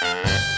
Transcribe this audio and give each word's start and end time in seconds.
Het 0.00 0.49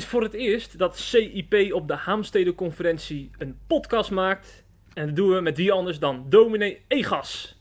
is 0.00 0.06
voor 0.06 0.22
het 0.22 0.32
eerst 0.32 0.78
dat 0.78 0.98
CIP 0.98 1.72
op 1.72 1.88
de 1.88 1.94
Haamstede-conferentie 1.94 3.30
een 3.38 3.58
podcast 3.66 4.10
maakt. 4.10 4.64
En 4.94 5.06
dat 5.06 5.16
doen 5.16 5.34
we 5.34 5.40
met 5.40 5.56
wie 5.56 5.72
anders 5.72 5.98
dan 5.98 6.26
dominee 6.28 6.84
Egas. 6.88 7.60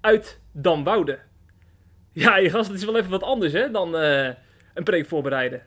Uit 0.00 0.40
Damwoude. 0.52 1.18
Ja, 2.12 2.38
Egas, 2.38 2.66
dat 2.66 2.76
is 2.76 2.84
wel 2.84 2.96
even 2.96 3.10
wat 3.10 3.22
anders 3.22 3.52
hè, 3.52 3.70
dan 3.70 3.96
eh, 3.96 4.30
een 4.74 4.84
preek 4.84 5.06
voorbereiden. 5.06 5.62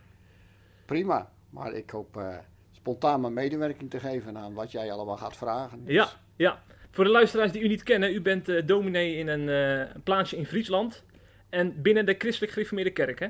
Prima, 0.86 1.32
maar 1.50 1.74
ik 1.74 1.90
hoop 1.90 2.18
eh, 2.18 2.38
spontaan 2.72 3.22
mijn 3.22 3.34
medewerking 3.34 3.90
te 3.90 4.00
geven 4.00 4.38
aan 4.38 4.54
wat 4.54 4.72
jij 4.72 4.92
allemaal 4.92 5.18
gaat 5.18 5.38
vragen. 5.38 5.86
Dus 5.86 5.94
Ja, 5.94 6.10
ja. 6.36 6.64
Voor 6.92 7.04
de 7.04 7.10
luisteraars 7.10 7.52
die 7.52 7.62
u 7.62 7.68
niet 7.68 7.84
kennen, 7.84 8.14
u 8.14 8.22
bent 8.22 8.50
eh, 8.50 8.68
dominee 8.68 9.16
in 9.16 9.28
een, 9.28 9.88
plaatsje 10.04 10.38
in 10.38 10.46
Friesland. 10.46 11.04
En 11.50 11.82
binnen 11.82 12.06
de 12.06 12.16
christelijk 12.18 12.54
gereformeerde 12.54 12.92
kerk, 12.92 13.20
hè? 13.20 13.28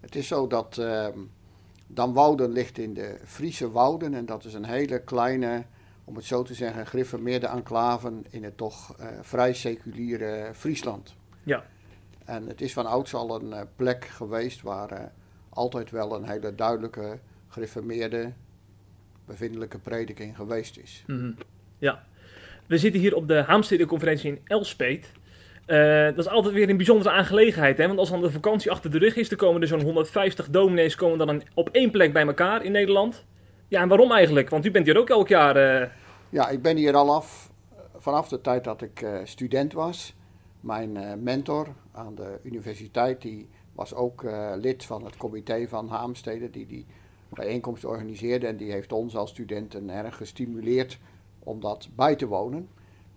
Het 0.00 0.14
is 0.14 0.28
zo 0.28 0.46
dat 0.46 0.78
ehm 0.78 1.18
Damwouden 1.94 2.52
ligt 2.52 2.78
in 2.78 2.94
de 2.94 3.18
Friese 3.24 3.70
Wouden 3.70 4.14
en 4.14 4.26
dat 4.26 4.44
is 4.44 4.54
een 4.54 4.64
hele 4.64 5.02
kleine, 5.04 5.64
om 6.04 6.16
het 6.16 6.24
zo 6.24 6.42
te 6.42 6.54
zeggen, 6.54 6.86
gereformeerde 6.86 7.46
enclaven 7.46 8.24
in 8.30 8.44
het 8.44 8.56
toch 8.56 8.96
eh, 8.98 9.06
vrij 9.20 9.54
seculiere 9.54 10.50
Friesland. 10.54 11.14
Ja. 11.42 11.64
En 12.24 12.46
het 12.46 12.60
is 12.60 12.72
van 12.72 12.86
ouds 12.86 13.14
al 13.14 13.40
een 13.40 13.52
eh, 13.52 13.62
plek 13.76 14.04
geweest 14.04 14.62
waar 14.62 14.90
eh, 14.90 15.04
altijd 15.48 15.90
wel 15.90 16.14
een 16.14 16.28
hele 16.28 16.54
duidelijke 16.54 17.18
gereformeerde 17.48 18.32
bevindelijke 19.24 19.78
prediking 19.78 20.36
geweest 20.36 20.76
is. 20.76 21.04
Mhm. 21.06 21.32
Ja. 21.78 22.04
We 22.66 22.78
zitten 22.78 23.00
hier 23.00 23.14
op 23.14 23.28
de 23.28 23.42
Haamstede-conferentie 23.42 24.30
in 24.30 24.40
Elspet. 24.44 25.12
Eh, 25.70 26.04
dat 26.04 26.18
is 26.18 26.28
altijd 26.28 26.54
weer 26.54 26.68
een 26.68 26.76
bijzondere 26.76 27.10
aangelegenheid, 27.10 27.78
hè? 27.78 27.86
want 27.86 27.98
als 27.98 28.10
dan 28.10 28.20
de 28.20 28.30
vakantie 28.30 28.70
achter 28.70 28.90
de 28.90 28.98
rug 28.98 29.16
is, 29.16 29.28
dan 29.28 29.38
komen 29.38 29.60
er 29.60 29.66
zo'n 29.66 29.82
150 29.82 30.50
dominees 30.50 30.94
komen 30.94 31.26
dan 31.26 31.42
op 31.54 31.68
één 31.68 31.90
plek 31.90 32.12
bij 32.12 32.26
elkaar 32.26 32.64
in 32.64 32.72
Nederland. 32.72 33.24
Ja, 33.68 33.80
en 33.82 33.88
waarom 33.88 34.12
eigenlijk? 34.12 34.48
Want 34.50 34.64
u 34.64 34.70
bent 34.70 34.86
hier 34.86 34.98
ook 34.98 35.10
elk 35.10 35.28
jaar. 35.28 35.56
eh, 35.56 35.88
Ja, 36.28 36.48
ik 36.48 36.62
ben 36.62 36.76
hier 36.76 36.94
al 36.94 37.14
af 37.14 37.50
vanaf 37.96 38.28
de 38.28 38.40
tijd 38.40 38.64
dat 38.64 38.82
ik 38.82 39.02
eh, 39.02 39.18
student 39.24 39.72
was. 39.72 40.14
Mijn 40.60 41.22
mentor 41.22 41.68
aan 41.92 42.14
de 42.14 42.38
universiteit 42.42 43.22
die 43.22 43.48
was 43.72 43.94
ook 43.94 44.24
lid 44.56 44.84
van 44.84 45.04
het 45.04 45.16
comité 45.16 45.68
van 45.68 45.88
Haamstede 45.88 46.50
die 46.50 46.66
die 46.66 46.86
bijeenkomst 47.28 47.84
organiseerde. 47.84 48.46
En 48.46 48.56
die 48.56 48.72
heeft 48.72 48.92
ons 48.92 49.16
als 49.16 49.30
studenten 49.30 49.90
erg 49.90 50.16
gestimuleerd 50.16 50.98
om 51.38 51.60
dat 51.60 51.88
bij 51.94 52.16
te 52.16 52.26
wonen. 52.26 52.68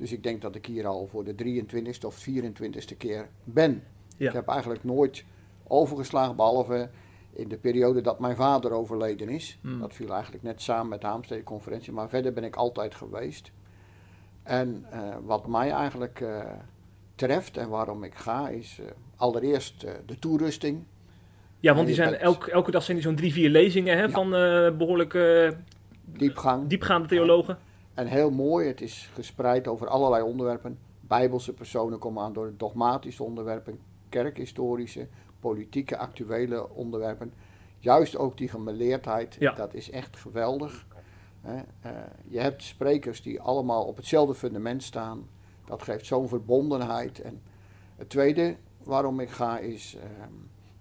Dus 0.04 0.12
ik 0.12 0.24
denk 0.24 0.42
dat 0.42 0.56
ik 0.56 0.66
hier 0.66 0.88
al 0.88 1.08
voor 1.08 1.24
de 1.24 1.36
23ste 1.64 2.06
of 2.06 2.26
24ste 2.30 2.98
keer 2.98 3.28
ben. 3.44 3.84
Ja. 4.18 4.28
Ik 4.28 4.34
heb 4.34 4.48
eigenlijk 4.48 4.84
nooit 4.84 5.24
overgeslagen, 5.68 6.36
behalve 6.36 6.90
in 7.34 7.48
de 7.48 7.58
periode 7.58 8.02
dat 8.02 8.20
mijn 8.20 8.36
vader 8.36 8.72
overleden 8.72 9.30
is. 9.30 9.58
Hmm. 9.62 9.80
Dat 9.80 9.94
viel 9.94 10.14
eigenlijk 10.14 10.44
net 10.44 10.62
samen 10.62 10.88
met 10.90 11.02
de 11.02 11.08
Haamstede-conferentie. 11.08 11.94
Maar 11.94 12.10
verder 12.10 12.34
ben 12.34 12.44
ik 12.44 12.56
altijd 12.56 12.96
geweest. 12.96 13.52
En 14.44 14.86
eh, 14.90 15.16
wat 15.24 15.48
mij 15.48 15.72
eigenlijk 15.72 16.22
eh, 16.22 16.42
treft 17.16 17.58
en 17.58 17.70
waarom 17.70 18.04
ik 18.04 18.16
ga, 18.16 18.50
is 18.50 18.80
eh, 18.80 18.86
allereerst 19.16 19.86
de 20.06 20.20
toerusting. 20.20 20.84
ja, 21.60 21.74
want 21.74 21.86
die 21.88 21.96
zijn 21.96 22.10
bent- 22.10 22.22
elk, 22.22 22.48
elke 22.48 22.72
dag 22.72 22.84
zijn 22.84 22.98
die 22.98 23.06
zo'n 23.06 23.16
drie, 23.16 23.34
vier 23.34 23.50
lezingen 23.50 23.96
hè, 23.98 24.04
Ja. 24.04 24.10
van 24.10 24.36
eh, 24.36 24.78
behoorlijk 24.78 25.14
eh, 25.14 25.52
Diepgang. 26.06 26.68
diepgaande 26.68 27.08
theologen. 27.08 27.58
En 27.94 28.08
heel 28.08 28.32
mooi, 28.32 28.68
het 28.68 28.82
is 28.82 29.10
gespreid 29.14 29.68
over 29.68 29.88
allerlei 29.88 30.24
onderwerpen. 30.24 30.80
Bijbelse 31.00 31.54
personen 31.54 32.00
komen 32.00 32.24
aan 32.24 32.34
door 32.34 32.54
dogmatische 32.58 33.24
onderwerpen, 33.24 33.80
kerkhistorische, 34.10 35.08
politieke, 35.40 35.98
actuele 35.98 36.70
onderwerpen. 36.70 37.34
Juist 37.80 38.18
ook 38.18 38.38
die 38.38 38.48
gemeleerdheid, 38.48 39.36
Ja. 39.40 39.54
dat 39.54 39.74
is 39.74 39.90
echt 39.90 40.18
geweldig. 40.18 40.86
Eh, 41.42 41.60
je 42.28 42.40
hebt 42.40 42.64
sprekers 42.64 43.22
die 43.22 43.42
allemaal 43.42 43.86
op 43.86 43.96
hetzelfde 43.96 44.34
fundament 44.36 44.84
staan. 44.84 45.28
Dat 45.66 45.82
geeft 45.82 46.06
zo'n 46.06 46.28
verbondenheid. 46.28 47.22
En 47.22 47.42
het 47.96 48.10
tweede 48.10 48.56
waarom 48.84 49.20
ik 49.20 49.30
ga 49.30 49.60
is 49.60 49.96
ehm, 49.96 50.34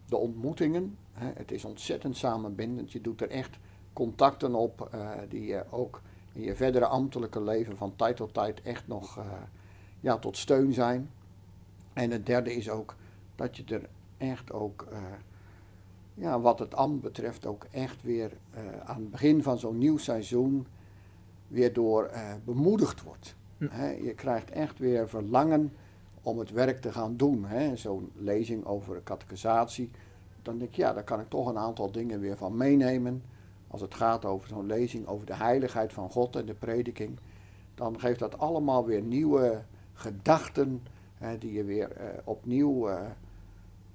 de 0.06 0.16
ontmoetingen. 0.16 0.96
Het 1.12 1.52
is 1.52 1.64
ontzettend 1.64 2.16
samenbindend. 2.16 2.92
Je 2.92 3.00
doet 3.00 3.20
er 3.20 3.30
echt 3.30 3.58
contacten 3.92 4.54
op 4.54 4.88
eh, 4.92 5.10
die 5.28 5.46
je 5.46 5.64
ook 5.70 6.00
in 6.32 6.42
je 6.42 6.56
verdere 6.56 6.86
ambtelijke 6.86 7.42
leven 7.42 7.76
van 7.76 7.96
tijd 7.96 8.16
tot 8.16 8.34
tijd 8.34 8.62
echt 8.62 8.88
nog 8.88 9.18
eh, 9.18 9.24
ja, 10.00 10.18
tot 10.18 10.36
steun 10.36 10.72
zijn. 10.72 11.10
En 11.92 12.10
het 12.10 12.26
derde 12.26 12.54
is 12.54 12.70
ook 12.70 12.94
dat 13.34 13.56
je 13.56 13.64
er 13.64 13.88
echt 14.16 14.52
ook, 14.52 14.86
eh, 14.90 14.98
ja, 16.14 16.40
wat 16.40 16.58
het 16.58 16.74
ambt 16.74 17.02
betreft, 17.02 17.46
ook 17.46 17.66
echt 17.70 18.02
weer 18.02 18.32
eh, 18.50 18.62
aan 18.84 19.00
het 19.00 19.10
begin 19.10 19.42
van 19.42 19.58
zo'n 19.58 19.78
nieuw 19.78 19.98
seizoen 19.98 20.66
weer 21.48 21.72
door 21.72 22.10
bemoedigd 22.44 23.02
wordt. 23.02 23.34
Hm. 23.58 23.64
Je 24.02 24.14
krijgt 24.14 24.50
echt 24.50 24.78
weer 24.78 25.08
verlangen 25.08 25.72
om 26.22 26.38
het 26.38 26.50
werk 26.50 26.80
te 26.80 26.92
gaan 26.92 27.16
doen. 27.16 27.46
Zo'n 27.74 28.10
lezing 28.14 28.64
over 28.64 29.02
catechisatie. 29.04 29.90
Dan 30.42 30.58
denk 30.58 30.70
ik, 30.70 30.76
ja, 30.76 30.92
daar 30.92 31.04
kan 31.04 31.20
ik 31.20 31.28
toch 31.28 31.46
een 31.46 31.58
aantal 31.58 31.92
dingen 31.92 32.20
weer 32.20 32.36
van 32.36 32.56
meenemen. 32.56 33.22
Als 33.72 33.80
het 33.80 33.94
gaat 33.94 34.24
over 34.24 34.48
zo'n 34.48 34.66
lezing 34.66 35.06
over 35.06 35.26
de 35.26 35.34
heiligheid 35.34 35.92
van 35.92 36.10
God 36.10 36.36
en 36.36 36.46
de 36.46 36.54
prediking. 36.54 37.18
Dan 37.74 38.00
geeft 38.00 38.18
dat 38.18 38.38
allemaal 38.38 38.86
weer 38.86 39.02
nieuwe 39.02 39.62
gedachten. 39.94 40.82
Hè, 41.14 41.38
die 41.38 41.52
je 41.52 41.64
weer 41.64 41.90
eh, 41.90 42.06
opnieuw 42.24 42.88
eh, 42.88 43.00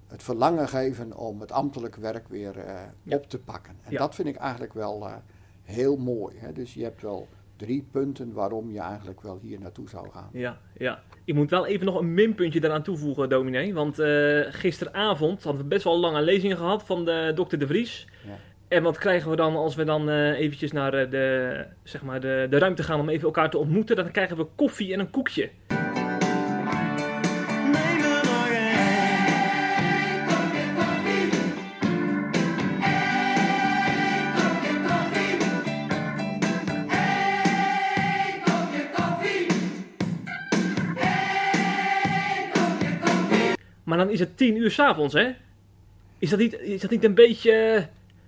het 0.08 0.24
verlangen 0.24 0.68
geven 0.68 1.18
om 1.18 1.40
het 1.42 1.52
ambtelijk 1.52 1.96
werk 1.96 2.28
weer 2.28 2.58
eh, 2.58 2.82
Ja. 3.04 3.16
op 3.16 3.30
te 3.30 3.40
pakken. 3.40 3.74
En 3.84 3.92
Ja. 3.92 3.98
dat 3.98 4.16
vind 4.16 4.28
ik 4.28 4.36
eigenlijk 4.36 4.74
wel 4.74 5.08
eh, 5.08 5.14
heel 5.64 5.98
mooi. 5.98 6.36
Hè. 6.38 6.52
Dus 6.54 6.74
je 6.74 6.84
hebt 6.84 7.02
wel 7.02 7.28
drie 7.56 7.88
punten 7.92 8.34
waarom 8.34 8.72
je 8.72 8.80
eigenlijk 8.80 9.22
wel 9.22 9.40
hier 9.42 9.60
naartoe 9.60 9.90
zou 9.90 10.10
gaan. 10.10 10.30
Ja, 10.34 10.58
ja. 10.78 11.02
Ik 11.26 11.36
moet 11.36 11.50
wel 11.50 11.66
even 11.66 11.86
nog 11.86 11.96
een 12.00 12.14
minpuntje 12.14 12.60
daaraan 12.60 12.84
toevoegen, 12.84 13.30
dominee. 13.30 13.74
Want 13.74 14.00
eh, 14.00 14.42
gisteravond 14.50 15.44
hadden 15.44 15.62
we 15.62 15.68
best 15.68 15.84
wel 15.84 16.00
lange 16.00 16.22
lezingen 16.22 16.58
gehad 16.58 16.84
van 16.84 17.06
de 17.06 17.32
dokter 17.36 17.60
De 17.60 17.68
Vries. 17.68 18.08
En 18.68 18.84
wat 18.84 18.98
krijgen 18.98 19.30
we 19.30 19.36
dan 19.36 19.56
als 19.56 19.76
we 19.76 19.84
dan 19.84 20.10
eh, 20.10 20.40
eventjes 20.40 20.72
naar 20.72 20.94
eh, 20.94 21.10
de, 21.10 21.66
zeg 21.84 22.02
maar 22.02 22.20
de, 22.20 22.48
de 22.50 22.58
ruimte 22.58 22.84
gaan 22.84 23.00
om 23.00 23.10
even 23.10 23.26
elkaar 23.26 23.50
te 23.50 23.58
ontmoeten? 23.58 23.96
Dan 23.96 24.12
krijgen 24.12 24.38
we 24.38 24.48
koffie 24.56 24.94
en 24.94 25.00
een 25.00 25.10
koekje. 25.10 25.50
Maar 43.84 43.98
dan 43.98 44.10
is 44.10 44.20
het 44.20 44.38
tien 44.38 44.58
uur 44.58 44.72
s'avonds, 44.72 45.14
hè? 45.14 45.32
Is 46.20 46.30
dat, 46.30 46.40
niet, 46.40 46.60
is 46.60 46.82
dat 46.82 46.92
niet 46.92 47.04
een 47.04 47.14
beetje... 47.14 47.88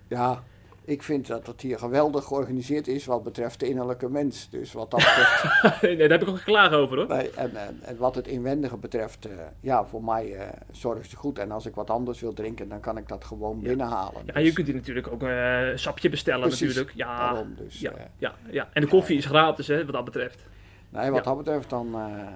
eh, 0.10 0.18
Ja, 0.18 0.44
ik 0.90 1.04
vind 1.04 1.28
dat 1.28 1.48
het 1.48 1.62
hier 1.62 1.80
geweldig 1.80 2.24
georganiseerd 2.24 2.88
is 2.88 3.06
wat 3.06 3.24
betreft 3.24 3.60
de 3.60 3.68
innerlijke 3.68 4.10
mens. 4.10 4.50
Dus 4.50 4.74
wat 4.74 4.92
dat 4.92 5.00
betreft. 5.00 5.44
nee, 5.82 5.98
daar 5.98 6.10
heb 6.10 6.22
ik 6.22 6.30
ook 6.30 6.38
geklaagd 6.38 6.74
over, 6.74 6.98
hoor. 6.98 7.08
nee, 7.08 7.30
en, 7.32 7.56
en, 7.56 7.80
en 7.82 7.98
wat 7.98 8.16
het 8.16 8.28
inwendige 8.28 8.78
betreft, 8.78 9.26
eh, 9.26 9.32
ja, 9.60 9.86
voor 9.86 10.04
mij 10.04 10.34
eh 10.36 10.48
zorgt 10.72 11.10
ze 11.10 11.16
goed. 11.16 11.40
En 11.40 11.52
als 11.52 11.66
ik 11.66 11.76
wat 11.76 11.90
anders 11.90 12.20
wil 12.20 12.34
drinken, 12.34 12.70
dan 12.70 12.80
kan 12.80 12.98
ik 12.98 13.08
dat 13.08 13.24
gewoon 13.26 13.60
binnenhalen. 13.60 14.22
Ja, 14.26 14.40
je 14.40 14.54
kunt 14.54 14.68
hier 14.68 14.76
natuurlijk 14.76 15.08
ook 15.08 15.24
eh, 15.24 15.70
een 15.70 15.80
sapje 15.80 16.10
bestellen, 16.10 16.48
Precies, 16.48 16.68
natuurlijk. 16.68 16.96
Ja, 16.96 17.18
daarom 17.18 17.54
dus, 17.56 17.80
ja, 17.80 17.92
eh. 17.92 18.04
ja, 18.18 18.36
ja. 18.52 18.70
En 18.74 18.82
de 18.82 18.88
koffie 18.88 19.18
is 19.18 19.26
gratis, 19.26 19.68
hè, 19.68 19.86
wat 19.86 19.94
dat 19.94 20.06
betreft. 20.06 20.46
Nee, 20.90 21.12
wat 21.12 21.24
dat 21.24 21.38
betreft 21.38 21.70
dan 21.70 21.96
eh, 21.96 22.28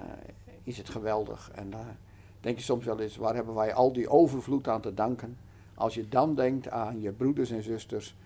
is 0.62 0.78
het 0.78 0.88
geweldig. 0.88 1.50
En 1.54 1.70
daar 1.70 1.96
denk 2.40 2.56
je 2.56 2.64
soms 2.64 2.84
wel 2.84 3.00
eens, 3.00 3.16
waar 3.16 3.34
hebben 3.34 3.54
wij 3.54 3.74
al 3.74 3.92
die 3.92 4.08
overvloed 4.08 4.68
aan 4.68 4.80
te 4.80 4.94
danken? 4.94 5.36
Als 5.74 5.94
je 5.94 6.08
dan 6.08 6.34
denkt 6.34 6.70
aan 6.70 7.00
je 7.00 7.12
broeders 7.12 7.50
en 7.50 7.62
zusters 7.62 8.16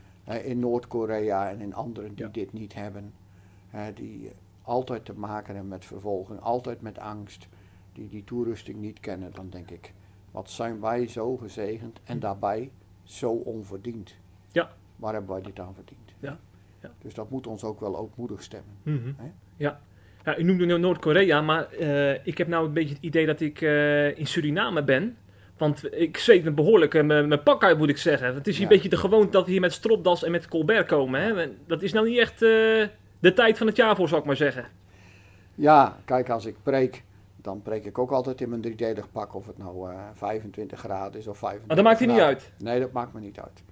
in 0.45 0.59
Noord-Korea 0.59 1.51
en 1.51 1.61
in 1.61 1.75
anderen 1.75 2.15
die 2.15 2.25
Ja. 2.25 2.31
dit 2.33 2.53
niet 2.53 2.75
hebben. 2.75 3.13
die 3.95 4.31
altijd 4.63 5.05
te 5.05 5.13
maken 5.15 5.53
hebben 5.53 5.69
met 5.71 5.85
vervolging, 5.85 6.41
altijd 6.41 6.81
met 6.81 6.99
angst. 6.99 7.49
Die 7.93 8.09
die 8.09 8.25
toerusting 8.25 8.79
niet 8.81 9.01
kennen. 9.01 9.33
Dan 9.35 9.51
denk 9.51 9.71
ik, 9.71 9.93
wat 10.31 10.51
zijn 10.51 10.81
wij 10.81 11.07
zo 11.07 11.37
gezegend 11.37 12.01
en 12.05 12.19
daarbij 12.19 12.71
zo 13.03 13.31
onverdiend. 13.31 14.15
Ja. 14.53 14.71
Waar 14.97 15.13
hebben 15.13 15.31
wij 15.31 15.43
dit 15.43 15.59
aan 15.61 15.75
verdiend? 15.75 16.13
Ja, 16.21 16.39
ja. 16.83 16.91
Dus 16.99 17.15
dat 17.15 17.31
moet 17.31 17.47
ons 17.47 17.65
ook 17.65 17.81
wel 17.81 17.97
ootmoedig 17.99 18.43
stemmen. 18.43 18.75
Mhm. 18.83 19.13
Hè? 19.17 19.31
Ja. 19.57 19.81
ja, 20.25 20.39
u 20.39 20.43
noemde 20.43 20.67
nu 20.67 20.79
Noord-Korea, 20.79 21.41
maar 21.41 21.73
eh, 21.73 22.27
ik 22.27 22.39
heb 22.39 22.49
nou 22.49 22.67
een 22.67 22.73
beetje 22.73 22.95
het 22.95 23.03
idee 23.05 23.27
dat 23.27 23.41
ik 23.41 23.61
eh, 23.61 24.19
in 24.19 24.27
Suriname 24.27 24.85
ben. 24.85 25.17
Want 25.59 25.93
ik 25.95 26.17
zweet 26.17 26.45
me 26.45 26.51
behoorlijk 26.51 26.95
eh, 26.95 27.03
mijn 27.05 27.43
pak 27.43 27.65
uit, 27.65 27.79
moet 27.79 27.89
ik 27.89 27.97
zeggen. 27.99 28.35
Het 28.35 28.47
is 28.47 28.53
hier 28.59 28.67
Ja. 28.67 28.71
een 28.71 28.75
beetje 28.77 28.89
de 28.97 28.97
gewoonte 29.03 29.31
dat 29.31 29.45
we 29.45 29.51
hier 29.51 29.61
met 29.61 29.73
stropdas 29.73 30.25
en 30.25 30.31
met 30.31 30.49
Colbert 30.49 30.87
komen. 30.87 31.21
Hè? 31.23 31.49
Dat 31.67 31.83
is 31.83 31.93
nou 31.93 32.09
niet 32.09 32.19
echt 32.19 32.33
eh, 32.33 32.49
de 33.19 33.33
tijd 33.35 33.59
van 33.59 33.67
het 33.67 33.77
jaar 33.77 33.97
voor, 33.97 34.09
zal 34.09 34.19
ik 34.19 34.25
maar 34.25 34.37
zeggen. 34.37 34.65
Ja, 35.55 35.97
kijk, 36.05 36.31
als 36.31 36.47
ik 36.47 36.57
preek, 36.63 37.05
dan 37.37 37.63
preek 37.63 37.85
ik 37.85 37.99
ook 37.99 38.11
altijd 38.11 38.41
in 38.41 38.49
mijn 38.49 38.61
driedelig 38.61 39.11
pak. 39.13 39.35
Of 39.35 39.47
het 39.47 39.59
nou 39.59 39.91
eh 39.91 39.99
25 40.15 40.79
graden 40.79 41.21
is 41.21 41.27
of 41.27 41.39
25 41.39 41.67
Maar 41.67 41.77
dat 41.77 41.85
maakt 41.85 41.99
hier 41.99 42.09
niet 42.09 42.21
uit. 42.27 42.53
Nee, 42.59 42.81
dat 42.81 42.93
maakt 42.93 43.13
me 43.13 43.21
niet 43.21 43.41
uit. 43.41 43.63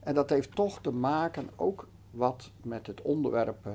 En 0.00 0.14
dat 0.14 0.30
heeft 0.30 0.54
toch 0.54 0.80
te 0.80 0.90
maken 0.90 1.48
ook 1.56 1.88
wat 2.10 2.50
met 2.62 2.86
het 2.86 3.02
onderwerp 3.02 3.66
eh, 3.66 3.72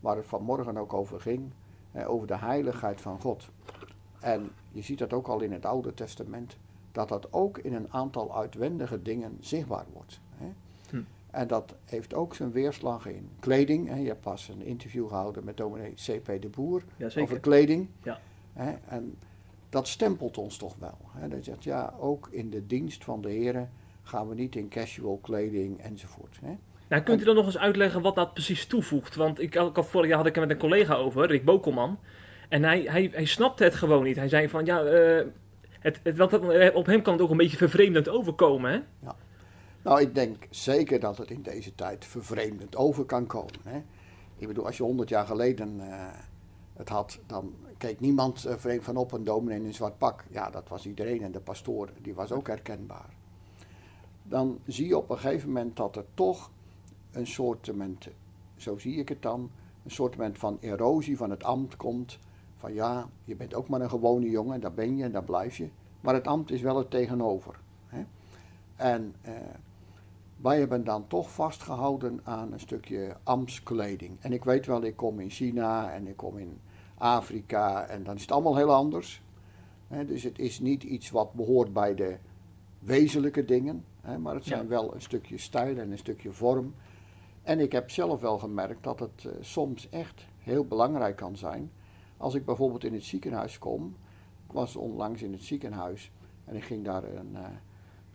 waar 0.00 0.16
het 0.16 0.26
vanmorgen 0.26 0.76
ook 0.76 0.92
over 0.92 1.20
ging. 1.20 1.50
eh, 1.92 2.10
over 2.10 2.26
de 2.26 2.36
heiligheid 2.36 3.00
van 3.00 3.20
God. 3.20 3.48
En 4.20 4.50
je 4.72 4.82
ziet 4.82 4.98
dat 4.98 5.12
ook 5.12 5.26
al 5.28 5.40
in 5.40 5.52
het 5.52 5.66
Oude 5.66 5.94
Testament. 5.94 6.56
Dat 6.96 7.08
dat 7.08 7.32
ook 7.32 7.58
in 7.58 7.74
een 7.74 7.92
aantal 7.92 8.36
uitwendige 8.36 9.02
dingen 9.02 9.36
zichtbaar 9.40 9.84
wordt. 9.92 10.20
Hè? 10.36 10.46
Hm. 10.90 11.02
En 11.30 11.48
dat 11.48 11.74
heeft 11.84 12.14
ook 12.14 12.34
zijn 12.34 12.52
weerslag 12.52 13.06
in 13.06 13.28
kleding. 13.40 13.88
Hè? 13.88 13.96
Je 13.96 14.06
hebt 14.06 14.20
pas 14.20 14.48
een 14.48 14.62
interview 14.62 15.08
gehouden 15.08 15.44
met 15.44 15.56
dominee 15.56 15.94
C.P. 15.94 16.42
de 16.42 16.48
Boer 16.48 16.82
over 17.16 17.40
kleding. 17.40 17.88
Ja. 18.02 18.18
Hè? 18.52 18.74
En 18.88 19.18
dat 19.68 19.88
stempelt 19.88 20.38
ons 20.38 20.56
toch 20.56 20.74
wel. 20.78 20.98
Hè? 21.10 21.28
Dat 21.28 21.44
zegt, 21.44 21.64
ja, 21.64 21.94
ook 21.98 22.28
in 22.30 22.50
de 22.50 22.66
dienst 22.66 23.04
van 23.04 23.20
de 23.20 23.30
heren 23.30 23.70
gaan 24.02 24.28
we 24.28 24.34
niet 24.34 24.56
in 24.56 24.68
casual 24.68 25.18
kleding 25.22 25.80
enzovoort. 25.80 26.38
Hè? 26.40 26.56
Nou, 26.88 27.02
kunt 27.02 27.20
u 27.20 27.24
dan 27.24 27.34
nog 27.34 27.46
eens 27.46 27.58
uitleggen 27.58 28.02
wat 28.02 28.14
dat 28.14 28.32
precies 28.32 28.66
toevoegt? 28.66 29.14
Want 29.14 29.40
ik, 29.40 29.54
ik 29.54 29.76
had, 29.76 29.86
vorig 29.86 30.08
jaar 30.08 30.18
had 30.18 30.26
ik 30.26 30.34
er 30.34 30.40
met 30.40 30.50
een 30.50 30.58
collega 30.58 30.94
over, 30.94 31.26
Rick 31.26 31.44
Bokelman. 31.44 31.98
En 32.48 32.62
hij, 32.62 32.80
hij, 32.80 33.10
hij 33.12 33.24
snapte 33.24 33.64
het 33.64 33.74
gewoon 33.74 34.04
niet. 34.04 34.16
Hij 34.16 34.28
zei 34.28 34.48
van, 34.48 34.64
ja, 34.64 34.82
eh, 34.82 35.26
het, 35.86 36.00
het, 36.02 36.16
want 36.16 36.30
het- 36.30 36.74
op 36.74 36.86
hem 36.86 37.02
kan 37.02 37.12
het 37.12 37.22
ook 37.22 37.30
een 37.30 37.36
beetje 37.36 37.56
vervreemdend 37.56 38.08
overkomen, 38.08 38.70
hè? 38.72 38.80
Nou, 39.82 40.00
ik 40.00 40.14
denk 40.14 40.46
zeker 40.50 41.00
dat 41.00 41.18
het 41.18 41.30
in 41.30 41.42
deze 41.42 41.74
tijd 41.74 42.04
vervreemdend 42.04 42.76
over 42.76 43.04
kan 43.04 43.26
komen. 43.26 43.60
Hè? 43.62 43.82
Ik 44.36 44.46
bedoel, 44.46 44.66
als 44.66 44.76
je 44.76 44.82
honderd 44.82 45.08
jaar 45.08 45.26
geleden 45.26 45.80
eh, 45.80 46.08
het 46.76 46.88
had, 46.88 47.18
dan 47.26 47.54
keek 47.78 48.00
niemand 48.00 48.44
eh, 48.44 48.54
vreemd 48.56 48.84
van 48.84 48.96
op 48.96 49.12
een 49.12 49.24
dominee 49.24 49.58
in 49.58 49.64
een 49.66 49.74
zwart 49.74 49.98
pak. 49.98 50.24
Ja, 50.30 50.50
dat 50.50 50.68
was 50.68 50.86
iedereen 50.86 51.22
en 51.22 51.32
de 51.32 51.40
pastoor, 51.40 51.88
die 52.02 52.14
was 52.14 52.32
ook 52.32 52.46
herkenbaar. 52.46 53.08
Dan 54.22 54.58
zie 54.66 54.86
je 54.86 54.96
op 54.96 55.10
een 55.10 55.18
gegeven 55.18 55.48
moment 55.48 55.76
dat 55.76 55.96
er 55.96 56.04
toch 56.14 56.50
een 57.12 57.26
soort, 57.26 57.70
zo 58.56 58.78
zie 58.78 58.96
ik 58.96 59.08
het 59.08 59.22
dan, 59.22 59.50
een 59.84 59.90
soort 59.90 60.16
van 60.32 60.58
erosie 60.60 61.16
van 61.16 61.30
het 61.30 61.44
ambt 61.44 61.76
komt. 61.76 62.18
Van 62.56 62.74
ja, 62.74 63.08
je 63.24 63.36
bent 63.36 63.54
ook 63.54 63.68
maar 63.68 63.80
een 63.80 63.90
gewone 63.90 64.30
jongen, 64.30 64.60
daar 64.60 64.72
ben 64.74 64.96
je 64.96 65.04
en 65.04 65.12
daar 65.12 65.24
blijf 65.24 65.56
je. 65.56 65.68
Maar 66.00 66.14
het 66.14 66.26
ambt 66.26 66.50
is 66.50 66.60
wel 66.60 66.76
het 66.78 66.90
tegenover. 66.90 67.58
Hè? 67.86 68.04
En 68.76 69.14
eh, 69.22 69.32
wij 70.36 70.58
hebben 70.58 70.84
dan 70.84 71.06
toch 71.06 71.30
vastgehouden 71.30 72.20
aan 72.24 72.52
een 72.52 72.60
stukje 72.60 73.16
ambtskleding. 73.22 74.16
En 74.20 74.32
ik 74.32 74.44
weet 74.44 74.66
wel, 74.66 74.82
ik 74.82 74.96
kom 74.96 75.20
in 75.20 75.30
China 75.30 75.92
en 75.92 76.06
ik 76.06 76.16
kom 76.16 76.38
in 76.38 76.60
Afrika 76.98 77.86
en 77.86 78.04
dan 78.04 78.14
is 78.14 78.20
het 78.20 78.32
allemaal 78.32 78.56
heel 78.56 78.74
anders. 78.74 79.22
Hè, 79.88 80.04
dus 80.04 80.22
het 80.22 80.38
is 80.38 80.60
niet 80.60 80.82
iets 80.82 81.10
wat 81.10 81.32
behoort 81.32 81.72
bij 81.72 81.94
de 81.94 82.16
wezenlijke 82.78 83.44
dingen, 83.44 83.84
hè, 84.00 84.18
maar 84.18 84.34
het 84.34 84.44
zijn 84.44 84.62
Ja. 84.62 84.68
wel 84.68 84.94
een 84.94 85.02
stukje 85.02 85.38
stijl 85.38 85.76
en 85.78 85.90
een 85.90 85.98
stukje 85.98 86.32
vorm. 86.32 86.74
En 87.42 87.60
ik 87.60 87.72
heb 87.72 87.90
zelf 87.90 88.20
wel 88.20 88.38
gemerkt 88.38 88.82
dat 88.84 89.00
het 89.00 89.24
eh, 89.24 89.32
soms 89.40 89.88
echt 89.90 90.26
heel 90.38 90.64
belangrijk 90.64 91.16
kan 91.16 91.36
zijn. 91.36 91.70
Als 92.16 92.34
ik 92.34 92.44
bijvoorbeeld 92.44 92.84
in 92.84 92.94
het 92.94 93.04
ziekenhuis 93.04 93.58
kom, 93.58 93.96
ik 94.46 94.52
was 94.52 94.76
onlangs 94.76 95.22
in 95.22 95.32
het 95.32 95.42
ziekenhuis 95.42 96.10
en 96.44 96.56
ik 96.56 96.64
ging 96.64 96.84
daar 96.84 97.04
een 97.04 97.36
eh, 97.36 97.44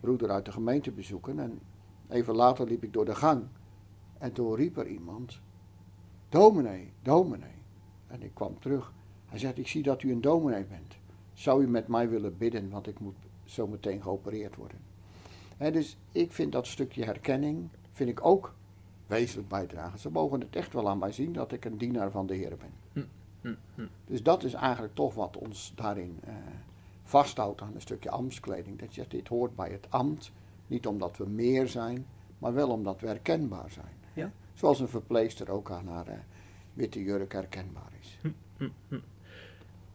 broeder 0.00 0.30
uit 0.30 0.44
de 0.44 0.52
gemeente 0.52 0.90
bezoeken. 0.90 1.38
En 1.38 1.60
even 2.08 2.34
later 2.34 2.66
liep 2.66 2.82
ik 2.82 2.92
door 2.92 3.04
de 3.04 3.14
gang 3.14 3.44
en 4.18 4.32
toen 4.32 4.54
riep 4.54 4.76
er 4.76 4.86
iemand, 4.86 5.40
dominee, 6.28 6.92
dominee. 7.02 7.60
En 8.06 8.22
ik 8.22 8.34
kwam 8.34 8.58
terug. 8.58 8.92
Hij 9.26 9.38
zegt, 9.38 9.58
ik 9.58 9.68
zie 9.68 9.82
dat 9.82 10.02
u 10.02 10.12
een 10.12 10.20
dominee 10.20 10.64
bent. 10.64 10.96
Zou 11.32 11.62
u 11.62 11.68
met 11.68 11.88
mij 11.88 12.08
willen 12.08 12.38
bidden, 12.38 12.70
want 12.70 12.86
ik 12.86 13.00
moet 13.00 13.16
zo 13.44 13.66
meteen 13.66 14.02
geopereerd 14.02 14.56
worden. 14.56 14.78
Dus 15.58 15.96
ik 16.12 16.32
vind 16.32 16.52
dat 16.52 16.66
stukje 16.66 17.04
herkenning, 17.04 17.68
vind 17.92 18.10
ik 18.10 18.24
ook 18.24 18.54
wezenlijk 19.06 19.48
bijdragen. 19.48 19.98
Ze 19.98 20.10
mogen 20.10 20.40
het 20.40 20.56
echt 20.56 20.72
wel 20.72 20.88
aan 20.88 20.98
mij 20.98 21.12
zien 21.12 21.32
dat 21.32 21.52
ik 21.52 21.64
een 21.64 21.78
dienaar 21.78 22.10
van 22.10 22.26
de 22.26 22.34
Heer 22.34 22.56
ben. 22.56 22.72
Hm, 22.92 23.08
hm. 23.74 23.86
Dus 24.06 24.22
dat 24.22 24.44
is 24.44 24.54
eigenlijk 24.54 24.94
toch 24.94 25.14
wat 25.14 25.36
ons 25.36 25.72
daarin 25.74 26.18
eh, 26.24 26.34
vasthoudt 27.04 27.60
aan 27.60 27.74
een 27.74 27.80
stukje 27.80 28.10
ambtskleding. 28.10 28.78
Dat 28.78 28.88
je 28.88 28.94
zegt, 28.94 29.10
dit 29.10 29.28
hoort 29.28 29.56
bij 29.56 29.70
het 29.70 29.86
ambt, 29.88 30.32
niet 30.66 30.86
omdat 30.86 31.16
we 31.16 31.28
meer 31.28 31.68
zijn, 31.68 32.06
maar 32.38 32.54
wel 32.54 32.68
omdat 32.68 33.00
we 33.00 33.06
herkenbaar 33.06 33.70
zijn. 33.70 33.94
Ja. 34.14 34.30
Zoals 34.54 34.80
een 34.80 34.88
verpleegster 34.88 35.50
ook 35.50 35.70
aan 35.70 35.86
haar 35.88 36.06
eh, 36.06 36.14
witte 36.74 37.02
jurk 37.02 37.32
herkenbaar 37.32 37.92
is. 38.00 38.18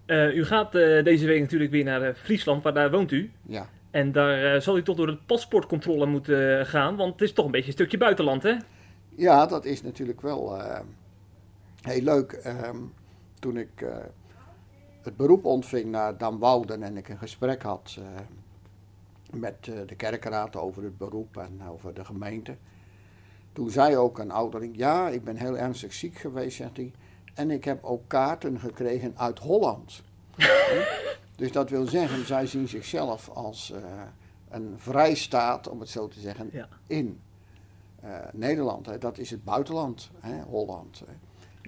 Eh, 0.06 0.36
u 0.36 0.46
gaat 0.46 0.72
deze 0.72 1.26
week 1.26 1.42
natuurlijk 1.42 1.72
weer 1.72 1.84
naar 1.84 2.16
Friesland, 2.16 2.64
waar 2.64 2.74
daar 2.74 2.92
woont 2.92 3.12
u. 3.12 3.32
Ja. 3.42 3.70
En 3.92 4.12
daar 4.12 4.62
zal 4.62 4.78
u 4.78 4.84
toch 4.84 4.96
door 4.96 5.08
de 5.08 5.18
paspoortcontrole 5.26 6.06
moeten 6.06 6.66
gaan, 6.66 6.96
want 6.96 7.12
het 7.12 7.22
is 7.22 7.34
toch 7.34 7.46
een 7.46 7.52
beetje 7.52 7.68
een 7.68 7.74
stukje 7.74 7.98
buitenland, 7.98 8.44
hè? 8.44 8.56
Ja, 9.16 9.46
dat 9.46 9.66
is 9.66 9.82
natuurlijk 9.82 10.22
wel 10.22 10.62
heel 11.82 12.02
leuk. 12.02 12.32
Ehm, 12.32 12.78
toen 13.40 13.58
ik 13.58 13.82
eh, 13.82 13.96
het 15.02 15.18
beroep 15.18 15.46
ontving 15.46 15.92
naar 15.92 16.18
Damwouden 16.18 16.84
en 16.84 16.98
ik 16.98 17.10
een 17.10 17.18
gesprek 17.18 17.62
had 17.62 17.98
eh, 18.00 18.06
met 19.40 19.68
eh, 19.68 19.80
de 19.88 19.96
kerkraad 19.96 20.56
over 20.56 20.84
het 20.84 20.98
beroep 20.98 21.38
en 21.38 21.62
over 21.70 21.94
de 21.94 22.06
gemeente. 22.06 22.56
Toen 23.54 23.70
zei 23.70 23.98
ook 23.98 24.20
een 24.20 24.32
ouderling, 24.32 24.78
ja, 24.78 25.10
ik 25.10 25.24
ben 25.24 25.36
heel 25.36 25.58
ernstig 25.58 25.94
ziek 25.94 26.18
geweest, 26.18 26.58
zegt 26.58 26.78
hij. 26.78 26.92
En 27.34 27.52
ik 27.52 27.64
heb 27.64 27.84
ook 27.84 28.02
kaarten 28.08 28.60
gekregen 28.60 29.14
uit 29.18 29.40
Holland. 29.40 30.02
Dus 31.36 31.52
dat 31.52 31.70
wil 31.70 31.88
zeggen, 31.88 32.26
zij 32.26 32.48
zien 32.48 32.68
zichzelf 32.68 33.30
als 33.30 33.74
een 34.50 34.74
vrijstaat, 34.78 35.70
om 35.70 35.80
het 35.80 35.90
zo 35.90 36.08
te 36.08 36.20
zeggen, 36.20 36.50
Ja. 36.52 36.68
in 36.88 37.20
Nederland. 38.34 38.86
Hè. 38.86 38.98
Dat 38.98 39.18
is 39.18 39.30
het 39.30 39.44
buitenland, 39.44 40.10
hè, 40.20 40.42
Holland. 40.42 41.04
Hè. 41.06 41.14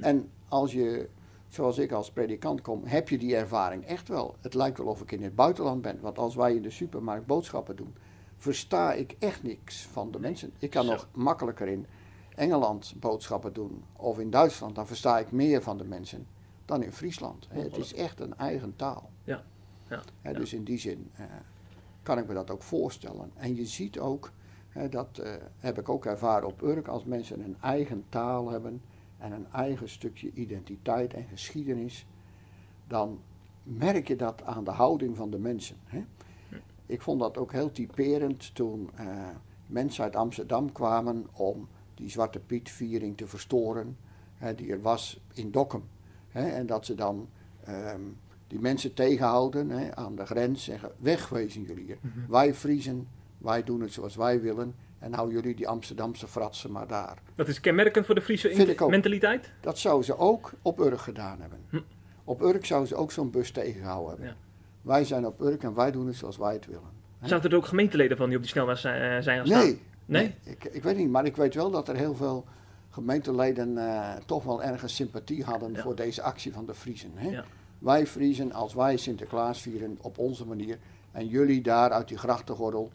En 0.02 0.30
als 0.48 0.72
je, 0.72 1.10
zoals 1.50 1.77
ik 1.77 1.91
als 1.91 2.12
predikant 2.12 2.62
kom, 2.62 2.84
heb 2.86 3.10
je 3.10 3.18
die 3.18 3.36
ervaring 3.36 3.86
echt 3.86 4.08
wel. 4.08 4.36
Het 4.41 4.53
lijkt 4.53 4.77
wel 4.77 4.88
of 4.88 5.01
ik 5.01 5.12
in 5.12 5.24
het 5.24 5.36
buitenland 5.36 5.82
ben. 5.82 6.00
Want 6.01 6.18
als 6.18 6.36
wij 6.36 6.56
in 6.56 6.62
de 6.62 6.70
supermarkt 6.70 7.25
boodschappen 7.25 7.75
doen, 7.75 7.96
versta 8.38 8.94
ik 8.94 9.15
echt 9.20 9.44
niks 9.44 9.86
van 9.86 10.12
de 10.12 10.20
mensen. 10.20 10.51
Ik 10.60 10.70
kan 10.70 10.86
Zo. 10.86 10.91
nog 10.91 11.08
makkelijker 11.13 11.68
in 11.68 11.86
Engeland 12.36 12.94
boodschappen 13.00 13.53
doen 13.53 13.84
of 13.96 14.20
in 14.20 14.29
Duitsland. 14.29 14.75
Dan 14.75 14.88
versta 14.88 15.20
ik 15.20 15.32
meer 15.32 15.62
van 15.62 15.77
de 15.77 15.84
mensen 15.84 16.27
dan 16.65 16.84
in 16.84 16.94
Friesland. 16.94 17.48
Het 17.50 17.77
is 17.77 17.94
echt 17.94 18.20
een 18.20 18.38
eigen 18.38 18.75
taal. 18.75 19.10
Ja. 19.24 19.44
Ja. 20.22 20.34
Dus 20.34 20.53
in 20.53 20.63
die 20.63 20.77
zin 20.77 21.12
eh, 21.15 21.25
kan 22.03 22.18
ik 22.18 22.27
me 22.27 22.34
dat 22.34 22.51
ook 22.51 22.63
voorstellen. 22.63 23.32
En 23.36 23.56
je 23.56 23.65
ziet 23.65 24.00
ook, 24.00 24.32
dat 24.89 25.18
eh, 25.18 25.34
heb 25.58 25.79
ik 25.79 25.89
ook 25.89 26.06
ervaren 26.06 26.48
op 26.48 26.62
Urk, 26.62 26.88
als 26.88 27.03
mensen 27.03 27.44
een 27.44 27.58
eigen 27.62 28.06
taal 28.10 28.50
hebben 28.50 28.82
en 29.20 29.32
een 29.32 29.52
eigen 29.52 29.90
stukje 29.90 30.32
identiteit 30.34 31.14
en 31.14 31.26
geschiedenis, 31.30 32.06
dan 32.88 33.20
merk 33.64 34.08
je 34.08 34.16
dat 34.16 34.44
aan 34.44 34.64
de 34.64 34.72
houding 34.72 35.16
van 35.16 35.30
de 35.30 35.40
mensen. 35.40 35.76
Hè. 35.84 36.04
Ik 36.86 37.02
vond 37.02 37.20
dat 37.20 37.38
ook 37.38 37.52
heel 37.52 37.72
typerend 37.72 38.56
toen 38.56 38.90
eh, 38.96 39.28
mensen 39.68 40.04
uit 40.04 40.16
Amsterdam 40.16 40.72
kwamen 40.72 41.28
om 41.34 41.68
die 41.94 42.10
Zwarte 42.10 42.40
Piet 42.40 42.70
viering 42.70 43.18
te 43.18 43.28
verstoren, 43.28 43.98
hè, 44.38 44.56
die 44.56 44.72
er 44.72 44.82
was 44.82 45.22
in 45.34 45.52
Dokkum. 45.52 45.84
Hè, 46.30 46.50
en 46.50 46.66
dat 46.66 46.86
ze 46.86 46.96
dan 46.96 47.30
ehm, 47.64 48.02
die 48.48 48.60
mensen 48.60 48.94
tegenhouden 48.94 49.70
hè, 49.70 49.96
aan 49.96 50.16
de 50.16 50.26
grens, 50.26 50.64
zeggen 50.64 50.92
wegwezen 50.98 51.62
jullie 51.62 51.86
hier. 51.86 51.98
Wij 52.28 52.54
Friesen, 52.54 53.08
wij 53.38 53.64
doen 53.64 53.82
het 53.82 53.94
zoals 53.94 54.16
wij 54.16 54.42
willen 54.42 54.76
en 55.00 55.13
hou 55.13 55.32
jullie 55.32 55.56
die 55.56 55.68
Amsterdamse 55.68 56.27
fratsen 56.27 56.72
maar 56.72 56.88
daar. 56.88 57.18
Dat 57.36 57.48
is 57.48 57.60
kenmerkend 57.60 58.06
voor 58.06 58.15
de 58.15 58.22
Friese 58.22 58.75
mentaliteit. 58.89 59.51
Dat 59.62 59.77
zou 59.77 60.03
ze 60.03 60.18
ook 60.18 60.51
op 60.62 60.79
Urk 60.79 61.00
gedaan 61.00 61.39
hebben. 61.41 61.60
Hm. 61.70 61.79
Op 62.24 62.41
Urk 62.41 62.65
zou 62.65 62.86
ze 62.86 62.96
ook 62.96 63.12
zo'n 63.12 63.32
bus 63.32 63.51
tegengehouden 63.51 64.10
hebben. 64.10 64.27
Ja. 64.27 64.36
Wij 64.82 65.03
zijn 65.03 65.25
op 65.25 65.41
Urk 65.41 65.63
en 65.63 65.74
wij 65.74 65.91
doen 65.91 66.08
het 66.08 66.15
zoals 66.15 66.38
wij 66.38 66.53
het 66.53 66.65
willen. 66.65 66.98
Zaten 67.22 67.50
er 67.50 67.56
ook 67.58 67.65
gemeenteleden 67.65 68.18
van 68.18 68.27
die 68.27 68.36
op 68.38 68.41
die 68.41 68.51
snelweg 68.51 68.77
zijn, 68.77 69.18
eh, 69.18 69.24
zijn 69.24 69.38
gaan 69.38 69.48
staan? 69.48 69.60
Nee, 69.63 69.82
Nee? 70.06 70.36
ik, 70.44 70.63
ik 70.63 70.84
weet 70.84 70.98
niet, 70.98 71.10
maar 71.10 71.25
ik 71.25 71.36
weet 71.36 71.56
wel 71.56 71.72
dat 71.72 71.88
er 71.88 71.96
heel 71.96 72.15
veel 72.15 72.46
gemeenteleden 72.89 73.77
eh, 73.77 74.15
toch 74.25 74.44
wel 74.44 74.63
ergens 74.63 74.96
sympathie 74.96 75.44
hadden 75.44 75.74
Ja. 75.74 75.82
voor 75.82 75.96
deze 75.96 76.22
actie 76.22 76.53
van 76.53 76.65
de 76.65 76.74
Friesen. 76.74 77.12
Hè? 77.15 77.29
Ja. 77.29 77.46
Wij 77.79 78.08
Friesen, 78.08 78.51
als 78.51 78.74
wij 78.74 78.98
Sinterklaas 78.98 79.62
vieren 79.62 79.98
op 80.01 80.18
onze 80.18 80.46
manier 80.48 80.77
en 81.12 81.27
jullie 81.27 81.62
daar 81.62 81.91
uit 81.91 82.08
die 82.08 82.18
grachtengordel, 82.18 82.91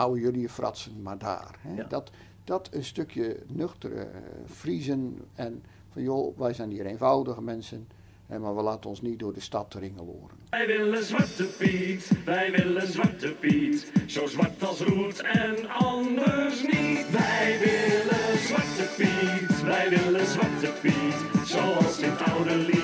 Houden 0.00 0.22
jullie 0.22 0.40
je 0.40 0.48
fratsen 0.48 1.02
maar 1.02 1.18
daar. 1.18 1.58
Hè? 1.60 1.74
Ja. 1.74 1.84
Dat, 1.88 2.10
dat 2.44 2.68
een 2.72 2.84
stukje 2.84 3.36
nuchtere 3.46 4.00
eh, 4.00 4.20
Friesen 4.46 5.18
en 5.34 5.62
van 5.92 6.02
joh, 6.02 6.38
wij 6.38 6.52
zijn 6.52 6.70
hier 6.70 6.86
eenvoudige 6.86 7.42
mensen, 7.42 7.88
hè, 8.26 8.38
maar 8.38 8.56
we 8.56 8.62
laten 8.62 8.90
ons 8.90 9.00
niet 9.00 9.18
door 9.18 9.32
de 9.32 9.40
stad 9.40 9.74
ringeloren. 9.74 10.36
Wij 10.50 10.66
willen 10.66 11.04
Zwarte 11.04 11.44
Piet, 11.44 12.10
wij 12.24 12.50
willen 12.50 12.86
Zwarte 12.86 13.30
Piet. 13.40 13.92
Zo 14.06 14.26
zwart 14.26 14.64
als 14.64 14.80
roet 14.80 15.20
en 15.20 15.68
anders 15.68 16.62
niet. 16.62 17.10
Wij 17.10 17.58
willen 17.58 18.38
Zwarte 18.38 18.88
Piet, 18.96 19.62
wij 19.62 19.88
willen 19.88 20.26
Zwarte 20.26 20.72
Piet. 20.82 21.46
Zoals 21.48 21.98
dit 21.98 22.22
oude 22.22 22.56
lied, 22.56 22.79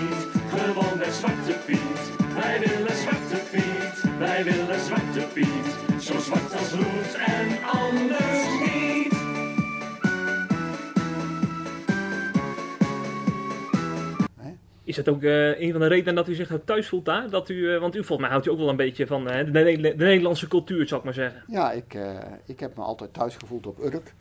Is 14.99 15.05
dat 15.05 15.15
ook 15.15 15.23
eh, 15.23 15.61
een 15.61 15.71
van 15.71 15.81
de 15.81 15.87
redenen 15.87 16.15
dat 16.15 16.29
u 16.29 16.35
zich 16.35 16.59
thuis 16.65 16.89
voelt 16.89 17.05
daar? 17.05 17.31
Dat 17.31 17.49
u, 17.49 17.75
eh, 17.75 17.81
want 17.81 17.95
u 17.95 17.99
volgens 17.99 18.21
mij 18.21 18.29
houdt 18.31 18.47
u 18.47 18.51
ook 18.51 18.59
wel 18.59 18.69
een 18.69 18.77
beetje 18.77 19.07
van 19.07 19.29
eh, 19.29 19.45
de, 19.45 19.53
de 19.53 19.95
Nederlandse 19.97 20.49
cultuur, 20.49 20.87
zou 20.89 20.99
ik 21.01 21.05
maar 21.05 21.15
zeggen. 21.15 21.43
Ja, 21.47 21.73
ik, 21.73 21.99
ik 22.45 22.61
heb 22.61 22.77
me 22.77 22.83
altijd 22.83 23.13
thuis 23.13 23.37
gevoeld 23.37 23.67
op 23.67 23.79
Urk. 23.79 24.15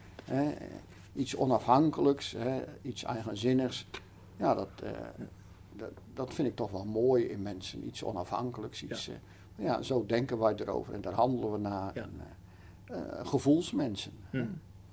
Iets 1.14 1.36
onafhankelijks, 1.36 2.36
iets 2.82 3.04
eigenzinnigs. 3.04 3.88
Ja, 4.38 4.56
dat, 4.56 4.70
dat, 5.76 5.92
dat 6.14 6.34
vind 6.34 6.48
ik 6.48 6.56
toch 6.56 6.72
wel 6.72 6.86
mooi 6.86 7.24
in 7.24 7.42
mensen. 7.42 7.86
Iets 7.86 8.04
onafhankelijks, 8.04 8.84
iets... 8.84 9.10
eh, 9.10 9.16
ja, 9.66 9.82
zo 9.82 10.06
denken 10.06 10.40
wij 10.40 10.54
erover 10.56 10.94
en 10.94 11.02
daar 11.02 11.14
handelen 11.14 11.52
we 11.52 11.58
naar. 11.58 11.92
Ja. 11.94 12.02
En, 12.02 12.22
gevoelsmensen. 13.26 14.12
hè. 14.30 14.40
Hm. 14.42 14.48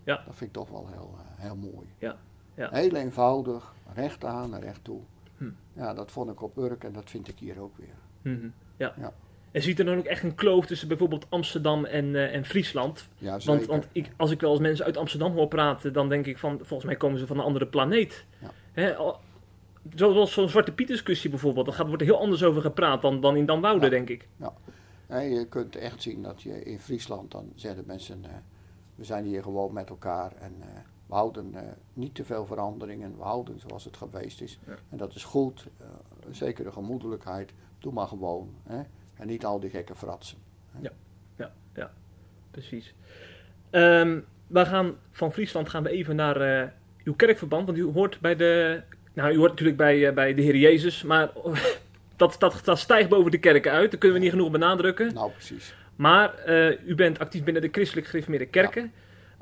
Ja. 0.05 0.23
Dat 0.27 0.37
vind 0.37 0.41
ik 0.41 0.53
toch 0.53 0.69
wel 0.71 0.89
heel, 0.93 1.15
heel 1.37 1.57
mooi. 1.57 1.87
Ja, 1.99 2.17
ja. 2.55 2.69
Heel 2.73 2.95
eenvoudig, 2.95 3.75
recht 3.95 4.25
aan 4.25 4.55
en 4.55 4.61
recht 4.61 4.85
toe. 4.85 5.01
Hm. 5.43 5.81
Ja, 5.81 5.95
dat 5.95 6.11
vond 6.11 6.31
ik 6.31 6.43
op 6.43 6.57
Urk 6.57 6.85
en 6.85 6.93
dat 6.93 7.11
vind 7.11 7.29
ik 7.29 7.39
hier 7.39 7.61
ook 7.61 7.77
weer. 7.77 8.35
Mhm. 8.35 8.49
ja. 8.77 8.95
Ja. 8.99 9.13
En 9.51 9.63
ziet 9.63 9.79
er 9.79 9.85
dan 9.85 9.99
ook 9.99 10.05
echt 10.05 10.23
een 10.23 10.35
kloof 10.35 10.67
tussen 10.67 10.89
bijvoorbeeld 10.89 11.27
Amsterdam 11.29 11.85
en, 11.85 12.15
eh, 12.15 12.35
en 12.35 12.45
Friesland? 12.45 13.09
Ja, 13.19 13.39
zeker. 13.39 13.55
Want, 13.55 13.67
want 13.67 13.87
ik, 13.93 14.11
als 14.17 14.31
ik 14.31 14.41
wel 14.41 14.51
eens 14.51 14.61
mensen 14.61 14.85
uit 14.85 14.97
Amsterdam 14.97 15.33
hoor 15.33 15.49
praten, 15.49 15.93
dan 15.93 16.09
denk 16.09 16.27
ik 16.27 16.39
van, 16.39 16.57
volgens 16.59 16.85
mij 16.85 16.97
komen 16.97 17.19
ze 17.19 17.27
van 17.27 17.39
een 17.39 17.45
andere 17.45 17.67
planeet. 17.67 18.25
Ja. 18.41 18.51
Hè, 18.73 18.97
al- 18.97 19.21
zoals 19.95 20.33
zo'n 20.33 20.49
Zwarte 20.49 20.73
Piet 20.73 20.89
discussie 20.89 21.31
bijvoorbeeld, 21.31 21.67
daar 21.67 21.87
wordt 21.87 22.01
er 22.03 22.07
heel 22.09 22.21
anders 22.21 22.43
over 22.43 22.63
gepraat 22.63 23.03
dan, 23.03 23.21
dan 23.21 23.37
in 23.37 23.47
Damwoude, 23.47 23.85
Ja. 23.85 23.91
denk 23.91 24.09
ik. 24.09 24.29
Ja, 25.09 25.19
je 25.19 25.47
kunt 25.49 25.77
echt 25.77 26.03
zien 26.03 26.23
dat 26.23 26.43
je 26.43 26.63
in 26.65 26.79
Friesland, 26.79 27.31
dan 27.31 27.53
zeggen 27.55 27.85
mensen, 27.87 28.25
we 28.95 29.05
zijn 29.05 29.25
hier 29.25 29.43
gewoon 29.43 29.73
met 29.73 29.89
elkaar 29.89 30.33
en 30.41 30.55
eh, 30.61 30.67
we 31.13 31.19
houden 31.19 31.55
eh, 31.55 31.63
niet 31.93 32.15
te 32.15 32.25
veel 32.25 32.47
veranderingen, 32.47 33.17
we 33.17 33.23
houden 33.23 33.61
zoals 33.61 33.85
het 33.85 33.97
geweest 33.97 34.41
is. 34.41 34.59
Ja. 34.67 34.75
En 34.91 34.97
dat 34.97 35.15
is 35.15 35.25
goed, 35.25 35.67
eh, 35.79 35.87
een 36.27 36.35
zekere 36.35 36.73
gemoedelijkheid, 36.73 37.53
doe 37.79 37.93
maar 37.93 38.07
gewoon. 38.07 38.55
Hè? 38.63 38.83
En 39.15 39.27
niet 39.27 39.45
al 39.45 39.61
die 39.61 39.71
gekke 39.71 39.95
fratsen. 39.95 40.39
Precies. 42.51 42.95
Ehm, 43.71 44.21
we 44.47 44.67
gaan 44.67 44.95
van 45.11 45.33
Friesland 45.33 45.69
gaan 45.69 45.83
we 45.83 45.91
even 45.91 46.17
naar 46.17 46.41
eh, 46.41 46.69
uw 47.05 47.15
kerkverband, 47.15 47.67
want 47.67 47.79
u 47.79 47.85
hoort 47.85 48.21
bij 48.21 48.37
de, 48.37 48.83
nou 49.13 49.33
u 49.33 49.37
hoort 49.37 49.51
natuurlijk 49.51 49.79
bij, 49.79 50.15
bij 50.15 50.35
de 50.35 50.43
Heer 50.43 50.57
Jezus, 50.57 51.03
maar 51.03 51.31
dat, 52.17 52.37
dat, 52.39 52.61
dat 52.65 52.79
stijgt 52.79 53.09
boven 53.09 53.31
de 53.31 53.39
kerken 53.39 53.73
uit, 53.73 53.91
dat 53.91 54.01
kunnen 54.01 54.19
we 54.19 54.25
niet 54.25 54.33
genoeg 54.33 54.51
benadrukken. 54.51 55.15
Nou, 55.15 55.31
precies. 55.31 55.75
Maar 55.97 56.49
u 56.87 56.95
bent 56.95 57.19
actief 57.19 57.45
binnen 57.45 57.63
de 57.63 57.69
christelijk 57.73 58.07
gereformeerde 58.07 58.47
kerken. 58.47 58.93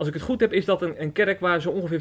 Als 0.00 0.08
ik 0.08 0.14
het 0.14 0.22
goed 0.24 0.40
heb, 0.40 0.52
is 0.52 0.64
dat 0.64 0.82
een, 0.82 1.02
een 1.02 1.12
kerk 1.12 1.40
waar 1.40 1.60
zo 1.60 1.70
ongeveer 1.70 2.00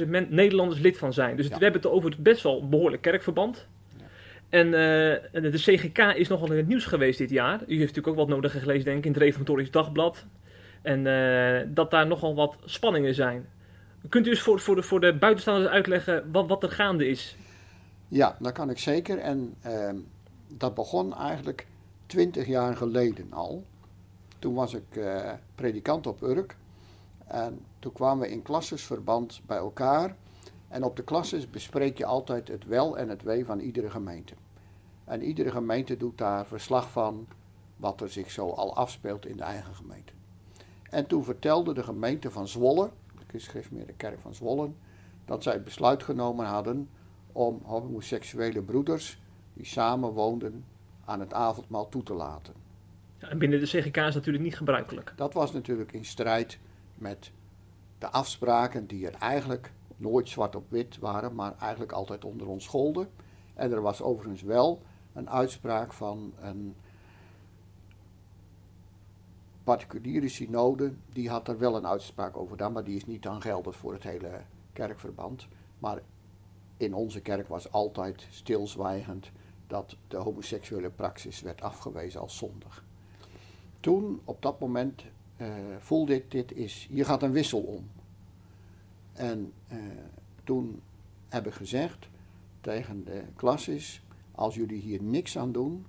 75.000 0.00 0.08
men- 0.08 0.26
Nederlanders 0.30 0.80
lid 0.80 0.98
van 0.98 1.12
zijn. 1.12 1.36
Dus 1.36 1.44
het- 1.44 1.52
Ja. 1.52 1.58
we 1.58 1.64
hebben 1.64 1.82
het 1.82 1.90
over 1.90 2.10
het 2.10 2.22
best 2.22 2.42
wel 2.42 2.60
een 2.62 2.68
behoorlijk 2.68 3.02
kerkverband. 3.02 3.66
Ja. 3.98 4.04
En 4.48 4.66
eh, 4.66 5.42
de 5.42 5.50
CGK 5.52 5.98
is 5.98 6.28
nogal 6.28 6.50
in 6.50 6.56
het 6.56 6.66
nieuws 6.66 6.84
geweest 6.84 7.18
dit 7.18 7.30
jaar. 7.30 7.54
U 7.60 7.64
heeft 7.78 7.80
natuurlijk 7.80 8.06
ook 8.06 8.16
wat 8.16 8.28
nodig 8.28 8.52
gelezen, 8.52 8.84
denk 8.84 8.98
ik, 8.98 9.04
in 9.04 9.12
het 9.12 9.20
Reformatorisch 9.20 9.70
Dagblad. 9.70 10.24
En 10.82 11.06
eh, 11.06 11.66
dat 11.68 11.90
daar 11.90 12.06
nogal 12.06 12.34
wat 12.34 12.56
spanningen 12.64 13.14
zijn. 13.14 13.46
Kunt 14.08 14.26
u 14.26 14.30
eens 14.30 14.40
voor, 14.40 14.60
voor, 14.60 14.74
de, 14.76 14.82
voor 14.82 15.00
de 15.00 15.12
buitenstaanders 15.14 15.70
uitleggen 15.70 16.28
wat, 16.32 16.48
wat 16.48 16.62
er 16.62 16.70
gaande 16.70 17.08
is? 17.08 17.36
Ja, 18.08 18.36
dat 18.38 18.52
kan 18.52 18.70
ik 18.70 18.78
zeker. 18.78 19.18
En 19.18 19.54
ehm, 19.62 19.96
dat 20.48 20.74
begon 20.74 21.16
eigenlijk 21.16 21.66
twintig 22.06 22.46
jaar 22.46 22.76
geleden 22.76 23.26
al. 23.30 23.64
Toen 24.38 24.54
was 24.54 24.74
ik 24.74 24.96
eh, 24.96 25.32
predikant 25.54 26.06
op 26.06 26.22
Urk. 26.22 26.56
En 27.30 27.64
toen 27.78 27.92
kwamen 27.92 28.26
we 28.26 28.32
in 28.32 28.42
klassesverband 28.42 29.40
bij 29.46 29.56
elkaar. 29.56 30.16
En 30.68 30.84
op 30.84 30.96
de 30.96 31.04
klasses 31.04 31.50
bespreek 31.50 31.98
je 31.98 32.04
altijd 32.04 32.48
het 32.48 32.66
wel 32.66 32.98
en 32.98 33.08
het 33.08 33.22
wee 33.22 33.44
van 33.44 33.58
iedere 33.58 33.90
gemeente. 33.90 34.34
En 35.04 35.22
iedere 35.22 35.50
gemeente 35.50 35.96
doet 35.96 36.18
daar 36.18 36.46
verslag 36.46 36.90
van 36.90 37.26
wat 37.76 38.00
er 38.00 38.10
zich 38.10 38.30
zo 38.30 38.48
al 38.48 38.76
afspeelt 38.76 39.26
in 39.26 39.36
de 39.36 39.42
eigen 39.42 39.74
gemeente. 39.74 40.12
En 40.90 41.06
toen 41.06 41.24
vertelde 41.24 41.74
de 41.74 41.82
gemeente 41.82 42.30
van 42.30 42.48
Zwolle, 42.48 42.90
de 43.26 43.92
Kerk 43.96 44.20
van 44.20 44.34
Zwolle, 44.34 44.70
dat 45.24 45.42
zij 45.42 45.52
het 45.52 45.64
besluit 45.64 46.02
genomen 46.02 46.46
hadden 46.46 46.88
om 47.32 47.60
homoseksuele 47.64 48.62
broeders 48.62 49.20
die 49.54 49.66
samen 49.66 50.12
woonden 50.12 50.64
aan 51.04 51.20
het 51.20 51.32
avondmaal 51.32 51.88
toe 51.88 52.02
te 52.02 52.14
laten. 52.14 52.54
Ja, 53.18 53.28
en 53.28 53.38
binnen 53.38 53.60
de 53.60 53.66
CGK 53.66 53.96
is 53.96 54.04
dat 54.04 54.14
natuurlijk 54.14 54.44
niet 54.44 54.56
gebruikelijk. 54.56 55.12
Dat 55.16 55.34
was 55.34 55.52
natuurlijk 55.52 55.92
in 55.92 56.04
strijd 56.04 56.58
met 57.00 57.30
de 57.98 58.10
afspraken 58.10 58.86
die 58.86 59.06
er 59.06 59.14
eigenlijk 59.14 59.72
nooit 59.96 60.28
zwart 60.28 60.56
op 60.56 60.70
wit 60.70 60.98
waren, 60.98 61.34
maar 61.34 61.54
eigenlijk 61.58 61.92
altijd 61.92 62.24
onder 62.24 62.48
ons 62.48 62.64
scholden. 62.64 63.08
En 63.54 63.72
er 63.72 63.82
was 63.82 64.02
overigens 64.02 64.42
wel 64.42 64.82
een 65.12 65.30
uitspraak 65.30 65.92
van 65.92 66.32
een 66.40 66.74
particuliere 69.64 70.28
synode, 70.28 70.92
die 71.12 71.28
had 71.28 71.48
er 71.48 71.58
wel 71.58 71.76
een 71.76 71.86
uitspraak 71.86 72.36
over 72.36 72.50
gedaan, 72.50 72.72
maar 72.72 72.84
die 72.84 72.96
is 72.96 73.06
niet 73.06 73.22
dan 73.22 73.42
geldig 73.42 73.76
voor 73.76 73.92
het 73.92 74.02
hele 74.02 74.40
kerkverband. 74.72 75.48
Maar 75.78 76.00
in 76.76 76.94
onze 76.94 77.20
kerk 77.20 77.48
was 77.48 77.72
altijd 77.72 78.26
stilzwijgend 78.30 79.30
dat 79.66 79.96
de 80.08 80.16
homoseksuele 80.16 80.90
praxis 80.90 81.40
werd 81.40 81.62
afgewezen 81.62 82.20
als 82.20 82.36
zondig. 82.36 82.84
Toen, 83.80 84.20
op 84.24 84.42
dat 84.42 84.60
moment, 84.60 85.04
eh, 85.40 85.76
voelde 85.78 86.14
ik, 86.14 86.30
dit 86.30 86.52
is, 86.52 86.86
hier 86.90 87.04
gaat 87.04 87.22
een 87.22 87.32
wissel 87.32 87.60
om. 87.60 87.88
En 89.12 89.52
eh, 89.68 89.78
toen 90.44 90.82
heb 91.28 91.46
ik 91.46 91.52
gezegd 91.52 92.08
tegen 92.60 93.04
de 93.04 93.22
klasses, 93.36 94.02
als 94.32 94.54
jullie 94.54 94.80
hier 94.80 95.02
niks 95.02 95.38
aan 95.38 95.52
doen, 95.52 95.86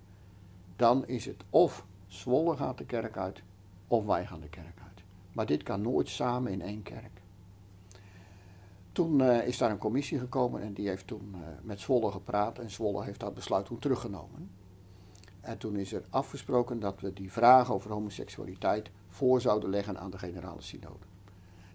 dan 0.76 1.08
is 1.08 1.26
het 1.26 1.44
of 1.50 1.86
Zwolle 2.08 2.56
gaat 2.56 2.78
de 2.78 2.86
kerk 2.86 3.18
uit, 3.18 3.42
of 3.88 4.06
wij 4.06 4.26
gaan 4.26 4.40
de 4.40 4.50
kerk 4.50 4.80
uit. 4.84 5.04
Maar 5.32 5.46
dit 5.46 5.64
kan 5.64 5.82
nooit 5.82 6.10
samen 6.10 6.52
in 6.52 6.62
één 6.62 6.84
kerk. 6.84 7.22
Toen 8.92 9.22
eh, 9.22 9.48
is 9.48 9.58
daar 9.58 9.72
een 9.72 9.78
commissie 9.78 10.20
gekomen 10.20 10.62
en 10.62 10.74
die 10.74 10.88
heeft 10.88 11.08
toen 11.08 11.36
met 11.62 11.80
Zwolle 11.80 12.12
gepraat 12.12 12.60
en 12.60 12.70
Zwolle 12.70 13.04
heeft 13.04 13.20
dat 13.20 13.34
besluit 13.34 13.66
toen 13.66 13.80
teruggenomen. 13.80 14.50
En 15.42 15.58
toen 15.58 15.76
is 15.76 15.94
er 15.94 16.04
afgesproken 16.10 16.80
dat 16.80 17.02
we 17.02 17.14
die 17.14 17.32
vraag 17.32 17.72
over 17.72 17.92
homoseksualiteit 17.92 18.92
voor 19.12 19.42
zouden 19.42 19.70
leggen 19.70 20.00
aan 20.00 20.12
de 20.12 20.18
generale 20.18 20.62
synode. 20.62 21.06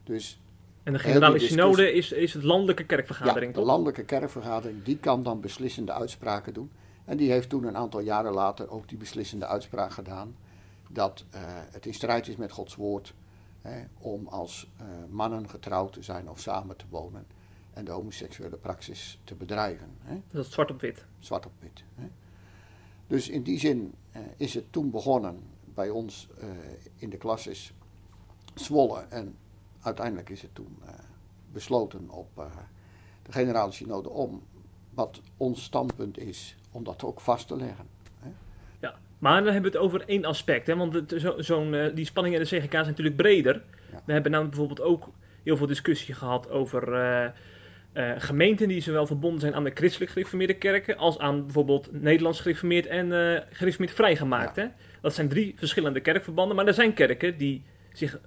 Dus 0.04 0.40
En 0.82 0.92
de 0.92 0.98
generale 0.98 1.38
die 1.38 1.48
synode 1.48 1.82
discussie- 1.82 2.16
is, 2.16 2.22
is 2.22 2.34
het 2.34 2.42
landelijke 2.42 2.84
kerkvergadering, 2.84 3.54
ja, 3.54 3.60
de 3.60 3.66
landelijke 3.66 4.04
kerkvergadering, 4.04 4.82
die 4.84 4.98
kan 4.98 5.22
dan 5.22 5.40
beslissende 5.40 5.92
uitspraken 5.92 6.54
doen. 6.54 6.70
En 7.04 7.16
die 7.16 7.30
heeft 7.30 7.48
toen 7.48 7.64
een 7.64 7.76
aantal 7.76 8.00
jaren 8.00 8.32
later 8.32 8.70
ook 8.70 8.88
die 8.88 8.98
beslissende 8.98 9.46
uitspraak 9.46 9.90
gedaan. 9.92 10.36
Dat 10.88 11.24
eh, 11.30 11.40
het 11.70 11.86
in 11.86 11.94
strijd 11.94 12.28
is 12.28 12.36
met 12.36 12.52
Gods 12.52 12.74
woord 12.74 13.14
hè, 13.62 13.84
om 13.98 14.26
als 14.26 14.68
eh, 14.76 14.86
mannen 15.10 15.48
getrouwd 15.48 15.92
te 15.92 16.02
zijn 16.02 16.30
of 16.30 16.40
samen 16.40 16.76
te 16.76 16.84
wonen. 16.88 17.26
En 17.72 17.84
de 17.84 17.90
homoseksuele 17.90 18.56
praxis 18.56 19.20
te 19.24 19.34
bedrijven. 19.34 19.88
Hè 20.02 20.20
Dat 20.30 20.44
is 20.46 20.52
zwart 20.52 20.70
op 20.70 20.80
wit. 20.80 21.04
zwart 21.18 21.46
op 21.46 21.52
wit. 21.58 21.84
Hè. 21.94 22.06
Dus 23.06 23.28
in 23.28 23.42
die 23.42 23.58
zin 23.58 23.94
eh, 24.12 24.20
is 24.36 24.54
het 24.54 24.72
toen 24.72 24.90
begonnen 24.90 25.40
bij 25.76 25.90
ons 25.90 26.28
eh, 26.40 26.48
in 26.96 27.10
de 27.10 27.16
klasses 27.16 27.72
Zwolle. 28.54 29.04
En 29.08 29.36
uiteindelijk 29.82 30.28
is 30.30 30.42
het 30.42 30.54
toen 30.54 30.78
eh, 30.86 30.92
besloten 31.52 32.10
op 32.10 32.28
eh, 32.38 32.44
de 33.22 33.32
generale 33.32 33.72
synode 33.72 34.08
om 34.08 34.42
wat 34.94 35.20
ons 35.36 35.62
standpunt 35.62 36.18
is, 36.18 36.56
om 36.70 36.84
dat 36.84 37.04
ook 37.04 37.20
vast 37.20 37.48
te 37.48 37.56
leggen. 37.56 37.86
Ja. 38.80 38.94
Maar 39.18 39.42
dan 39.44 39.52
hebben 39.52 39.72
we 39.72 39.78
het 39.78 39.86
over 39.86 40.08
één 40.08 40.24
aspect. 40.24 40.66
Hè? 40.66 40.76
Want 40.76 40.94
het- 40.94 41.14
zo, 41.18 41.34
zo'n, 41.42 41.90
die 41.94 42.04
spanningen 42.04 42.38
in 42.40 42.46
de 42.48 42.56
CGK 42.58 42.72
zijn 42.72 42.86
natuurlijk 42.86 43.16
breder. 43.16 43.62
Ja. 43.92 44.02
We 44.04 44.12
hebben 44.12 44.30
namelijk 44.30 44.56
bijvoorbeeld 44.56 44.88
ook 44.88 45.08
heel 45.42 45.56
veel 45.56 45.66
discussie 45.66 46.14
gehad 46.14 46.50
over 46.50 47.34
gemeenten 48.16 48.68
die 48.68 48.80
zowel 48.80 49.06
verbonden 49.06 49.40
zijn 49.40 49.54
aan 49.54 49.64
de 49.64 49.70
christelijk 49.74 50.10
gereformeerde 50.10 50.54
kerken 50.54 50.96
als 50.96 51.18
aan 51.18 51.42
bijvoorbeeld 51.44 51.88
Nederlands 52.02 52.40
gereformeerd 52.40 52.86
en 52.86 53.12
eh 53.34 53.42
gereformeerd 53.50 53.94
vrijgemaakt. 53.94 54.56
Hè? 54.56 54.66
Dat 55.06 55.14
zijn 55.14 55.28
drie 55.28 55.54
verschillende 55.56 56.00
kerkverbanden, 56.00 56.56
maar 56.56 56.66
er 56.66 56.74
zijn 56.74 56.94
kerken 56.94 57.38
die 57.38 57.62
zich 57.92 58.18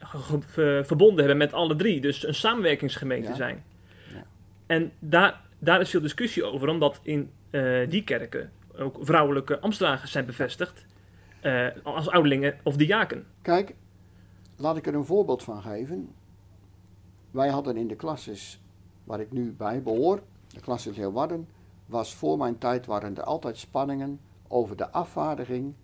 ver- 0.00 0.84
verbonden 0.86 1.18
hebben 1.18 1.36
met 1.36 1.52
alle 1.52 1.76
drie, 1.76 2.00
dus 2.00 2.26
een 2.26 2.34
samenwerkingsgemeente 2.34 3.28
Ja. 3.28 3.34
zijn. 3.34 3.64
Ja. 4.12 4.24
En 4.66 4.92
daar, 4.98 5.40
daar 5.58 5.80
is 5.80 5.90
veel 5.90 6.00
discussie 6.00 6.44
over, 6.44 6.68
omdat 6.68 7.00
in 7.02 7.30
eh, 7.50 7.90
die 7.90 8.04
kerken 8.04 8.52
ook 8.78 8.96
vrouwelijke 9.00 9.60
ambtsdragers 9.60 10.12
zijn 10.12 10.26
bevestigd 10.26 10.86
eh, 11.40 11.66
als 11.82 12.08
ouderlingen 12.08 12.58
of 12.62 12.76
diaken. 12.76 13.26
Kijk, 13.42 13.74
laat 14.56 14.76
ik 14.76 14.86
er 14.86 14.94
een 14.94 15.04
voorbeeld 15.04 15.42
van 15.42 15.62
geven. 15.62 16.08
Wij 17.30 17.48
hadden 17.48 17.76
in 17.76 17.88
de 17.88 17.96
klasses 17.96 18.60
waar 19.04 19.20
ik 19.20 19.32
nu 19.32 19.52
bij 19.52 19.82
behoor, 19.82 20.22
de 20.48 20.60
klasses 20.60 20.96
Leeuwarden, 20.96 21.48
was 21.86 22.14
voor 22.14 22.38
mijn 22.38 22.58
tijd 22.58 22.86
waren 22.86 23.16
er 23.16 23.24
altijd 23.24 23.56
spanningen 23.58 24.20
over 24.48 24.76
de 24.76 24.90
afvaardiging 24.90 25.74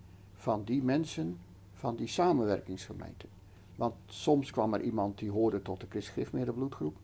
van 0.40 0.64
die 0.64 0.82
mensen 0.82 1.38
van 1.74 1.96
die 1.96 2.06
samenwerkingsgemeenten. 2.06 3.28
Want 3.76 3.94
soms 4.06 4.50
kwam 4.50 4.74
er 4.74 4.80
iemand 4.80 5.18
die 5.18 5.30
hoorde 5.30 5.62
tot 5.62 5.80
de 5.80 5.86
christgriftmeerde 5.88 6.52
bloedgroep, 6.52 6.96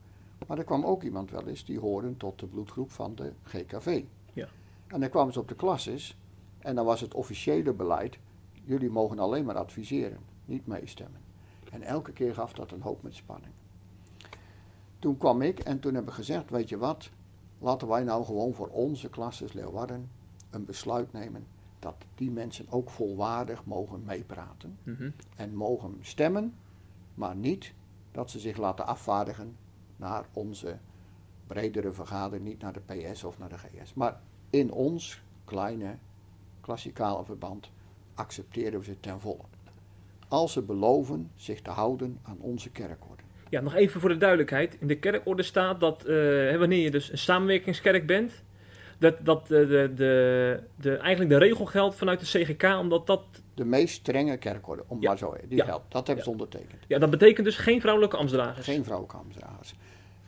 maar 0.46 0.58
er 0.58 0.64
kwam 0.64 0.84
ook 0.84 1.02
iemand 1.02 1.30
wel 1.30 1.46
eens 1.46 1.64
die 1.64 1.78
hoorde 1.78 2.16
tot 2.16 2.38
de 2.38 2.46
bloedgroep 2.46 2.90
van 2.90 3.14
de 3.14 3.32
GKV. 3.42 4.04
Ja. 4.32 4.48
En 4.86 5.00
dan 5.00 5.10
kwamen 5.10 5.32
ze 5.32 5.40
op 5.40 5.48
de 5.48 5.54
klasses 5.54 6.16
en 6.58 6.74
dan 6.74 6.84
was 6.84 7.00
het 7.00 7.14
officiële 7.14 7.72
beleid, 7.72 8.18
jullie 8.64 8.90
mogen 8.90 9.18
alleen 9.18 9.44
maar 9.44 9.56
adviseren, 9.56 10.18
niet 10.44 10.66
meestemmen. 10.66 11.20
En 11.72 11.82
elke 11.82 12.12
keer 12.12 12.34
gaf 12.34 12.52
dat 12.52 12.72
een 12.72 12.82
hoop 12.82 13.02
met 13.02 13.14
spanning. 13.14 13.52
Toen 14.98 15.16
kwam 15.16 15.42
ik 15.42 15.58
en 15.58 15.80
toen 15.80 15.94
hebben 15.94 16.10
we 16.12 16.18
gezegd, 16.18 16.50
weet 16.50 16.68
je 16.68 16.78
wat, 16.78 17.10
laten 17.58 17.88
wij 17.88 18.02
nou 18.02 18.24
gewoon 18.24 18.54
voor 18.54 18.68
onze 18.68 19.08
klasses 19.08 19.52
Leeuwarden 19.52 20.10
een 20.50 20.64
besluit 20.64 21.12
nemen 21.12 21.46
dat 21.86 22.04
die 22.14 22.30
mensen 22.30 22.66
ook 22.68 22.90
volwaardig 22.90 23.64
mogen 23.64 24.02
meepraten 24.04 24.78
Mhm. 24.82 25.10
en 25.36 25.54
mogen 25.54 25.98
stemmen, 26.00 26.54
maar 27.14 27.36
niet 27.36 27.72
dat 28.12 28.30
ze 28.30 28.38
zich 28.38 28.56
laten 28.56 28.86
afvaardigen 28.86 29.56
naar 29.96 30.24
onze 30.32 30.78
bredere 31.46 31.92
vergadering, 31.92 32.44
niet 32.44 32.60
naar 32.60 32.72
de 32.72 32.80
PS 32.80 33.24
of 33.24 33.38
naar 33.38 33.48
de 33.48 33.58
GS. 33.58 33.94
Maar 33.94 34.20
in 34.50 34.72
ons 34.72 35.22
kleine 35.44 35.96
klassikale 36.60 37.24
verband 37.24 37.70
accepteren 38.14 38.78
we 38.78 38.84
ze 38.84 39.00
ten 39.00 39.20
volle. 39.20 39.44
Als 40.28 40.52
ze 40.52 40.62
beloven 40.62 41.30
zich 41.34 41.62
te 41.62 41.70
houden 41.70 42.18
aan 42.22 42.38
onze 42.40 42.70
kerkorde. 42.70 43.22
Ja, 43.50 43.60
nog 43.60 43.74
even 43.74 44.00
voor 44.00 44.08
de 44.08 44.16
duidelijkheid. 44.16 44.76
In 44.80 44.86
de 44.86 44.98
kerkorde 44.98 45.42
staat 45.42 45.80
dat 45.80 46.04
eh, 46.04 46.56
wanneer 46.58 46.82
je 46.82 46.90
dus 46.90 47.12
een 47.12 47.18
samenwerkingskerk 47.18 48.06
bent, 48.06 48.42
dat, 48.98 49.24
dat 49.24 49.46
de, 49.46 49.66
de, 49.94 50.62
de, 50.76 50.96
eigenlijk 50.96 51.30
de 51.30 51.38
regel 51.38 51.64
geldt 51.66 51.96
vanuit 51.96 52.20
de 52.20 52.26
CGK, 52.26 52.62
omdat 52.78 53.06
dat, 53.06 53.22
De 53.54 53.64
meest 53.64 53.94
strenge 53.94 54.36
kerkorde, 54.36 54.84
om 54.86 55.00
Ja. 55.00 55.08
maar 55.08 55.18
zo 55.18 55.34
die 55.48 55.56
Ja. 55.56 55.64
geldt. 55.64 55.84
Dat 55.92 56.06
hebben 56.06 56.24
ze 56.24 56.30
ondertekend. 56.30 56.82
ja, 56.88 56.98
dat 56.98 57.10
betekent 57.10 57.46
dus 57.46 57.56
geen 57.56 57.80
vrouwelijke 57.80 58.16
ambtsdragers. 58.16 58.66
Geen 58.66 58.84
vrouwenkampdragers. 58.84 59.74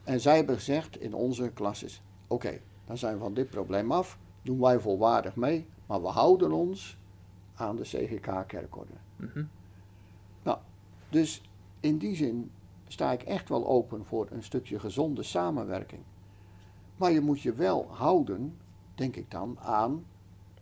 En 0.05 0.21
zij 0.21 0.37
hebben 0.37 0.55
gezegd 0.55 1.01
in 1.01 1.15
onze 1.15 1.51
klasses: 1.55 2.03
oké, 2.27 2.59
dan 2.87 2.99
zijn 2.99 3.15
we 3.15 3.21
van 3.21 3.35
dit 3.35 3.51
probleem 3.51 3.93
af, 3.93 4.19
doen 4.43 4.61
wij 4.61 4.79
volwaardig 4.79 5.37
mee, 5.37 5.67
maar 5.87 6.03
we 6.03 6.09
houden 6.09 6.53
ons 6.53 6.97
aan 7.55 7.77
de 7.77 7.83
CGK-kerkorde. 7.83 8.93
Mhm. 9.17 9.45
Dus 11.11 11.43
in 11.81 11.99
die 11.99 12.17
zin 12.17 12.51
sta 12.89 13.13
ik 13.13 13.23
echt 13.23 13.49
wel 13.49 13.67
open 13.67 14.05
voor 14.05 14.27
een 14.31 14.43
stukje 14.43 14.79
gezonde 14.79 15.23
samenwerking. 15.23 16.03
Maar 16.99 17.13
je 17.13 17.21
moet 17.21 17.41
je 17.41 17.53
wel 17.53 17.87
houden, 17.91 18.57
denk 18.95 19.17
ik 19.17 19.31
dan, 19.31 19.59
aan 19.61 20.05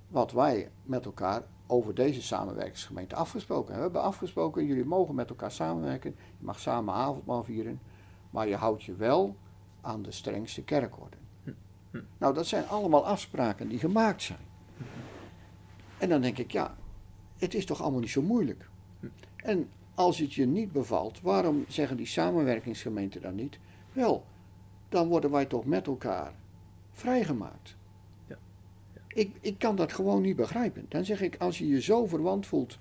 wat 0.08 0.32
wij 0.32 0.70
met 0.82 1.04
elkaar 1.04 1.42
over 1.66 1.94
deze 1.94 2.22
samenwerkingsgemeente 2.22 3.14
afgesproken 3.14 3.72
hebben. 3.72 3.90
We 3.90 3.96
hebben 3.96 4.12
afgesproken, 4.12 4.66
jullie 4.66 4.84
mogen 4.84 5.14
met 5.14 5.28
elkaar 5.28 5.52
samenwerken, 5.52 6.14
je 6.38 6.44
mag 6.44 6.60
samen 6.60 6.94
avondmaal 6.94 7.44
vieren, 7.44 7.80
maar 8.30 8.48
je 8.48 8.56
houdt 8.56 8.82
je 8.82 8.94
wel 8.94 9.36
aan 9.80 10.02
de 10.02 10.10
strengste 10.10 10.62
kerkorde. 10.62 11.16
Nou, 12.18 12.34
dat 12.34 12.46
zijn 12.46 12.68
allemaal 12.68 13.06
afspraken 13.06 13.68
die 13.68 13.78
gemaakt 13.78 14.22
zijn. 14.22 14.38
En 15.98 16.08
dan 16.08 16.20
denk 16.20 16.38
ik, 16.38 16.50
ja, 16.50 16.76
het 17.36 17.54
is 17.54 17.66
toch 17.66 17.82
allemaal 17.82 18.00
niet 18.00 18.10
zo 18.10 18.22
moeilijk. 18.22 18.68
En 19.36 19.68
als 19.94 20.18
het 20.18 20.34
je 20.34 20.46
niet 20.46 20.72
bevalt, 20.72 21.20
waarom 21.20 21.64
zeggen 21.68 21.96
die 21.96 22.06
samenwerkingsgemeenten 22.06 23.22
dan 23.22 23.34
niet? 23.34 23.58
Wel, 23.92 24.24
dan 24.96 25.08
worden 25.08 25.30
wij 25.30 25.44
toch 25.44 25.64
met 25.64 25.86
elkaar 25.86 26.32
vrijgemaakt. 26.92 27.76
Ja. 28.26 28.36
Ik, 29.08 29.30
ik 29.40 29.58
kan 29.58 29.76
dat 29.76 29.92
gewoon 29.92 30.22
niet 30.22 30.36
begrijpen. 30.36 30.86
Dan 30.88 31.04
zeg 31.04 31.20
ik, 31.20 31.36
als 31.38 31.58
je 31.58 31.68
je 31.68 31.80
zo 31.80 32.06
verwant 32.06 32.46
voelt 32.46 32.78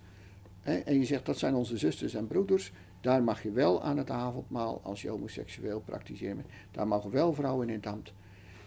hè, 0.61 0.75
en 0.77 0.99
je 0.99 1.05
zegt 1.05 1.25
dat 1.25 1.37
zijn 1.37 1.55
onze 1.55 1.77
zusters 1.77 2.13
en 2.13 2.27
broeders, 2.27 2.71
daar 3.01 3.23
mag 3.23 3.43
je 3.43 3.51
wel 3.51 3.83
aan 3.83 3.97
het 3.97 4.09
avondmaal 4.09 4.79
als 4.83 5.01
je 5.01 5.09
homoseksueel 5.09 5.79
praktiseert. 5.85 6.37
Daar 6.71 6.87
mogen 6.87 7.11
wel 7.11 7.33
vrouwen 7.33 7.69
in 7.69 7.75
het 7.75 7.85
ambt. 7.87 8.13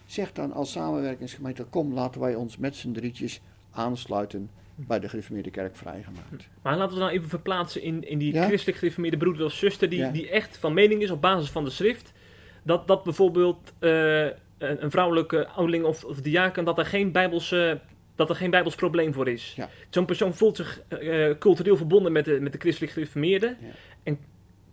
Zeg 0.06 0.32
dan 0.32 0.52
als 0.52 0.72
samenwerkingsgemeente, 0.72 1.64
kom 1.64 1.92
laten 1.92 2.20
wij 2.20 2.34
ons 2.34 2.56
met 2.56 2.76
z'n 2.76 2.92
drietjes 2.92 3.40
aansluiten 3.70 4.50
bij 4.74 5.00
de 5.00 5.08
gereformeerde 5.08 5.50
kerk 5.50 5.76
vrijgemaakt. 5.76 6.48
Maar 6.62 6.76
laten 6.76 6.94
we 6.94 7.00
nou 7.00 7.12
even 7.12 7.28
verplaatsen 7.28 7.82
in, 7.82 8.08
in 8.08 8.18
die 8.18 8.32
Ja? 8.32 8.44
christelijk 8.46 8.78
gereformeerde 8.78 9.16
broeder 9.16 9.44
of 9.44 9.52
zuster, 9.52 9.88
die, 9.88 9.98
Ja. 9.98 10.10
die 10.10 10.30
echt 10.30 10.56
van 10.58 10.74
mening 10.74 11.02
is 11.02 11.10
op 11.10 11.20
basis 11.20 11.50
van 11.50 11.64
de 11.64 11.70
schrift, 11.70 12.12
dat, 12.62 12.86
dat 12.86 13.02
bijvoorbeeld 13.04 13.72
eh, 13.78 14.24
een, 14.24 14.34
een 14.58 14.90
vrouwelijke 14.90 15.48
ouderling 15.48 15.84
of, 15.84 16.04
of 16.04 16.20
diaken, 16.20 16.64
dat 16.64 16.78
er 16.78 16.86
geen 16.86 17.12
bijbelse... 17.12 17.80
Dat 18.14 18.28
er 18.28 18.36
geen 18.36 18.50
bijbels 18.50 18.74
probleem 18.74 19.12
voor 19.12 19.28
is. 19.28 19.52
Ja. 19.56 19.68
Zo'n 19.90 20.04
persoon 20.04 20.34
voelt 20.34 20.56
zich 20.56 20.80
eh, 20.88 21.38
cultureel 21.38 21.76
verbonden 21.76 22.12
met 22.12 22.24
de, 22.24 22.40
met 22.40 22.52
de 22.52 22.58
christelijk 22.58 22.92
gereformeerden. 22.92 23.56
Ja. 23.60 23.66
En 24.02 24.18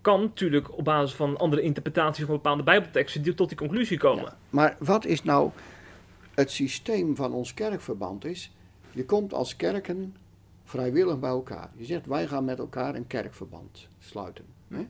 kan 0.01 0.21
natuurlijk 0.21 0.77
op 0.77 0.83
basis 0.83 1.15
van 1.15 1.37
andere 1.37 1.61
interpretaties 1.61 2.25
van 2.25 2.35
bepaalde 2.35 2.63
bijbelteksten 2.63 3.35
tot 3.35 3.49
die 3.49 3.57
conclusie 3.57 3.97
komen. 3.97 4.23
Ja, 4.23 4.37
Maar 4.49 4.75
wat 4.79 5.05
is 5.05 5.23
nou 5.23 5.51
het 6.33 6.51
systeem 6.51 7.15
van 7.15 7.33
ons 7.33 7.53
kerkverband 7.53 8.25
is? 8.25 8.51
Je 8.91 9.05
komt 9.05 9.33
als 9.33 9.55
kerken 9.55 10.15
vrijwillig 10.63 11.19
bij 11.19 11.29
elkaar. 11.29 11.69
Je 11.75 11.85
zegt 11.85 12.05
wij 12.05 12.27
gaan 12.27 12.45
met 12.45 12.59
elkaar 12.59 12.95
een 12.95 13.07
kerkverband 13.07 13.87
sluiten. 13.99 14.45
Hè? 14.67 14.87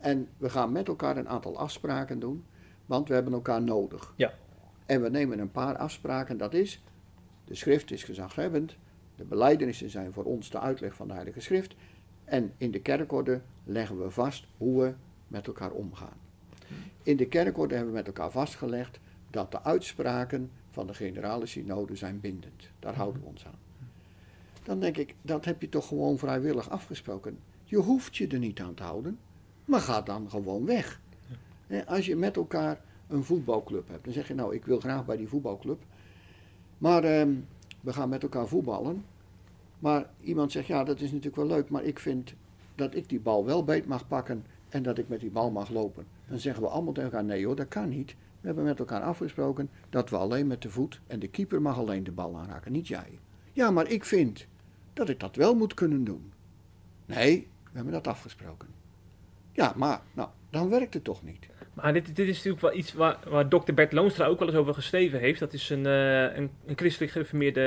En 0.00 0.28
we 0.36 0.50
gaan 0.50 0.72
met 0.72 0.88
elkaar 0.88 1.16
een 1.16 1.28
aantal 1.28 1.58
afspraken 1.58 2.18
doen, 2.18 2.44
want 2.86 3.08
we 3.08 3.14
hebben 3.14 3.32
elkaar 3.32 3.62
nodig. 3.62 4.14
Ja. 4.16 4.32
En 4.86 5.02
we 5.02 5.10
nemen 5.10 5.38
een 5.38 5.50
paar 5.50 5.76
afspraken, 5.76 6.36
dat 6.36 6.54
is, 6.54 6.82
de 7.44 7.54
schrift 7.54 7.90
is 7.90 8.04
gezaghebbend, 8.04 8.76
de 9.16 9.24
belijdenissen 9.24 9.90
zijn 9.90 10.12
voor 10.12 10.24
ons 10.24 10.50
de 10.50 10.60
uitleg 10.60 10.94
van 10.94 11.08
de 11.08 11.14
Heilige 11.14 11.40
Schrift, 11.40 11.74
en 12.24 12.52
in 12.56 12.70
de 12.70 12.80
kerkorde 12.80 13.40
leggen 13.64 14.02
we 14.02 14.10
vast 14.10 14.46
hoe 14.56 14.82
we 14.82 14.94
met 15.28 15.46
elkaar 15.46 15.70
omgaan. 15.70 16.16
In 17.02 17.16
de 17.16 17.26
kerkorde 17.26 17.74
hebben 17.74 17.92
we 17.92 17.98
met 17.98 18.06
elkaar 18.06 18.30
vastgelegd 18.30 19.00
dat 19.30 19.50
de 19.50 19.62
uitspraken 19.62 20.50
van 20.70 20.86
de 20.86 20.94
generale 20.94 21.46
synode 21.46 21.96
zijn 21.96 22.20
bindend. 22.20 22.70
Daar 22.78 22.94
houden 22.94 23.22
we 23.22 23.28
ons 23.28 23.46
aan. 23.46 23.58
Dan 24.62 24.80
denk 24.80 24.96
ik, 24.96 25.14
dat 25.22 25.44
heb 25.44 25.60
je 25.60 25.68
toch 25.68 25.86
gewoon 25.86 26.18
vrijwillig 26.18 26.70
afgesproken. 26.70 27.38
Je 27.64 27.76
hoeft 27.76 28.16
je 28.16 28.26
er 28.26 28.38
niet 28.38 28.60
aan 28.60 28.74
te 28.74 28.82
houden, 28.82 29.18
maar 29.70 29.80
ga 29.80 30.02
dan 30.02 30.30
gewoon 30.30 30.66
weg. 30.66 31.00
Als 31.86 32.06
je 32.06 32.16
met 32.16 32.36
elkaar 32.36 32.80
een 33.08 33.24
voetbalclub 33.24 33.88
hebt, 33.88 34.04
dan 34.04 34.12
zeg 34.12 34.28
je 34.28 34.34
nou, 34.34 34.54
ik 34.54 34.64
wil 34.64 34.80
graag 34.80 35.04
bij 35.04 35.16
die 35.16 35.28
voetbalclub. 35.28 35.82
Maar 36.78 37.04
ehm, 37.04 37.30
we 37.80 37.92
gaan 37.92 38.08
met 38.08 38.22
elkaar 38.22 38.48
voetballen. 38.48 39.04
Maar 39.78 40.10
iemand 40.20 40.52
zegt, 40.52 40.66
ja, 40.66 40.84
dat 40.84 41.00
is 41.00 41.08
natuurlijk 41.10 41.36
wel 41.36 41.46
leuk, 41.46 41.68
maar 41.68 41.84
ik 41.84 41.98
vind 41.98 42.34
dat 42.74 42.94
ik 42.94 43.08
die 43.08 43.20
bal 43.20 43.44
wel 43.44 43.64
beet 43.64 43.86
mag 43.86 44.08
pakken 44.08 44.44
en 44.68 44.82
dat 44.82 44.98
ik 44.98 45.08
met 45.08 45.20
die 45.20 45.30
bal 45.30 45.50
mag 45.50 45.70
lopen. 45.70 46.06
Dan 46.28 46.38
zeggen 46.38 46.62
we 46.62 46.68
allemaal 46.68 46.92
tegen 46.92 47.10
elkaar, 47.10 47.24
nee 47.24 47.46
hoor, 47.46 47.56
dat 47.56 47.68
kan 47.68 47.88
niet. 47.88 48.14
We 48.40 48.46
hebben 48.46 48.64
met 48.64 48.78
elkaar 48.78 49.02
afgesproken 49.02 49.70
dat 49.90 50.10
we 50.10 50.16
alleen 50.16 50.46
met 50.46 50.62
de 50.62 50.70
voet 50.70 51.00
en 51.06 51.18
de 51.18 51.28
keeper 51.28 51.62
mag 51.62 51.78
alleen 51.78 52.04
de 52.04 52.12
bal 52.12 52.36
aanraken, 52.36 52.72
niet 52.72 52.88
jij. 52.88 53.18
Ja, 53.52 53.70
maar 53.70 53.88
ik 53.88 54.04
vind 54.04 54.46
dat 54.92 55.08
ik 55.08 55.20
dat 55.20 55.36
wel 55.36 55.54
moet 55.54 55.74
kunnen 55.74 56.04
doen. 56.04 56.32
Nee, 57.06 57.48
we 57.62 57.70
hebben 57.72 57.92
dat 57.92 58.06
afgesproken. 58.06 58.79
Ja, 59.52 59.72
maar, 59.76 60.00
nou, 60.14 60.28
dan 60.50 60.70
werkt 60.70 60.94
het 60.94 61.04
toch 61.04 61.22
niet. 61.22 61.48
Maar 61.74 61.92
dit, 61.92 62.16
dit 62.16 62.28
is 62.28 62.34
natuurlijk 62.36 62.62
wel 62.62 62.74
iets 62.76 62.92
waar, 62.92 63.16
waar 63.28 63.48
dokter 63.48 63.74
Bert 63.74 63.92
Loonstra 63.92 64.26
ook 64.26 64.38
wel 64.38 64.48
eens 64.48 64.56
over 64.56 64.74
geschreven 64.74 65.18
heeft. 65.18 65.40
Dat 65.40 65.52
is 65.52 65.70
een, 65.70 65.86
eh, 65.86 66.22
een, 66.22 66.50
een 66.66 66.76
christelijk 66.76 67.12
gereformeerde 67.12 67.60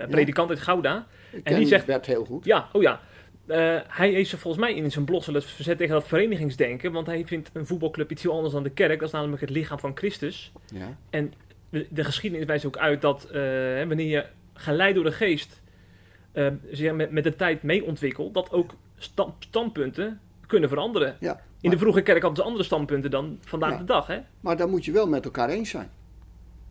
eh, 0.00 0.08
predikant 0.08 0.50
uit 0.50 0.60
Gouda. 0.60 1.06
Ik 1.32 1.44
En 1.44 1.56
die 1.56 1.66
zegt- 1.66 1.86
Bert 1.86 2.06
heel 2.06 2.24
goed. 2.24 2.44
Ja, 2.44 2.68
oh 2.72 2.82
ja. 2.82 3.00
Eh, 3.46 3.76
hij 3.88 4.10
heeft 4.10 4.30
zich 4.30 4.40
volgens 4.40 4.62
mij 4.64 4.74
in 4.74 4.90
zijn 4.92 5.04
blog 5.04 5.26
eens 5.26 5.44
verzet 5.52 5.78
tegen 5.78 5.94
dat 5.94 6.06
verenigingsdenken. 6.08 6.92
Want 6.92 7.06
hij 7.06 7.26
vindt 7.26 7.50
een 7.52 7.66
voetbalclub 7.66 8.10
iets 8.10 8.22
heel 8.22 8.32
anders 8.32 8.52
dan 8.52 8.62
de 8.62 8.70
kerk. 8.70 8.98
Dat 8.98 9.08
is 9.08 9.14
namelijk 9.14 9.40
het 9.40 9.50
lichaam 9.50 9.78
van 9.78 9.96
Christus. 9.96 10.52
Ja. 10.74 10.96
En 11.10 11.32
de 11.70 11.86
de 11.90 12.04
geschiedenis 12.04 12.46
wijst 12.46 12.64
ook 12.64 12.76
uit 12.78 13.00
dat 13.00 13.28
wanneer 13.86 14.06
je 14.06 14.24
geleid 14.54 14.94
door 14.94 15.04
de 15.04 15.12
geest 15.12 15.62
met, 16.92 17.10
met 17.10 17.24
de 17.24 17.36
tijd 17.36 17.62
mee 17.62 17.84
ontwikkelt, 17.84 18.34
dat 18.34 18.52
ook 18.52 18.74
sta- 18.96 19.34
standpunten 19.38 20.20
kunnen 20.46 20.68
veranderen. 20.68 21.16
Ja, 21.20 21.40
In 21.60 21.70
de 21.70 21.78
vroege 21.78 22.02
kerk 22.02 22.20
hadden 22.22 22.38
ze 22.38 22.44
andere 22.44 22.64
standpunten 22.64 23.10
dan 23.10 23.38
vandaag 23.40 23.70
Ja. 23.70 23.76
de 23.78 23.84
dag. 23.84 24.06
Hè? 24.06 24.18
Maar 24.40 24.56
dan 24.56 24.70
moet 24.70 24.84
je 24.84 24.92
wel 24.92 25.08
met 25.08 25.24
elkaar 25.24 25.48
eens 25.48 25.70
zijn. 25.70 25.90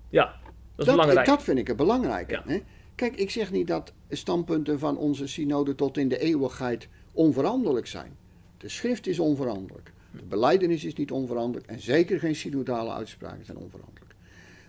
Ja, 0.09 0.25
dat 0.25 0.33
is 0.77 0.85
Dat, 0.85 0.85
belangrijk. 0.85 1.25
dat 1.25 1.43
vind 1.43 1.57
ik 1.57 1.67
het 1.67 1.77
belangrijke. 1.77 2.33
Ja. 2.33 2.43
Hè? 2.45 2.61
Kijk, 2.95 3.15
ik 3.15 3.29
zeg 3.29 3.51
niet 3.51 3.67
dat 3.67 3.93
standpunten 4.09 4.79
van 4.79 4.97
onze 4.97 5.27
synode 5.27 5.75
tot 5.75 5.97
in 5.97 6.09
de 6.09 6.19
eeuwigheid 6.19 6.87
onveranderlijk 7.11 7.87
zijn. 7.87 8.17
De 8.57 8.69
schrift 8.69 9.07
is 9.07 9.19
onveranderlijk. 9.19 9.91
De 10.11 10.23
beleidenis 10.23 10.83
is 10.85 10.93
niet 10.95 11.11
onveranderlijk. 11.11 11.67
En 11.71 11.79
zeker 11.79 12.19
geen 12.19 12.35
synodale 12.35 12.91
uitspraken 12.91 13.45
zijn 13.45 13.57
onveranderlijk. 13.57 14.15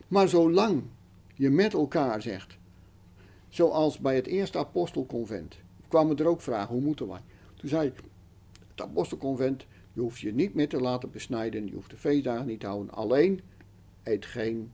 Maar 0.09 0.29
zolang 0.29 0.83
je 1.35 1.51
met 1.51 1.73
elkaar 1.73 2.23
zegt, 2.23 2.57
zoals 3.49 3.99
bij 3.99 4.15
het 4.15 4.27
eerste 4.27 4.59
apostelconvent, 4.59 5.57
kwamen 5.89 6.17
er 6.17 6.27
ook 6.27 6.41
vragen, 6.41 6.75
hoe 6.75 6.83
moeten 6.83 7.09
wij? 7.09 7.21
Toen 7.57 7.69
zei 7.69 7.93
het 8.77 8.87
apostelconvent, 8.87 9.67
je 9.93 10.01
hoeft 10.01 10.19
je 10.21 10.35
niet 10.35 10.55
meer 10.55 10.69
te 10.69 10.81
laten 10.81 11.11
besnijden, 11.11 11.67
je 11.67 11.75
hoeft 11.75 11.91
de 11.91 11.97
feestdagen 11.97 12.47
niet 12.47 12.61
te 12.61 12.67
houden. 12.67 12.95
Alleen, 12.95 13.41
eet 14.03 14.27
geen, 14.27 14.71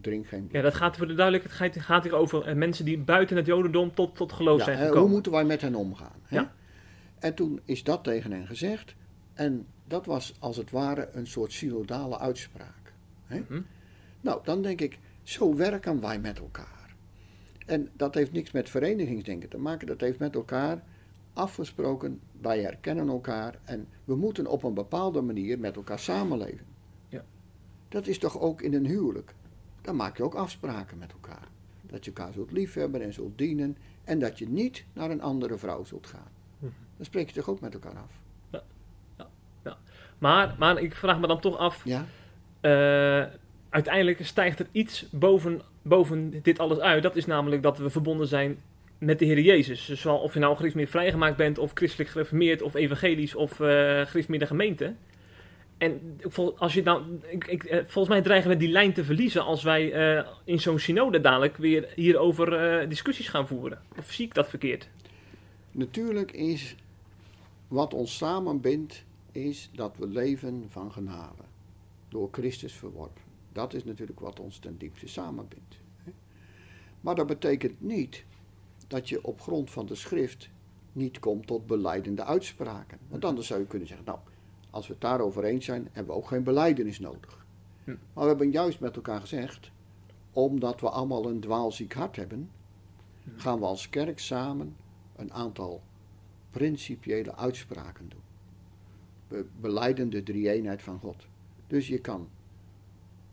drink 0.00 0.26
geen 0.26 0.40
bloed. 0.40 0.52
Ja, 0.52 0.62
dat 0.62 0.74
gaat 0.74 0.96
voor 0.96 1.06
de 1.06 1.14
duidelijkheid 1.14 1.74
gaat, 1.74 1.84
gaat 1.84 2.04
hier 2.04 2.14
over 2.14 2.46
eh, 2.46 2.54
mensen 2.54 2.84
die 2.84 2.98
buiten 2.98 3.36
het 3.36 3.46
jodendom 3.46 3.94
tot, 3.94 4.16
tot 4.16 4.32
geloof 4.32 4.58
Ja, 4.58 4.64
zijn 4.64 4.78
gekomen. 4.78 5.00
hoe 5.00 5.10
moeten 5.10 5.32
wij 5.32 5.44
met 5.44 5.60
hen 5.60 5.74
omgaan? 5.74 6.20
Hè? 6.22 6.36
Ja. 6.36 6.52
En 7.18 7.34
toen 7.34 7.60
is 7.64 7.84
dat 7.84 8.04
tegen 8.04 8.32
hen 8.32 8.46
gezegd. 8.46 8.94
En 9.34 9.66
dat 9.86 10.06
was 10.06 10.34
als 10.38 10.56
het 10.56 10.70
ware 10.70 11.08
een 11.12 11.26
soort 11.26 11.52
synodale 11.52 12.18
uitspraak. 12.18 12.92
Hè? 13.26 13.38
Mhm. 13.38 13.60
Nou, 14.20 14.40
dan 14.44 14.62
denk 14.62 14.80
ik, 14.80 14.98
zo 15.22 15.54
werken 15.54 16.00
wij 16.00 16.18
met 16.20 16.38
elkaar. 16.38 16.94
En 17.66 17.88
dat 17.92 18.14
heeft 18.14 18.32
niks 18.32 18.50
met 18.50 18.70
verenigingsdenken 18.70 19.48
te 19.48 19.58
maken. 19.58 19.86
Dat 19.86 20.00
heeft 20.00 20.18
met 20.18 20.34
elkaar 20.34 20.82
afgesproken. 21.38 22.20
Wij 22.40 22.62
herkennen 22.62 23.08
elkaar 23.08 23.58
en 23.64 23.88
we 24.04 24.16
moeten 24.16 24.46
op 24.46 24.62
een 24.62 24.74
bepaalde 24.74 25.20
manier 25.20 25.58
met 25.58 25.76
elkaar 25.76 25.98
samenleven. 25.98 26.66
Ja. 27.08 27.24
Dat 27.88 28.06
is 28.06 28.18
toch 28.18 28.38
ook 28.40 28.62
in 28.62 28.74
een 28.74 28.86
huwelijk. 28.86 29.34
Dan 29.82 29.96
maak 29.96 30.16
je 30.16 30.22
ook 30.22 30.34
afspraken 30.34 30.98
met 30.98 31.12
elkaar. 31.12 31.48
Dat 31.82 32.04
je 32.04 32.12
elkaar 32.14 32.32
zult 32.32 32.52
liefhebben 32.52 33.02
en 33.02 33.12
zult 33.12 33.38
dienen. 33.38 33.76
En 34.04 34.18
dat 34.18 34.38
je 34.38 34.48
niet 34.48 34.84
naar 34.92 35.10
een 35.10 35.22
andere 35.22 35.58
vrouw 35.58 35.84
zult 35.84 36.06
gaan. 36.06 36.30
Mhm. 36.58 36.72
Dan 36.96 37.04
spreek 37.04 37.28
je 37.28 37.34
toch 37.34 37.48
ook 37.48 37.60
met 37.60 37.74
elkaar 37.74 37.96
af. 37.96 38.20
Maar, 40.18 40.54
maar 40.58 40.78
ik 40.82 40.94
vraag 40.94 41.20
me 41.20 41.26
dan 41.26 41.40
toch 41.40 41.56
af, 41.56 41.84
Ja? 41.84 42.06
eh, 42.60 43.32
uiteindelijk 43.68 44.26
stijgt 44.26 44.58
er 44.58 44.66
iets 44.72 45.08
boven, 45.10 45.60
boven 45.82 46.42
dit 46.42 46.58
alles 46.58 46.78
uit. 46.78 47.02
Dat 47.02 47.16
is 47.16 47.26
namelijk 47.26 47.62
dat 47.62 47.78
we 47.78 47.90
verbonden 47.90 48.26
zijn 48.26 48.58
met 48.98 49.18
de 49.18 49.24
Heer 49.24 49.40
Jezus. 49.40 49.84
Dus 49.86 50.06
of 50.06 50.34
je 50.34 50.40
nou 50.40 50.56
gereformeerd 50.56 50.90
vrijgemaakt 50.90 51.36
bent, 51.36 51.58
of 51.58 51.70
christelijk 51.74 52.10
gereformeerd, 52.10 52.62
of 52.62 52.74
evangelisch, 52.74 53.34
of 53.34 53.60
eh 53.60 54.06
gereformeerde 54.06 54.46
gemeente. 54.46 54.94
En 55.78 56.20
als 56.56 56.74
je 56.74 56.82
ik, 57.28 57.64
eh, 57.64 57.78
volgens 57.78 58.08
mij 58.08 58.22
dreigen 58.22 58.50
we 58.50 58.56
die 58.56 58.68
lijn 58.68 58.92
te 58.92 59.04
verliezen 59.04 59.44
als 59.44 59.62
wij 59.62 59.92
eh, 59.92 60.26
in 60.44 60.60
zo'n 60.60 60.78
synode 60.78 61.20
dadelijk 61.20 61.56
weer 61.56 61.88
hierover 61.94 62.88
discussies 62.88 63.28
gaan 63.28 63.46
voeren. 63.46 63.82
Of 63.98 64.12
zie 64.12 64.26
ik 64.26 64.34
dat 64.34 64.48
verkeerd? 64.48 64.88
Natuurlijk 65.72 66.32
is 66.32 66.76
wat 67.68 67.94
ons 67.94 68.16
samenbindt, 68.16 69.04
is 69.32 69.70
dat 69.74 69.96
we 69.96 70.06
leven 70.06 70.66
van 70.68 70.92
genade. 70.92 71.42
Door 72.08 72.28
Christus 72.32 72.72
verworpen. 72.72 73.22
Dat 73.52 73.74
is 73.74 73.84
natuurlijk 73.84 74.20
wat 74.20 74.40
ons 74.40 74.58
ten 74.58 74.78
diepste 74.78 75.08
samenbindt. 75.08 75.76
Maar 77.00 77.14
dat 77.14 77.26
betekent 77.26 77.80
niet 77.80 78.24
dat 78.88 79.08
je 79.08 79.24
op 79.24 79.40
grond 79.40 79.70
van 79.70 79.86
de 79.86 79.94
schrift 79.94 80.50
niet 80.92 81.18
komt 81.18 81.46
tot 81.46 81.66
beleidende 81.66 82.24
uitspraken. 82.24 82.98
Want 83.08 83.24
anders 83.24 83.46
zou 83.46 83.60
je 83.60 83.66
kunnen 83.66 83.88
zeggen, 83.88 84.06
nou, 84.06 84.18
als 84.70 84.86
we 84.86 84.92
het 84.92 85.02
daarover 85.02 85.44
eens 85.44 85.64
zijn, 85.64 85.88
hebben 85.92 86.14
we 86.14 86.20
ook 86.20 86.28
geen 86.28 86.42
beleidenis 86.42 86.98
nodig. 86.98 87.46
Hm. 87.84 87.90
Maar 87.90 88.22
we 88.22 88.28
hebben 88.28 88.50
juist 88.50 88.80
met 88.80 88.96
elkaar 88.96 89.20
gezegd, 89.20 89.70
omdat 90.32 90.80
we 90.80 90.88
allemaal 90.88 91.26
een 91.28 91.40
dwaalziek 91.40 91.92
hart 91.92 92.16
hebben, 92.16 92.50
gaan 93.36 93.58
we 93.58 93.64
als 93.64 93.88
kerk 93.88 94.18
samen 94.18 94.76
een 95.16 95.32
aantal 95.32 95.82
principiële 96.50 97.36
uitspraken 97.36 98.08
doen. 98.08 98.20
We 99.28 99.46
beleiden 99.60 100.10
de 100.10 100.22
drie-eenheid 100.22 100.82
van 100.82 100.98
God. 100.98 101.26
Dus 101.66 101.88
je 101.88 101.98
kan 101.98 102.28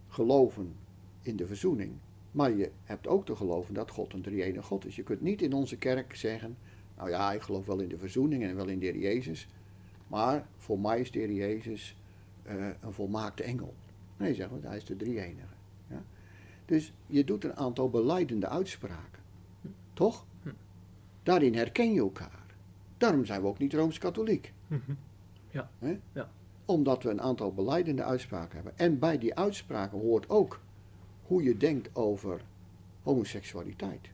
geloven 0.08 0.76
in 1.22 1.36
de 1.36 1.48
verzoening, 1.48 1.94
maar 2.36 2.56
je 2.56 2.72
hebt 2.84 3.08
ook 3.08 3.26
te 3.26 3.36
geloven 3.36 3.74
dat 3.74 3.92
God 3.92 4.14
een 4.14 4.22
drie-ene 4.22 4.62
God 4.62 4.86
is. 4.86 4.96
Je 4.96 5.04
kunt 5.04 5.22
niet 5.22 5.42
in 5.42 5.54
onze 5.54 5.78
kerk 5.78 6.16
zeggen, 6.16 6.58
nou 6.98 7.10
ja, 7.10 7.32
ik 7.32 7.42
geloof 7.42 7.66
wel 7.66 7.80
in 7.80 7.90
de 7.90 7.98
verzoening 7.98 8.44
en 8.44 8.56
wel 8.56 8.68
in 8.68 8.80
de 8.80 8.86
Heer 8.86 8.98
Jezus, 8.98 9.48
maar 10.08 10.48
voor 10.58 10.80
mij 10.80 11.00
is 11.00 11.12
de 11.12 11.20
Heer 11.20 11.32
Jezus 11.32 11.98
eh, 12.44 12.68
een 12.82 12.94
volmaakte 12.94 13.44
engel. 13.44 13.74
Nee, 14.18 14.34
zeggen 14.34 14.62
we, 14.62 14.68
hij 14.68 14.78
is 14.78 14.86
de 14.86 14.96
drie-enige. 14.96 15.54
Ja? 15.88 16.04
Dus 16.66 16.94
je 17.08 17.24
doet 17.24 17.44
een 17.44 17.56
aantal 17.56 17.90
beleidende 17.90 18.48
uitspraken. 18.48 19.24
Toch? 19.94 20.26
Daarin 21.24 21.56
herken 21.56 21.94
je 21.94 22.00
elkaar. 22.00 22.46
Daarom 22.98 23.26
zijn 23.26 23.42
we 23.42 23.48
ook 23.48 23.58
niet 23.58 23.74
rooms-katholiek. 23.74 24.54
Ja. 25.52 25.70
Hè? 25.80 26.00
Ja. 26.12 26.30
Omdat 26.66 27.04
we 27.04 27.10
een 27.10 27.22
aantal 27.22 27.54
beleidende 27.54 28.04
uitspraken 28.04 28.56
hebben. 28.56 28.78
En 28.78 29.00
bij 29.00 29.18
die 29.18 29.36
uitspraken 29.36 30.00
hoort 30.00 30.30
ook 30.30 30.60
hoe 31.28 31.44
je 31.44 31.58
denkt 31.58 31.90
over 31.94 32.42
homoseksualiteit. 33.04 34.10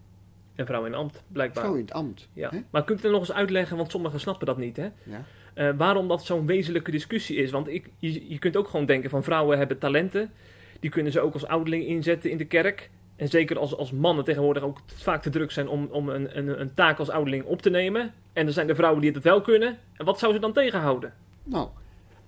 En 0.56 0.66
vrouw 0.66 0.86
in 0.86 0.94
ambt, 0.94 1.24
blijkbaar. 1.28 1.64
Vrouw 1.64 1.76
in 1.76 1.82
het 1.82 1.94
ambt. 1.94 2.28
Ja. 2.34 2.50
Hè? 2.50 2.60
Maar 2.70 2.84
kunt 2.84 3.06
u 3.06 3.10
nog 3.10 3.20
eens 3.20 3.32
uitleggen, 3.32 3.78
want 3.78 3.92
sommigen 3.92 4.20
snappen 4.20 4.46
dat 4.46 4.58
niet, 4.58 4.78
hè? 4.78 4.90
Ja. 5.04 5.24
Eh, 5.54 5.70
waarom 5.78 6.08
dat 6.08 6.26
zo'n 6.26 6.46
wezenlijke 6.46 6.92
discussie 6.92 7.38
is. 7.38 7.52
Want 7.52 7.68
ik, 7.68 7.90
je, 7.98 8.30
je 8.30 8.40
kunt 8.40 8.58
ook 8.58 8.68
gewoon 8.68 8.86
denken 8.86 9.10
van 9.10 9.24
vrouwen 9.24 9.58
hebben 9.58 9.78
talenten. 9.78 10.32
Die 10.80 10.90
kunnen 10.90 11.12
ze 11.12 11.20
ook 11.20 11.34
als 11.34 11.46
ouderling 11.46 11.86
inzetten 11.86 12.32
in 12.32 12.38
de 12.38 12.46
kerk. 12.46 12.90
En 13.16 13.28
zeker 13.28 13.58
als, 13.58 13.76
als 13.76 13.92
mannen 13.92 14.26
tegenwoordig 14.26 14.64
ook 14.64 14.78
vaak 14.86 15.22
te 15.22 15.30
druk 15.30 15.52
zijn 15.52 15.68
om, 15.68 15.88
om 15.92 16.10
een, 16.10 16.38
een, 16.38 16.62
een 16.62 16.74
taak 16.74 17.00
als 17.00 17.10
ouderling 17.10 17.44
op 17.44 17.62
te 17.62 17.70
nemen. 17.70 18.14
En 18.34 18.48
er 18.48 18.54
zijn 18.54 18.68
de 18.68 18.76
vrouwen 18.76 19.02
die 19.02 19.12
het 19.12 19.24
wel 19.24 19.42
kunnen. 19.42 19.78
En 19.94 20.06
wat 20.06 20.20
zou 20.20 20.34
ze 20.34 20.40
dan 20.40 20.54
tegenhouden? 20.54 21.14
Nou, 21.44 21.70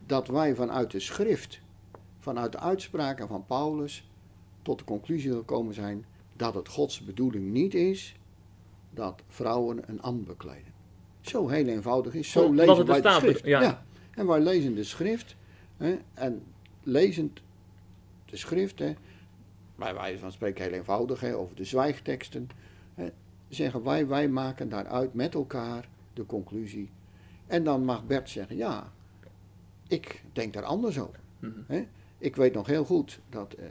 dat 0.06 0.28
wij 0.28 0.56
vanuit 0.56 0.92
de 0.92 1.00
schrift, 1.00 1.62
vanuit 2.20 2.52
de 2.52 2.60
uitspraken 2.60 3.28
van 3.28 3.46
Paulus, 3.46 4.08
tot 4.64 4.78
de 4.80 4.84
conclusie 4.86 5.32
gekomen 5.32 5.74
zijn 5.74 6.06
dat 6.36 6.54
het 6.54 6.68
Gods 6.68 7.02
bedoeling 7.02 7.52
niet 7.52 7.74
is 7.74 8.16
dat 8.90 9.22
vrouwen 9.28 9.90
een 9.90 10.02
ambt 10.02 10.28
bekleden. 10.28 10.74
Zo 11.22 11.48
heel 11.48 11.68
eenvoudig 11.68 12.14
is. 12.14 12.32
Zo 12.32 12.46
Omdat 12.46 12.66
lezen 12.66 12.78
het 12.78 12.88
wij 12.88 13.02
de 13.02 13.08
staat, 13.08 13.22
schrift. 13.22 13.46
ja. 13.46 13.86
En 14.12 14.28
wij 14.28 14.40
lezen 14.40 14.76
de 14.76 14.84
schrift. 14.84 15.36
Hè, 15.78 15.98
en 16.14 16.44
lezend 16.84 17.42
de 18.26 18.38
schrift, 18.38 18.80
hè, 18.80 18.94
bij 19.76 19.94
wijze 19.94 20.20
van 20.20 20.32
spreken 20.32 20.64
heel 20.64 20.74
eenvoudig, 20.74 21.20
hè, 21.20 21.36
over 21.36 21.56
de 21.56 21.64
zwijgteksten, 21.64 22.50
hè, 22.94 23.10
zeggen 23.50 23.84
wij, 23.84 24.08
wij 24.08 24.28
maken 24.30 24.70
daaruit 24.70 25.14
met 25.14 25.34
elkaar 25.34 25.90
de 26.14 26.26
conclusie. 26.26 26.90
En 27.48 27.64
dan 27.64 27.86
mag 27.86 28.06
Bert 28.06 28.30
zeggen, 28.30 28.56
ja, 28.56 28.92
ik 29.88 30.24
denk 30.34 30.54
daar 30.54 30.64
anders 30.64 31.00
over. 31.00 31.20
Mhm. 31.40 31.60
Hè? 31.68 31.88
Ik 32.18 32.36
weet 32.36 32.54
nog 32.54 32.68
heel 32.68 32.86
goed 32.86 33.20
dat 33.30 33.54
eh, 33.54 33.66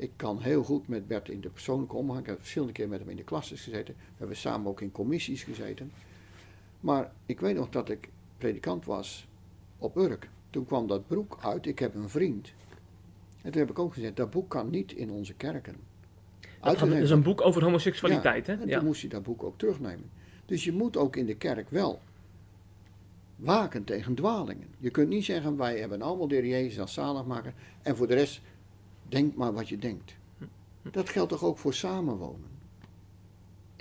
Ik 0.00 0.10
kan 0.16 0.40
heel 0.40 0.62
goed 0.62 0.88
met 0.88 1.06
Bert 1.06 1.28
in 1.28 1.40
de 1.40 1.48
persoonlijke 1.48 1.96
omgang. 1.96 2.20
Ik 2.20 2.26
heb 2.26 2.38
verschillende 2.38 2.72
keer 2.72 2.88
met 2.88 2.98
hem 3.00 3.08
in 3.08 3.16
de 3.16 3.24
klasses 3.24 3.62
gezeten. 3.62 3.94
We 3.96 4.14
hebben 4.16 4.36
samen 4.36 4.70
ook 4.70 4.80
in 4.80 4.92
commissies 4.92 5.42
gezeten. 5.42 5.92
Maar 6.80 7.12
ik 7.26 7.40
weet 7.40 7.54
nog 7.56 7.68
dat 7.70 7.88
ik 7.90 8.08
predikant 8.38 8.84
was 8.84 9.26
op 9.78 9.96
Urk. 9.96 10.28
Toen 10.50 10.64
kwam 10.66 10.86
dat 10.86 11.08
boek 11.08 11.38
uit. 11.42 11.66
Ik 11.66 11.78
heb 11.78 11.94
een 11.94 12.08
vriend. 12.08 12.52
En 13.42 13.50
toen 13.50 13.60
heb 13.60 13.70
ik 13.70 13.78
ook 13.78 13.92
gezegd, 13.94 14.16
dat 14.16 14.30
boek 14.30 14.48
kan 14.48 14.70
niet 14.70 14.92
in 14.92 15.10
onze 15.10 15.34
kerken. 15.34 15.76
Dat 16.60 16.78
gaat- 16.78 16.88
is 16.88 17.10
een 17.10 17.22
boek 17.22 17.40
over 17.40 17.62
homoseksualiteit, 17.64 18.46
Ja, 18.46 18.54
hè? 18.54 18.60
En 18.62 18.68
Ja. 18.68 18.76
toen 18.76 18.86
moest 18.86 19.00
hij 19.00 19.10
dat 19.10 19.22
boek 19.22 19.42
ook 19.42 19.58
terugnemen. 19.58 20.10
Dus 20.46 20.64
je 20.64 20.72
moet 20.72 20.96
ook 20.96 21.16
in 21.16 21.26
de 21.26 21.36
kerk 21.36 21.70
wel 21.70 22.00
waken 23.36 23.84
tegen 23.84 24.14
dwalingen. 24.14 24.68
Je 24.78 24.90
kunt 24.90 25.08
niet 25.08 25.24
zeggen, 25.24 25.56
wij 25.56 25.78
hebben 25.78 26.02
allemaal 26.02 26.28
de 26.28 26.48
Jezus 26.48 26.80
als 26.80 26.92
zaligmaker 26.92 27.52
en 27.82 27.96
voor 27.96 28.06
de 28.06 28.14
rest, 28.14 28.40
denk 29.10 29.34
maar 29.34 29.52
wat 29.52 29.68
je 29.68 29.78
denkt. 29.78 30.16
Dat 30.90 31.08
geldt 31.08 31.30
toch 31.30 31.44
ook 31.44 31.58
voor 31.58 31.74
samenwonen. 31.74 32.48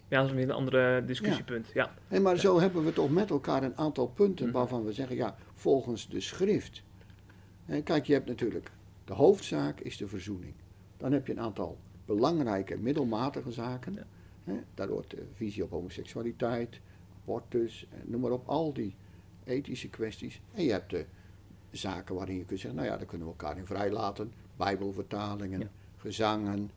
Ja, 0.08 0.20
dat 0.20 0.30
is 0.30 0.34
weer 0.36 0.44
een 0.44 0.52
andere 0.52 1.06
discussiepunt. 1.06 1.68
Ja. 1.74 1.94
Maar 2.22 2.38
zo 2.38 2.60
hebben 2.60 2.86
we 2.86 2.94
toch 2.94 3.10
met 3.10 3.30
elkaar 3.30 3.64
een 3.64 3.78
aantal 3.78 4.08
punten 4.08 4.46
Mhm. 4.46 4.56
waarvan 4.56 4.86
we 4.86 4.94
zeggen, 4.94 5.16
ja, 5.16 5.36
volgens 5.54 6.08
de 6.10 6.20
schrift. 6.20 6.84
Kijk, 7.84 8.06
je 8.06 8.14
hebt 8.14 8.28
natuurlijk, 8.28 8.72
de 9.06 9.14
hoofdzaak 9.14 9.80
is 9.80 9.98
de 9.98 10.08
verzoening. 10.08 10.54
Dan 10.98 11.12
heb 11.12 11.28
je 11.28 11.34
een 11.34 11.40
aantal 11.40 11.78
belangrijke 12.06 12.78
middelmatige 12.78 13.52
zaken. 13.52 13.94
Ja. 14.44 14.54
Daar 14.74 14.88
hoort 14.88 15.10
de 15.10 15.26
visie 15.34 15.64
op 15.64 15.70
homoseksualiteit, 15.70 16.80
abortus, 17.22 17.88
noem 18.06 18.22
maar 18.22 18.32
op, 18.32 18.48
al 18.48 18.74
die 18.74 18.96
ethische 19.44 19.90
kwesties. 19.90 20.42
En 20.54 20.64
je 20.64 20.72
hebt 20.72 20.90
de 20.90 21.06
zaken 21.72 22.16
waarin 22.16 22.38
je 22.38 22.46
kunt 22.46 22.60
zeggen, 22.60 22.80
nou 22.80 22.92
ja, 22.92 22.98
daar 22.98 23.06
kunnen 23.08 23.28
we 23.28 23.34
elkaar 23.34 23.58
in 23.58 23.66
vrijlaten. 23.66 24.32
Bijbelvertalingen, 24.60 25.60
Ja. 25.60 25.68
gezangen. 25.98 26.72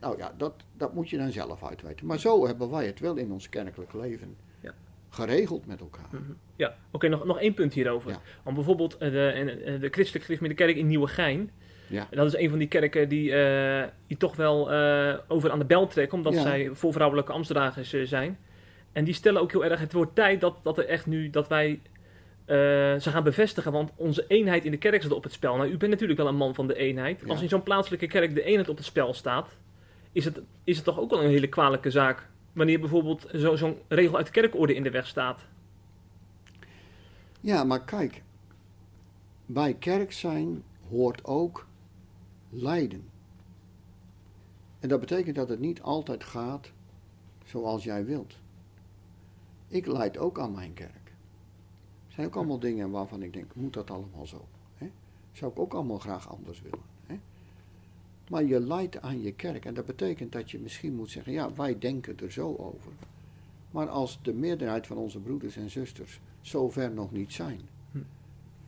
Nou 0.00 0.16
ja, 0.18 0.34
dat, 0.36 0.54
dat 0.76 0.94
moet 0.94 1.10
je 1.10 1.16
dan 1.16 1.32
zelf 1.32 1.64
uitweten. 1.64 2.06
Maar 2.06 2.18
zo 2.18 2.46
hebben 2.46 2.70
wij 2.70 2.86
het 2.86 3.00
wel 3.00 3.16
in 3.16 3.32
ons 3.32 3.48
kerkelijk 3.48 3.92
leven 3.92 4.36
Ja. 4.60 4.74
geregeld 5.10 5.66
met 5.66 5.80
elkaar. 5.80 6.08
Mhm. 6.10 6.22
Ja, 6.56 6.76
oké, 6.90 7.08
nog, 7.08 7.24
nog 7.24 7.40
één 7.40 7.54
punt 7.54 7.72
hierover. 7.74 8.10
Ja. 8.10 8.20
Want 8.42 8.56
bijvoorbeeld 8.56 8.98
eh, 8.98 9.10
de, 9.10 9.30
eh, 9.30 9.80
de 9.80 9.88
christelijke 9.88 10.26
gereformeerde 10.26 10.64
kerk 10.64 10.76
in 10.76 10.86
Nieuwegein. 10.86 11.50
Ja. 11.86 12.06
Dat 12.10 12.26
is 12.26 12.36
een 12.36 12.50
van 12.50 12.58
die 12.58 12.68
kerken 12.68 13.08
die, 13.08 13.32
eh, 13.34 13.88
die 14.06 14.16
toch 14.16 14.36
wel 14.36 14.70
over 15.28 15.50
aan 15.50 15.58
de 15.58 15.64
bel 15.64 15.86
trekken, 15.86 16.16
omdat 16.18 16.34
Ja. 16.34 16.40
zij 16.42 16.70
voor 16.72 16.92
vrouwelijke 16.92 17.32
ambtsdragers 17.32 17.90
zijn. 18.02 18.38
En 18.92 19.04
die 19.04 19.14
stellen 19.14 19.40
ook 19.40 19.52
heel 19.52 19.64
erg, 19.64 19.80
het 19.80 19.92
wordt 19.92 20.14
tijd 20.14 20.40
dat, 20.40 20.56
dat 20.62 20.78
er 20.78 20.86
echt 20.86 21.06
nu, 21.06 21.30
dat 21.30 21.48
wij 21.48 21.80
eh, 22.44 22.56
ze 23.00 23.10
gaan 23.10 23.24
bevestigen, 23.24 23.72
want 23.72 23.90
onze 23.96 24.24
eenheid 24.28 24.64
in 24.64 24.70
de 24.70 24.76
kerk 24.76 25.00
staat 25.02 25.12
op 25.12 25.22
het 25.22 25.32
spel. 25.32 25.56
Nou, 25.56 25.68
u 25.70 25.76
bent 25.76 25.90
natuurlijk 25.90 26.18
wel 26.18 26.28
een 26.28 26.36
man 26.36 26.54
van 26.54 26.66
de 26.66 26.76
eenheid. 26.76 27.20
Ja. 27.20 27.26
Als 27.26 27.42
in 27.42 27.48
zo'n 27.48 27.62
plaatselijke 27.62 28.06
kerk 28.06 28.34
de 28.34 28.42
eenheid 28.42 28.68
op 28.68 28.76
het 28.76 28.86
spel 28.86 29.14
staat, 29.14 29.56
is 30.12 30.24
het, 30.24 30.40
is 30.64 30.76
het 30.76 30.84
toch 30.84 30.98
ook 30.98 31.10
wel 31.10 31.22
een 31.22 31.30
hele 31.30 31.48
kwalijke 31.48 31.90
zaak. 31.90 32.28
Wanneer 32.52 32.80
bijvoorbeeld 32.80 33.26
zo- 33.34 33.56
zo'n 33.56 33.76
regel 33.88 34.16
uit 34.16 34.26
de 34.26 34.32
kerkorde 34.32 34.74
in 34.74 34.82
de 34.82 34.90
weg 34.90 35.06
staat. 35.06 35.44
Ja, 37.40 37.64
maar 37.64 37.84
kijk, 37.84 38.22
bij 39.46 39.74
kerk 39.74 40.12
zijn 40.12 40.62
hoort 40.88 41.24
ook 41.24 41.66
lijden. 42.50 43.08
En 44.80 44.88
dat 44.88 45.00
betekent 45.00 45.36
dat 45.36 45.48
het 45.48 45.60
niet 45.60 45.82
altijd 45.82 46.24
gaat 46.24 46.72
zoals 47.44 47.84
jij 47.84 48.04
wilt. 48.04 48.34
Ik 49.68 49.86
leid 49.86 50.18
ook 50.18 50.38
aan 50.38 50.52
mijn 50.54 50.74
kerk. 50.74 51.03
Zijn 52.14 52.26
ook 52.26 52.36
allemaal 52.36 52.58
dingen 52.58 52.90
waarvan 52.90 53.22
ik 53.22 53.32
denk, 53.32 53.54
moet 53.54 53.72
dat 53.72 53.90
allemaal 53.90 54.26
zo? 54.26 54.44
Hè? 54.74 54.90
Zou 55.32 55.50
ik 55.50 55.58
ook 55.58 55.74
allemaal 55.74 55.98
graag 55.98 56.28
anders 56.28 56.62
willen. 56.62 56.82
Hè? 57.06 57.18
Maar 58.28 58.44
je 58.44 58.60
leidt 58.60 59.00
aan 59.00 59.22
je 59.22 59.32
kerk 59.32 59.64
en 59.64 59.74
dat 59.74 59.86
betekent 59.86 60.32
dat 60.32 60.50
je 60.50 60.58
misschien 60.58 60.94
moet 60.94 61.10
zeggen, 61.10 61.32
ja, 61.32 61.54
wij 61.54 61.78
denken 61.78 62.18
er 62.18 62.32
zo 62.32 62.54
over. 62.56 62.92
Maar 63.70 63.88
als 63.88 64.18
de 64.22 64.32
meerderheid 64.32 64.86
van 64.86 64.96
onze 64.96 65.20
broeders 65.20 65.56
en 65.56 65.70
zusters 65.70 66.20
zover 66.40 66.92
nog 66.92 67.12
niet 67.12 67.32
zijn, 67.32 67.60
Hm. 67.92 67.98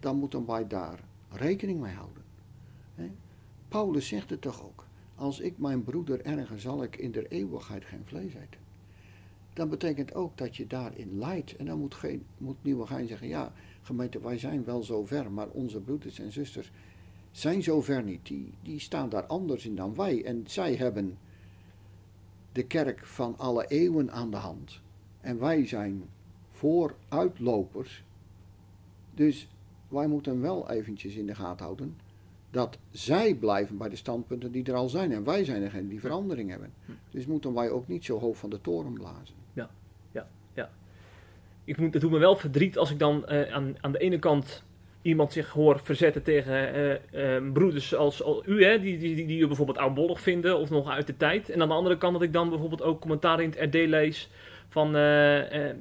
dan 0.00 0.16
moeten 0.16 0.46
wij 0.46 0.66
daar 0.66 1.00
rekening 1.30 1.80
mee 1.80 1.94
houden. 1.94 2.22
Hè? 2.94 3.10
Paulus 3.68 4.08
zegt 4.08 4.30
het 4.30 4.40
toch 4.40 4.64
ook. 4.64 4.84
Als 5.14 5.40
ik 5.40 5.58
mijn 5.58 5.84
broeder 5.84 6.24
erger, 6.24 6.60
zal 6.60 6.82
ik 6.82 6.96
in 6.96 7.12
der 7.12 7.26
eeuwigheid 7.26 7.84
geen 7.84 8.02
vlees 8.04 8.34
eten. 8.34 8.60
Dan 9.56 9.68
betekent 9.68 10.14
ook 10.14 10.38
dat 10.38 10.56
je 10.56 10.66
daarin 10.66 11.18
leidt. 11.18 11.56
En 11.56 11.66
dan 11.66 11.78
moet, 11.78 11.94
geen, 11.94 12.26
moet 12.38 12.56
Nieuwegein 12.62 13.06
zeggen, 13.06 13.28
ja, 13.28 13.52
gemeente, 13.82 14.20
wij 14.20 14.38
zijn 14.38 14.64
wel 14.64 14.82
zover, 14.82 15.32
maar 15.32 15.48
onze 15.48 15.80
broeders 15.80 16.18
en 16.18 16.32
zusters 16.32 16.70
zijn 17.30 17.62
zover 17.62 18.02
niet. 18.02 18.26
Die, 18.26 18.52
die 18.62 18.80
staan 18.80 19.08
daar 19.08 19.26
anders 19.26 19.66
in 19.66 19.76
dan 19.76 19.94
wij. 19.94 20.24
En 20.24 20.44
zij 20.46 20.74
hebben 20.74 21.18
de 22.52 22.62
kerk 22.64 23.06
van 23.06 23.38
alle 23.38 23.66
eeuwen 23.66 24.12
aan 24.12 24.30
de 24.30 24.36
hand. 24.36 24.80
En 25.20 25.38
wij 25.38 25.66
zijn 25.66 26.02
vooruitlopers. 26.50 28.04
Dus 29.14 29.48
wij 29.88 30.06
moeten 30.06 30.40
wel 30.40 30.70
eventjes 30.70 31.14
in 31.14 31.26
de 31.26 31.34
gaten 31.34 31.64
houden 31.64 31.96
dat 32.50 32.78
zij 32.90 33.34
blijven 33.34 33.76
bij 33.76 33.88
de 33.88 33.96
standpunten 33.96 34.52
die 34.52 34.64
er 34.64 34.74
al 34.74 34.88
zijn. 34.88 35.12
En 35.12 35.24
wij 35.24 35.44
zijn 35.44 35.60
degene 35.60 35.88
die 35.88 36.00
verandering 36.00 36.50
hebben. 36.50 36.72
Dus 37.10 37.26
moeten 37.26 37.54
wij 37.54 37.70
ook 37.70 37.88
niet 37.88 38.04
zo 38.04 38.18
hoog 38.18 38.36
van 38.36 38.50
de 38.50 38.60
toren 38.60 38.92
blazen. 38.92 39.45
Ik 41.66 41.76
moet, 41.76 41.92
het 41.92 42.02
doet 42.02 42.10
me 42.10 42.18
wel 42.18 42.36
verdriet 42.36 42.78
als 42.78 42.90
ik 42.90 42.98
dan 42.98 43.26
eh, 43.26 43.52
aan, 43.54 43.76
aan 43.80 43.92
de 43.92 43.98
ene 43.98 44.18
kant 44.18 44.62
iemand 45.02 45.32
zich 45.32 45.50
hoor 45.50 45.80
verzetten 45.82 46.22
tegen 46.22 46.74
eh, 46.74 47.36
eh, 47.36 47.42
broeders 47.52 47.94
als, 47.94 48.22
u, 48.44 48.64
hè, 48.64 48.80
die, 48.80 48.98
die, 48.98 49.14
die, 49.14 49.26
die 49.26 49.40
u 49.40 49.46
bijvoorbeeld 49.46 49.78
oudbollig 49.78 50.20
vinden 50.20 50.58
of 50.58 50.70
nog 50.70 50.88
uit 50.88 51.06
de 51.06 51.16
tijd. 51.16 51.50
En 51.50 51.62
aan 51.62 51.68
de 51.68 51.74
andere 51.74 51.98
kant 51.98 52.12
dat 52.12 52.22
ik 52.22 52.32
dan 52.32 52.48
bijvoorbeeld 52.48 52.82
ook 52.82 53.00
commentaar 53.00 53.40
in 53.40 53.52
het 53.56 53.74
RD 53.74 53.74
lees 53.74 54.30
van, 54.68 54.92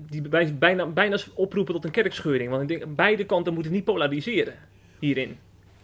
die 0.10 0.22
bij- 0.22 0.58
bijna, 0.58 0.86
bijna 0.86 1.18
oproepen 1.34 1.74
tot 1.74 1.86
een 1.86 1.92
kerkscheuring. 1.92 2.50
Want 2.50 2.62
ik 2.62 2.68
denk, 2.68 2.96
beide 2.96 3.26
kanten 3.26 3.54
moeten 3.54 3.72
niet 3.72 3.84
polariseren 3.84 4.54
hierin. 5.00 5.38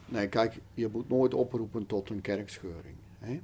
Nee, 0.05 0.27
kijk, 0.27 0.59
je 0.73 0.87
moet 0.91 1.09
nooit 1.09 1.33
oproepen 1.33 1.85
tot 1.85 2.09
een 2.09 2.21
kerkscheuring. 2.21 2.95
Hè? 3.19 3.39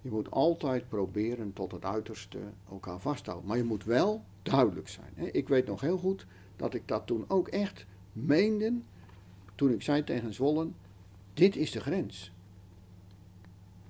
Je 0.00 0.10
moet 0.10 0.30
altijd 0.30 0.88
proberen 0.88 1.52
tot 1.52 1.72
het 1.72 1.84
uiterste 1.84 2.38
elkaar 2.70 2.98
vasthouden. 3.00 3.48
Maar 3.48 3.56
je 3.56 3.64
moet 3.64 3.84
wel 3.84 4.24
duidelijk 4.50 4.88
zijn. 4.88 5.34
Ik 5.34 5.48
weet 5.48 5.66
nog 5.66 5.80
heel 5.80 5.98
goed 5.98 6.26
dat 6.56 6.74
ik 6.74 6.88
dat 6.88 7.06
toen 7.06 7.24
ook 7.28 7.48
echt 7.48 7.86
meende. 8.12 8.72
Toen 9.54 9.72
ik 9.72 9.82
zei 9.82 10.04
tegen 10.04 10.34
Zwollen: 10.34 10.74
Dit 11.34 11.56
is 11.56 11.70
de 11.70 11.80
grens. 11.80 12.32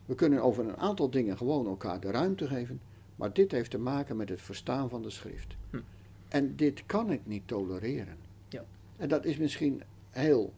We 0.06 0.14
kunnen 0.14 0.42
over 0.42 0.68
een 0.68 0.76
aantal 0.76 1.10
dingen 1.10 1.36
gewoon 1.36 1.66
elkaar 1.66 2.00
de 2.00 2.10
ruimte 2.10 2.46
geven. 2.46 2.80
Maar 3.16 3.32
dit 3.32 3.52
heeft 3.52 3.70
te 3.70 3.78
maken 3.78 4.16
met 4.16 4.28
het 4.28 4.40
verstaan 4.40 4.88
van 4.88 5.02
de 5.02 5.10
schrift. 5.10 5.56
Hm. 5.70 5.80
En 6.28 6.56
dit 6.56 6.86
kan 6.86 7.10
ik 7.10 7.20
niet 7.24 7.46
tolereren. 7.46 8.16
Ja. 8.48 8.64
En 8.96 9.08
dat 9.08 9.24
is 9.24 9.36
misschien 9.36 9.82
heel 10.10 10.52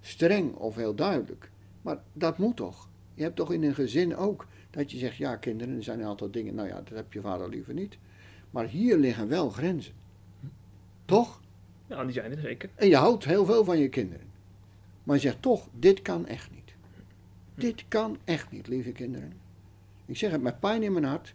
streng 0.00 0.54
of 0.54 0.74
heel 0.74 0.94
duidelijk. 0.94 1.50
Maar 1.82 2.02
dat 2.12 2.38
moet 2.38 2.56
toch? 2.56 2.88
Je 3.14 3.22
hebt 3.22 3.36
toch 3.36 3.52
in 3.52 3.62
een 3.62 3.74
gezin 3.74 4.16
ook 4.16 4.46
dat 4.70 4.90
je 4.90 4.98
zegt, 4.98 5.16
ja 5.16 5.36
kinderen, 5.36 5.76
er 5.76 5.82
zijn 5.82 6.00
een 6.00 6.06
aantal 6.06 6.30
dingen, 6.30 6.54
nou 6.54 6.68
ja, 6.68 6.74
dat 6.74 6.96
heb 6.96 7.12
je 7.12 7.20
vader 7.20 7.48
liever 7.48 7.74
niet. 7.74 7.98
Maar 8.52 8.66
hier 8.66 8.96
liggen 8.96 9.28
wel 9.28 9.50
grenzen. 9.50 9.94
Toch? 11.04 11.40
Ja, 11.86 12.04
die 12.04 12.12
zijn 12.12 12.30
er 12.30 12.40
zeker. 12.40 12.70
En 12.74 12.88
je 12.88 12.96
houdt 12.96 13.24
heel 13.24 13.44
veel 13.44 13.64
van 13.64 13.78
je 13.78 13.88
kinderen. 13.88 14.26
Maar 15.02 15.16
je 15.16 15.22
zegt 15.22 15.42
toch, 15.42 15.68
dit 15.78 16.02
kan 16.02 16.26
echt 16.26 16.50
niet. 16.50 16.74
Dit 17.54 17.84
kan 17.88 18.18
echt 18.24 18.50
niet, 18.50 18.66
lieve 18.66 18.92
kinderen. 18.92 19.32
Ik 20.06 20.16
zeg 20.16 20.30
het 20.30 20.42
met 20.42 20.60
pijn 20.60 20.82
in 20.82 20.92
mijn 20.92 21.04
hart, 21.04 21.34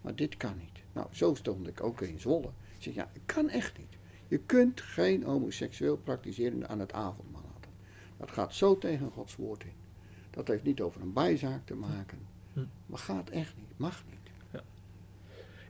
maar 0.00 0.14
dit 0.14 0.36
kan 0.36 0.56
niet. 0.58 0.82
Nou, 0.92 1.06
zo 1.10 1.34
stond 1.34 1.68
ik 1.68 1.82
ook 1.82 2.00
in 2.00 2.20
Zwolle. 2.20 2.50
Ik 2.76 2.82
zeg, 2.82 2.94
ja, 2.94 3.10
het 3.12 3.22
kan 3.26 3.48
echt 3.48 3.78
niet. 3.78 3.96
Je 4.28 4.38
kunt 4.38 4.80
geen 4.80 5.22
homoseksueel 5.22 5.96
praktiserende 5.96 6.66
aan 6.66 6.80
het 6.80 6.92
avondmaal 6.92 7.42
laten. 7.54 7.70
Dat 8.16 8.30
gaat 8.30 8.54
zo 8.54 8.78
tegen 8.78 9.10
Gods 9.10 9.36
woord 9.36 9.64
in. 9.64 9.72
Dat 10.30 10.48
heeft 10.48 10.64
niet 10.64 10.80
over 10.80 11.00
een 11.00 11.12
bijzaak 11.12 11.66
te 11.66 11.74
maken. 11.74 12.18
Hm. 12.52 12.64
Maar 12.86 12.98
gaat 12.98 13.30
echt 13.30 13.56
niet, 13.56 13.78
mag 13.78 14.04
niet. 14.10 14.27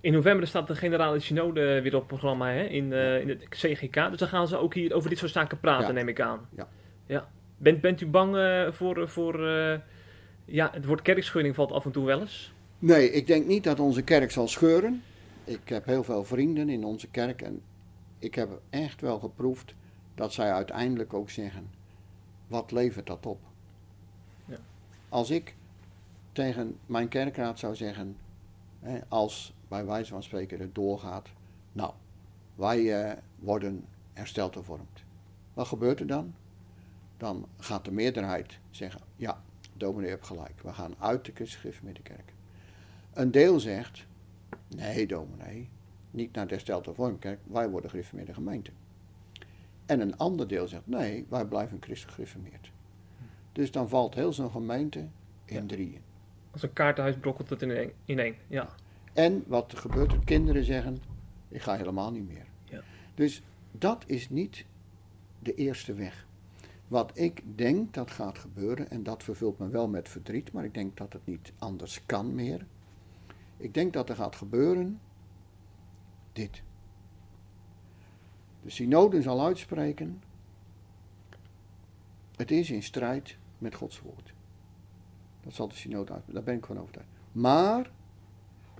In 0.00 0.12
november 0.12 0.46
staat 0.46 0.66
de 0.66 0.74
generale 0.74 1.20
synode 1.20 1.82
weer 1.82 1.94
op 1.94 1.98
het 1.98 2.08
programma 2.08 2.50
hè, 2.50 2.62
in, 2.62 2.92
eh, 2.92 3.20
in 3.20 3.28
het 3.28 3.46
CGK. 3.48 3.94
Dus 3.94 4.18
dan 4.18 4.28
gaan 4.28 4.48
ze 4.48 4.56
ook 4.56 4.74
hier 4.74 4.94
over 4.94 5.08
dit 5.08 5.18
soort 5.18 5.32
zaken 5.32 5.60
praten, 5.60 5.86
Ja. 5.86 5.92
neem 5.92 6.08
ik 6.08 6.20
aan. 6.20 6.48
Ja. 6.56 6.68
ja. 7.06 7.28
Bent, 7.56 7.80
bent 7.80 8.00
u 8.00 8.06
bang 8.06 8.36
eh, 8.36 8.72
voor... 8.72 9.08
voor 9.08 9.48
eh, 9.48 9.78
ja, 10.44 10.70
het 10.72 10.84
woord 10.84 11.02
kerkscheuring 11.02 11.54
valt 11.54 11.72
af 11.72 11.84
en 11.84 11.90
toe 11.90 12.04
wel 12.04 12.20
eens. 12.20 12.52
Nee, 12.78 13.10
ik 13.10 13.26
denk 13.26 13.46
niet 13.46 13.64
dat 13.64 13.80
onze 13.80 14.02
kerk 14.02 14.30
zal 14.30 14.48
scheuren. 14.48 15.02
Ik 15.44 15.68
heb 15.68 15.84
heel 15.84 16.04
veel 16.04 16.24
vrienden 16.24 16.68
in 16.68 16.84
onze 16.84 17.08
kerk 17.08 17.42
en 17.42 17.62
ik 18.18 18.34
heb 18.34 18.48
echt 18.70 19.00
wel 19.00 19.18
geproefd 19.18 19.74
dat 20.14 20.32
zij 20.32 20.52
uiteindelijk 20.52 21.14
ook 21.14 21.30
zeggen: 21.30 21.70
wat 22.46 22.72
levert 22.72 23.06
dat 23.06 23.26
op? 23.26 23.38
Ja. 24.44 24.56
Als 25.08 25.30
ik 25.30 25.54
tegen 26.32 26.78
mijn 26.86 27.08
kerkraad 27.08 27.58
zou 27.58 27.74
zeggen, 27.74 28.16
als 29.08 29.52
bij 29.68 29.86
wijze 29.86 30.10
van 30.10 30.22
spreken 30.22 30.60
het 30.60 30.74
doorgaat, 30.74 31.28
nou, 31.72 31.92
wij 32.54 33.02
eh, 33.02 33.16
worden 33.38 33.84
hersteld 34.12 34.54
hervormd. 34.54 35.04
Wat 35.54 35.66
gebeurt 35.66 36.00
er 36.00 36.06
dan? 36.06 36.34
Dan 37.16 37.48
gaat 37.58 37.84
de 37.84 37.92
meerderheid 37.92 38.58
zeggen: 38.70 39.00
ja, 39.16 39.42
dominee 39.76 40.10
hebt 40.10 40.26
gelijk, 40.26 40.60
we 40.62 40.72
gaan 40.72 40.94
uit 40.98 41.24
de 41.24 41.32
christelijke 41.34 42.02
kerk. 42.02 42.32
Een 43.12 43.30
deel 43.30 43.60
zegt, 43.60 44.06
nee 44.76 45.06
dominee, 45.06 45.68
niet 46.10 46.32
naar 46.32 46.46
de 46.46 46.82
Vormkerk, 46.94 47.38
wij 47.44 47.70
worden 47.70 47.90
gereformeerde 47.90 48.34
gemeente. 48.34 48.70
En 49.86 50.00
een 50.00 50.16
ander 50.16 50.48
deel 50.48 50.68
zegt, 50.68 50.86
nee, 50.86 51.26
wij 51.28 51.44
blijven 51.44 51.78
christelijk 51.80 52.14
gereformeerd. 52.16 52.70
Dus 53.52 53.70
dan 53.70 53.88
valt 53.88 54.14
heel 54.14 54.32
zo'n 54.32 54.50
gemeente 54.50 54.98
in 55.44 55.60
Ja. 55.60 55.66
drieën. 55.66 56.00
Als 56.50 56.62
een 56.62 56.72
kaartenhuis 56.72 57.16
brokkelt 57.16 57.50
het 57.50 57.62
in 57.62 57.70
één. 57.70 57.92
In 58.04 58.18
één. 58.18 58.34
Ja. 58.46 58.68
En 59.18 59.44
wat 59.46 59.72
er 59.72 59.78
gebeurt, 59.78 60.12
er 60.12 60.24
kinderen 60.24 60.64
zeggen, 60.64 60.98
ik 61.48 61.62
ga 61.62 61.76
helemaal 61.76 62.10
niet 62.10 62.28
meer. 62.28 62.46
Ja. 62.64 62.82
Dus 63.14 63.42
dat 63.72 64.04
is 64.06 64.30
niet 64.30 64.64
de 65.38 65.54
eerste 65.54 65.94
weg. 65.94 66.26
Wat 66.88 67.18
ik 67.18 67.42
denk 67.54 67.94
dat 67.94 68.10
gaat 68.10 68.38
gebeuren, 68.38 68.90
en 68.90 69.02
dat 69.02 69.22
vervult 69.22 69.58
me 69.58 69.68
wel 69.68 69.88
met 69.88 70.08
verdriet, 70.08 70.52
maar 70.52 70.64
ik 70.64 70.74
denk 70.74 70.96
dat 70.96 71.12
het 71.12 71.26
niet 71.26 71.52
anders 71.58 72.06
kan 72.06 72.34
meer. 72.34 72.66
Ik 73.56 73.74
denk 73.74 73.92
dat 73.92 74.08
er 74.08 74.16
gaat 74.16 74.36
gebeuren 74.36 75.00
dit. 76.32 76.62
De 78.62 78.70
synode 78.70 79.22
zal 79.22 79.44
uitspreken, 79.44 80.22
het 82.36 82.50
is 82.50 82.70
in 82.70 82.82
strijd 82.82 83.36
met 83.58 83.74
Gods 83.74 84.00
woord. 84.00 84.34
Dat 85.40 85.52
zal 85.52 85.68
de 85.68 85.74
synode 85.74 86.12
uitspreken, 86.12 86.34
daar 86.34 86.42
ben 86.42 86.56
ik 86.56 86.66
van 86.66 86.78
overtuigd. 86.78 87.08
Maar 87.32 87.96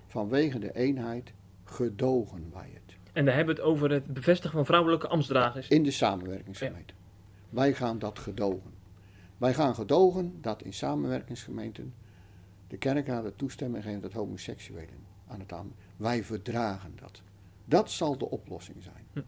vanwege 0.08 0.58
de 0.58 0.74
eenheid 0.74 1.32
gedogen 1.64 2.50
wij 2.52 2.70
het. 2.74 2.96
En 3.12 3.24
dan 3.24 3.34
hebben 3.34 3.54
we 3.54 3.60
het 3.60 3.70
over 3.70 3.90
het 3.90 4.06
bevestigen 4.06 4.56
van 4.56 4.66
vrouwelijke 4.66 5.08
ambtsdragers. 5.08 5.68
In 5.68 5.82
de 5.82 5.90
samenwerkingsgemeente. 5.90 6.94
Wij 7.50 7.74
gaan 7.74 7.98
dat 7.98 8.18
gedogen. 8.18 8.72
Wij 9.38 9.54
gaan 9.54 9.74
gedogen 9.74 10.38
dat 10.40 10.62
in 10.62 10.72
samenwerkingsgemeenten 10.72 11.94
de 12.68 12.76
kerkraden 12.76 13.36
toestemming 13.36 13.84
geven 13.84 14.00
dat 14.00 14.12
homoseksuelen 14.12 15.06
aan 15.26 15.40
het 15.40 15.52
aan. 15.52 15.72
Wij 15.96 16.24
verdragen 16.24 16.92
dat. 17.00 17.22
Dat 17.64 17.90
zal 17.90 18.18
de 18.18 18.30
oplossing 18.30 18.82
zijn. 18.82 19.06
Hm. 19.12 19.20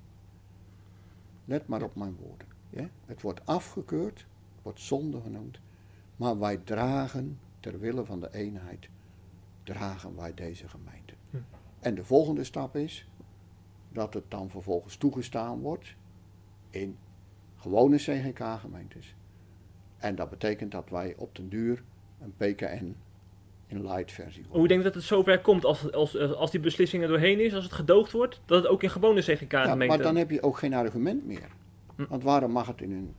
Let 1.44 1.66
maar 1.66 1.82
op 1.82 1.94
mijn 1.94 2.16
woorden. 2.16 2.46
Ja? 2.70 2.88
Het 3.06 3.22
wordt 3.22 3.46
afgekeurd, 3.46 4.26
wordt 4.62 4.80
zonde 4.80 5.20
genoemd, 5.20 5.60
maar 6.16 6.38
wij 6.38 6.56
dragen 6.56 7.38
ter 7.60 7.78
wille 7.78 8.04
van 8.04 8.20
de 8.20 8.28
eenheid, 8.32 8.88
dragen 9.72 10.16
wij 10.16 10.34
deze 10.34 10.68
gemeente. 10.68 11.14
Hm. 11.30 11.36
En 11.80 11.94
de 11.94 12.04
volgende 12.04 12.44
stap 12.44 12.76
is 12.76 13.06
dat 13.92 14.14
het 14.14 14.24
dan 14.28 14.50
vervolgens 14.50 14.96
toegestaan 14.96 15.60
wordt 15.60 15.94
in 16.70 16.98
gewone 17.56 17.96
CGK-gemeentes. 17.96 19.14
En 19.98 20.14
dat 20.14 20.30
betekent 20.30 20.72
dat 20.72 20.90
wij 20.90 21.14
op 21.16 21.36
den 21.36 21.48
duur 21.48 21.82
een 22.20 22.34
PKN 22.36 22.96
in 23.66 23.82
light 23.82 24.12
versie 24.12 24.42
worden. 24.42 24.58
Hoe 24.58 24.68
denk 24.68 24.80
je 24.80 24.86
dat 24.86 24.94
het 24.94 25.04
zover 25.04 25.40
komt 25.40 25.64
als, 25.64 25.92
als, 25.92 26.16
als 26.18 26.50
die 26.50 26.60
beslissing 26.60 27.02
er 27.02 27.08
doorheen 27.08 27.40
is, 27.40 27.54
als 27.54 27.64
het 27.64 27.72
gedoogd 27.72 28.12
wordt, 28.12 28.40
dat 28.44 28.62
het 28.62 28.72
ook 28.72 28.82
in 28.82 28.90
gewone 28.90 29.22
Ja, 29.24 29.34
CGK-gemeenten... 29.34 29.86
maar 29.86 30.02
dan 30.02 30.16
heb 30.16 30.30
je 30.30 30.42
ook 30.42 30.58
geen 30.58 30.74
argument 30.74 31.26
meer. 31.26 31.48
Hm. 31.96 32.06
Want 32.08 32.22
waarom 32.22 32.52
mag 32.52 32.66
het 32.66 32.80
in 32.80 32.90
een 32.90 33.14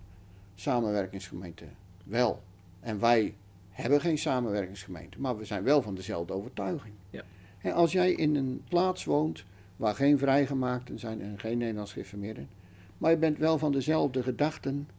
samenwerkingsgemeente 0.55 1.65
wel? 2.03 2.43
En 2.79 2.99
wij 2.99 3.35
hebben 3.81 4.01
geen 4.01 4.17
samenwerkingsgemeente, 4.17 5.19
maar 5.19 5.37
we 5.37 5.45
zijn 5.45 5.63
wel 5.63 5.81
van 5.81 5.95
dezelfde 5.95 6.33
overtuiging. 6.33 6.93
Ja. 7.09 7.23
En 7.57 7.73
als 7.73 7.91
jij 7.91 8.11
in 8.11 8.35
een 8.35 8.63
plaats 8.69 9.03
woont 9.05 9.43
waar 9.75 9.95
geen 9.95 10.17
vrijgemaakten 10.17 10.99
zijn 10.99 11.21
en 11.21 11.39
geen 11.39 11.57
Nederlands 11.57 11.93
geïnformeerden, 11.93 12.49
maar 12.97 13.11
je 13.11 13.17
bent 13.17 13.37
wel 13.37 13.57
van 13.57 13.71
dezelfde 13.71 14.23
gedachten. 14.23 14.89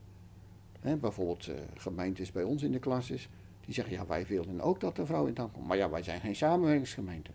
Hè, 0.81 0.97
bijvoorbeeld 0.97 1.47
eh, 1.47 1.55
gemeentes 1.77 2.33
bij 2.33 2.43
ons 2.43 2.63
in 2.63 2.73
de 2.73 2.79
klas 2.79 3.11
is, 3.11 3.29
die 3.65 3.75
zeggen 3.75 3.95
ja 3.95 4.07
wij 4.07 4.27
willen 4.27 4.61
ook 4.61 4.81
dat 4.81 4.97
de 4.97 5.07
vrouw 5.07 5.27
in 5.27 5.35
het 5.37 5.53
komt. 5.53 5.67
Maar 5.67 5.77
ja, 5.77 5.91
wij 5.91 6.03
zijn 6.03 6.21
geen 6.21 6.37
samenwerkingsgemeente. 6.37 7.31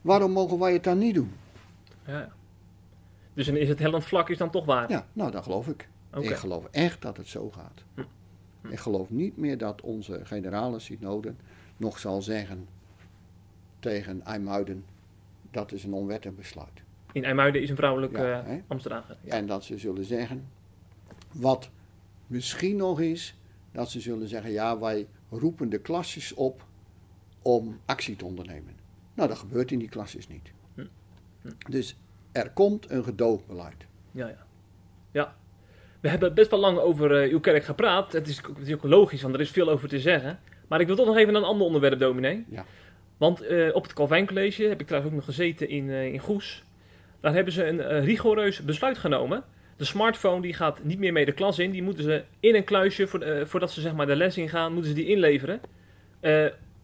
Waarom 0.00 0.30
mogen 0.30 0.58
wij 0.58 0.72
het 0.72 0.84
dan 0.84 0.98
niet 0.98 1.14
doen? 1.14 1.32
Ja. 2.06 2.32
Dus 3.34 3.46
dan 3.46 3.56
is 3.56 3.68
het 3.68 3.78
hellend 3.78 4.04
vlak 4.04 4.28
is 4.28 4.38
dan 4.38 4.50
toch 4.50 4.64
waar? 4.64 4.90
Ja, 4.90 5.06
nou 5.12 5.30
dat 5.30 5.42
geloof 5.42 5.68
ik. 5.68 5.88
Ik 6.20 6.34
geloof 6.34 6.64
echt 6.70 7.02
dat 7.02 7.16
het 7.16 7.28
zo 7.28 7.50
gaat. 7.50 7.84
Hm. 7.94 8.02
Ik 8.70 8.78
geloof 8.78 9.10
niet 9.10 9.36
meer 9.36 9.58
dat 9.58 9.80
onze 9.80 10.20
generale 10.24 10.78
synode 10.78 11.34
nog 11.76 11.98
zal 11.98 12.22
zeggen 12.22 12.68
tegen 13.78 14.24
IJmuiden, 14.24 14.84
dat 15.50 15.72
is 15.72 15.84
een 15.84 15.92
onwettig 15.92 16.34
besluit. 16.34 16.82
In 17.12 17.24
IJmuiden 17.24 17.62
is 17.62 17.70
een 17.70 17.76
vrouwelijke 17.76 18.18
Ja, 18.18 18.44
eh. 18.44 18.56
Ja. 19.22 19.32
En 19.32 19.46
dat 19.46 19.64
ze 19.64 19.78
zullen 19.78 20.04
zeggen, 20.04 20.48
wat 21.32 21.70
misschien 22.26 22.76
nog 22.76 23.00
is, 23.00 23.38
dat 23.72 23.90
ze 23.90 24.00
zullen 24.00 24.28
zeggen, 24.28 24.50
ja 24.50 24.78
wij 24.78 25.06
roepen 25.30 25.68
de 25.68 25.78
klasses 25.78 26.34
op 26.34 26.66
om 27.42 27.80
actie 27.84 28.16
te 28.16 28.24
ondernemen. 28.24 28.74
Nou, 29.14 29.28
dat 29.28 29.38
gebeurt 29.38 29.72
in 29.72 29.78
die 29.78 29.88
klasses 29.88 30.28
niet. 30.28 30.52
Hm. 30.74 30.86
Hm. 31.42 31.48
Dus 31.70 31.96
er 32.32 32.50
komt 32.50 32.90
een 32.90 33.04
gedoogbeleid. 33.04 33.86
Ja, 34.10 34.28
ja. 34.28 34.46
ja. 35.10 35.36
We 36.06 36.12
hebben 36.12 36.34
best 36.34 36.50
wel 36.50 36.60
lang 36.60 36.78
over 36.78 37.22
eh, 37.22 37.32
uw 37.32 37.40
kerk 37.40 37.64
gepraat. 37.64 38.12
Het 38.12 38.28
is, 38.28 38.42
ook 38.74 38.82
logisch, 38.82 39.22
want 39.22 39.34
er 39.34 39.40
is 39.40 39.50
veel 39.50 39.68
over 39.68 39.88
te 39.88 40.00
zeggen. 40.00 40.38
Maar 40.68 40.80
ik 40.80 40.86
wil 40.86 40.96
toch 40.96 41.06
nog 41.06 41.16
even 41.16 41.32
naar 41.32 41.42
een 41.42 41.48
ander 41.48 41.66
onderwerp, 41.66 41.98
dominee. 41.98 42.44
Ja. 42.48 42.64
Want 43.16 43.40
eh, 43.40 43.74
op 43.74 43.82
het 43.82 43.92
Calvijn 43.92 44.26
College 44.26 44.62
heb 44.62 44.80
ik 44.80 44.86
trouwens 44.86 45.12
ook 45.12 45.18
nog 45.18 45.28
gezeten 45.28 45.68
in, 45.68 45.90
eh, 45.90 46.12
in 46.12 46.18
Goes. 46.18 46.64
Daar 47.20 47.34
hebben 47.34 47.52
ze 47.52 47.66
een 47.66 48.04
rigoureus 48.04 48.64
besluit 48.64 48.98
genomen. 48.98 49.44
De 49.76 49.84
smartphone 49.84 50.40
die 50.40 50.54
gaat 50.54 50.84
niet 50.84 50.98
meer 50.98 51.12
mee 51.12 51.24
de 51.24 51.32
klas 51.32 51.58
in. 51.58 51.70
Die 51.70 51.82
moeten 51.82 52.04
ze 52.04 52.22
in 52.40 52.54
een 52.54 52.64
kluisje, 52.64 53.06
voor, 53.06 53.46
voordat 53.46 53.70
ze 53.70 53.80
zeg 53.80 53.94
maar 53.94 54.06
de 54.06 54.16
les 54.16 54.36
ingaan, 54.36 54.72
moeten 54.72 54.90
ze 54.90 54.96
die 54.96 55.06
inleveren. 55.06 55.60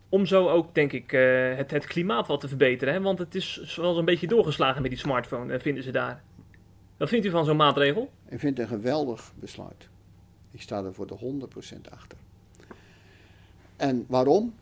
Om 0.09 0.27
zo 0.27 0.49
ook, 0.49 0.75
denk 0.75 0.93
ik, 0.93 1.11
het, 1.57 1.71
het 1.71 1.87
klimaat 1.87 2.27
wat 2.27 2.41
te 2.41 2.49
verbeteren. 2.49 2.95
Hè? 2.95 3.01
Want 3.01 3.19
het 3.19 3.35
is 3.35 3.77
wel 3.77 3.99
een 3.99 4.05
beetje 4.05 4.27
doorgeslagen 4.27 4.83
met 4.83 4.91
die 4.91 5.01
smartphone, 5.01 5.61
vinden 5.61 5.83
ze 5.83 5.91
daar. 5.91 6.23
Wat 7.03 7.11
vindt 7.11 7.27
u 7.27 7.31
van 7.31 7.45
zo'n 7.45 7.57
maatregel? 7.57 8.11
Ik 8.29 8.39
vind 8.39 8.59
het 8.59 8.71
een 8.71 8.77
geweldig 8.77 9.33
besluit. 9.39 9.89
Ik 10.51 10.61
sta 10.63 10.85
er 10.85 10.95
voor 10.95 11.07
de 11.07 11.47
100% 11.77 11.91
achter. 11.91 12.19
En 13.77 14.05
waarom? 14.09 14.55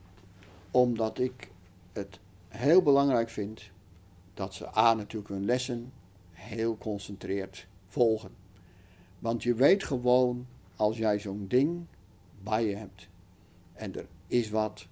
Omdat 0.71 1.19
ik 1.19 1.51
het 1.93 2.19
heel 2.49 2.83
belangrijk 2.83 3.29
vind 3.29 3.71
dat 4.35 4.55
ze 4.55 4.77
A 4.77 4.95
natuurlijk 4.95 5.31
hun 5.31 5.45
lessen 5.45 5.93
heel 6.31 6.79
concentreerd 6.79 7.67
volgen. 7.87 8.31
Want 9.19 9.43
je 9.43 9.55
weet 9.55 9.85
gewoon, 9.85 10.47
als 10.77 10.97
jij 10.97 11.19
zo'n 11.19 11.45
ding 11.49 11.87
bij 12.43 12.67
je 12.67 12.77
hebt 12.77 13.09
en 13.73 13.97
er 13.97 14.07
is 14.27 14.51
wat 14.51 14.87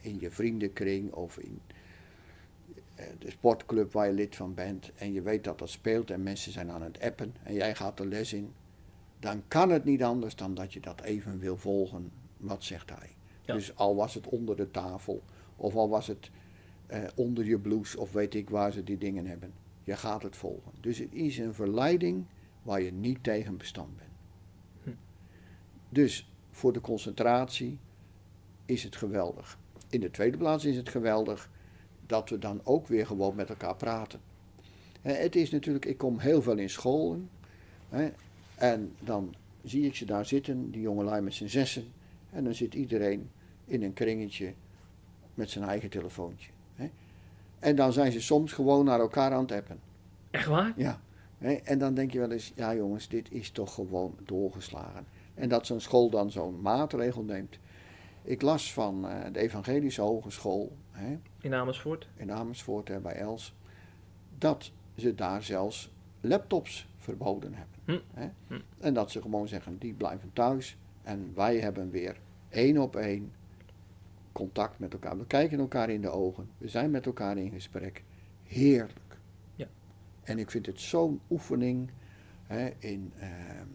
in 0.00 0.20
je 0.20 0.30
vriendenkring 0.30 1.12
of 1.12 1.38
in 1.38 1.60
de 3.18 3.30
sportclub 3.30 3.92
waar 3.92 4.06
je 4.06 4.12
lid 4.12 4.36
van 4.36 4.54
bent 4.54 4.92
en 4.94 5.12
je 5.12 5.22
weet 5.22 5.44
dat 5.44 5.58
dat 5.58 5.70
speelt 5.70 6.10
en 6.10 6.22
mensen 6.22 6.52
zijn 6.52 6.70
aan 6.70 6.82
het 6.82 7.00
appen 7.00 7.34
en 7.42 7.54
jij 7.54 7.74
gaat 7.74 7.96
de 7.96 8.06
les 8.06 8.32
in, 8.32 8.52
dan 9.18 9.42
kan 9.48 9.70
het 9.70 9.84
niet 9.84 10.02
anders 10.02 10.36
dan 10.36 10.54
dat 10.54 10.72
je 10.72 10.80
dat 10.80 11.00
even 11.00 11.38
wil 11.38 11.56
volgen. 11.56 12.12
Wat 12.36 12.64
zegt 12.64 12.90
hij? 12.90 13.16
Ja. 13.42 13.54
Dus 13.54 13.76
al 13.76 13.96
was 13.96 14.14
het 14.14 14.26
onder 14.26 14.56
de 14.56 14.70
tafel 14.70 15.22
of 15.56 15.74
al 15.74 15.88
was 15.88 16.06
het 16.06 16.30
eh, 16.86 17.02
onder 17.14 17.44
je 17.44 17.58
blouse 17.58 18.00
of 18.00 18.12
weet 18.12 18.34
ik 18.34 18.50
waar 18.50 18.72
ze 18.72 18.84
die 18.84 18.98
dingen 18.98 19.26
hebben. 19.26 19.52
Je 19.84 19.96
gaat 19.96 20.22
het 20.22 20.36
volgen. 20.36 20.72
Dus 20.80 20.98
het 20.98 21.14
is 21.14 21.38
een 21.38 21.54
verleiding 21.54 22.24
waar 22.62 22.82
je 22.82 22.92
niet 22.92 23.24
tegen 23.24 23.56
bestand 23.56 23.96
bent. 23.96 24.10
Hm. 24.82 24.90
Dus 25.88 26.30
voor 26.50 26.72
de 26.72 26.80
concentratie 26.80 27.78
is 28.64 28.82
het 28.82 28.96
geweldig. 28.96 29.58
In 29.88 30.00
de 30.00 30.10
tweede 30.10 30.36
plaats 30.36 30.64
is 30.64 30.76
het 30.76 30.88
geweldig 30.88 31.50
dat 32.12 32.28
we 32.28 32.38
dan 32.38 32.60
ook 32.64 32.86
weer 32.86 33.06
gewoon 33.06 33.34
met 33.34 33.48
elkaar 33.48 33.76
praten. 33.76 34.20
Het 35.00 35.36
is 35.36 35.50
natuurlijk, 35.50 35.84
ik 35.84 35.98
kom 35.98 36.18
heel 36.18 36.42
veel 36.42 36.58
in 36.58 36.70
scholen. 36.70 37.30
Hè, 37.88 38.10
en 38.54 38.92
dan 39.00 39.34
zie 39.64 39.86
ik 39.86 39.94
ze 39.94 40.04
daar 40.04 40.26
zitten, 40.26 40.70
die 40.70 40.80
jongelui 40.80 41.22
met 41.22 41.34
z'n 41.34 41.46
zessen. 41.46 41.84
En 42.30 42.44
dan 42.44 42.54
zit 42.54 42.74
iedereen 42.74 43.30
in 43.64 43.82
een 43.82 43.92
kringetje 43.92 44.52
met 45.34 45.50
zijn 45.50 45.64
eigen 45.64 45.88
telefoontje. 45.90 46.50
Hè. 46.74 46.90
En 47.58 47.76
dan 47.76 47.92
zijn 47.92 48.12
ze 48.12 48.20
soms 48.20 48.52
gewoon 48.52 48.84
naar 48.84 49.00
elkaar 49.00 49.32
aan 49.32 49.42
het 49.42 49.52
appen. 49.52 49.80
Echt 50.30 50.46
waar? 50.46 50.72
Ja. 50.76 51.00
Hè, 51.38 51.52
En 51.52 51.78
dan 51.78 51.94
denk 51.94 52.12
je 52.12 52.18
wel 52.18 52.30
eens, 52.30 52.52
ja 52.54 52.74
jongens, 52.74 53.08
dit 53.08 53.30
is 53.30 53.50
toch 53.50 53.74
gewoon 53.74 54.14
doorgeslagen. 54.24 55.06
En 55.34 55.48
dat 55.48 55.66
zo'n 55.66 55.80
school 55.80 56.10
dan 56.10 56.30
zo'n 56.30 56.60
maatregel 56.60 57.22
neemt. 57.22 57.58
Ik 58.22 58.42
las 58.42 58.72
van 58.72 59.08
eh, 59.08 59.32
de 59.32 59.38
Evangelische 59.38 60.00
Hogeschool 60.00 60.76
hè, 60.90 61.18
In 61.42 61.54
Amersfoort? 61.54 62.08
in 62.16 62.32
Amersfoort 62.32 62.88
hè, 62.88 63.00
bij 63.00 63.14
Els, 63.14 63.54
dat 64.38 64.72
ze 64.96 65.14
daar 65.14 65.42
zelfs 65.42 65.92
laptops 66.20 66.88
verboden 66.96 67.54
hebben. 67.54 67.78
Hm. 67.84 68.20
Hè? 68.20 68.28
Hm. 68.46 68.60
En 68.78 68.94
dat 68.94 69.10
ze 69.10 69.22
gewoon 69.22 69.48
zeggen, 69.48 69.78
die 69.78 69.92
blijven 69.92 70.30
thuis 70.32 70.76
en 71.02 71.32
wij 71.34 71.58
hebben 71.58 71.90
weer 71.90 72.20
één 72.48 72.78
op 72.78 72.96
één 72.96 73.32
contact 74.32 74.78
met 74.78 74.92
elkaar. 74.92 75.18
We 75.18 75.26
kijken 75.26 75.58
elkaar 75.58 75.90
in 75.90 76.00
de 76.00 76.10
ogen, 76.10 76.48
we 76.58 76.68
zijn 76.68 76.90
met 76.90 77.06
elkaar 77.06 77.38
in 77.38 77.50
gesprek. 77.50 78.02
Heerlijk. 78.44 79.18
Ja. 79.54 79.66
En 80.22 80.38
ik 80.38 80.50
vind 80.50 80.66
het 80.66 80.80
zo'n 80.80 81.20
oefening 81.30 81.90
hè, 82.46 82.70
in 82.78 83.12
ehm, 83.18 83.66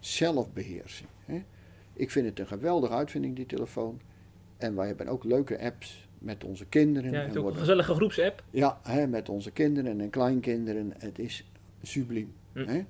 zelfbeheersing. 0.00 1.08
Hè? 1.24 1.44
Ik 1.92 2.10
vind 2.10 2.26
het 2.26 2.38
een 2.38 2.46
geweldige 2.46 2.94
uitvinding, 2.94 3.36
die 3.36 3.46
telefoon. 3.46 4.00
En 4.56 4.74
wij 4.74 4.86
hebben 4.86 5.08
ook 5.08 5.24
leuke 5.24 5.60
apps 5.60 6.08
met 6.20 6.44
onze 6.44 6.66
kinderen. 6.66 7.12
Ja, 7.12 7.20
het 7.20 7.30
is 7.30 7.36
ook 7.36 7.46
een 7.48 7.56
gezellige 7.56 7.94
groepsapp. 7.94 8.42
ja, 8.50 8.80
hè, 8.82 9.06
met 9.06 9.28
onze 9.28 9.50
kinderen 9.50 10.00
en 10.00 10.10
kleinkinderen. 10.10 10.92
Het 10.98 11.18
is 11.18 11.50
subliem. 11.82 12.32
Hm. 12.52 12.66
Hè? 12.66 12.84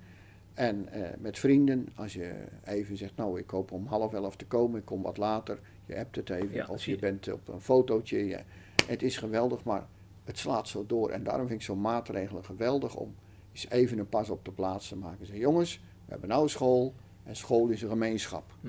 En 0.55 0.89
eh, 0.89 1.09
met 1.18 1.39
vrienden, 1.39 1.89
als 1.95 2.12
je 2.12 2.33
even 2.64 2.97
zegt, 2.97 3.16
nou 3.16 3.39
ik 3.39 3.51
hoop 3.51 3.72
om 3.72 3.87
half 3.87 4.12
elf 4.12 4.37
te 4.37 4.47
komen, 4.47 4.78
ik 4.78 4.85
kom 4.85 5.03
wat 5.03 5.16
later. 5.16 5.59
Je 5.87 5.95
hebt 5.95 6.16
het 6.16 6.31
even, 6.31 6.53
Ja, 6.55 6.66
of 6.68 6.85
je 6.85 6.91
je. 6.91 6.99
bent 6.99 7.33
op 7.33 7.49
een 7.49 7.61
fotootje. 7.61 8.26
Je, 8.26 8.39
het 8.87 9.03
is 9.03 9.16
geweldig, 9.16 9.64
maar 9.64 9.87
het 10.24 10.39
slaat 10.39 10.68
zo 10.68 10.85
door. 10.87 11.11
En 11.11 11.22
daarom 11.22 11.47
vind 11.47 11.61
ik 11.61 11.66
zo'n 11.66 11.81
maatregelen 11.81 12.45
geweldig 12.45 12.95
om 12.97 13.14
eens 13.53 13.68
even 13.68 13.99
een 13.99 14.09
pas 14.09 14.31
op 14.31 14.45
de 14.45 14.53
plaats 14.53 14.89
te 14.89 14.97
maken. 14.97 15.26
Zeg, 15.26 15.37
jongens, 15.37 15.76
we 16.05 16.11
hebben 16.11 16.28
nou 16.28 16.49
school 16.49 16.95
en 17.24 17.37
school 17.37 17.68
is 17.68 17.83
een 17.83 17.89
gemeenschap. 17.89 18.53
Hm. 18.61 18.68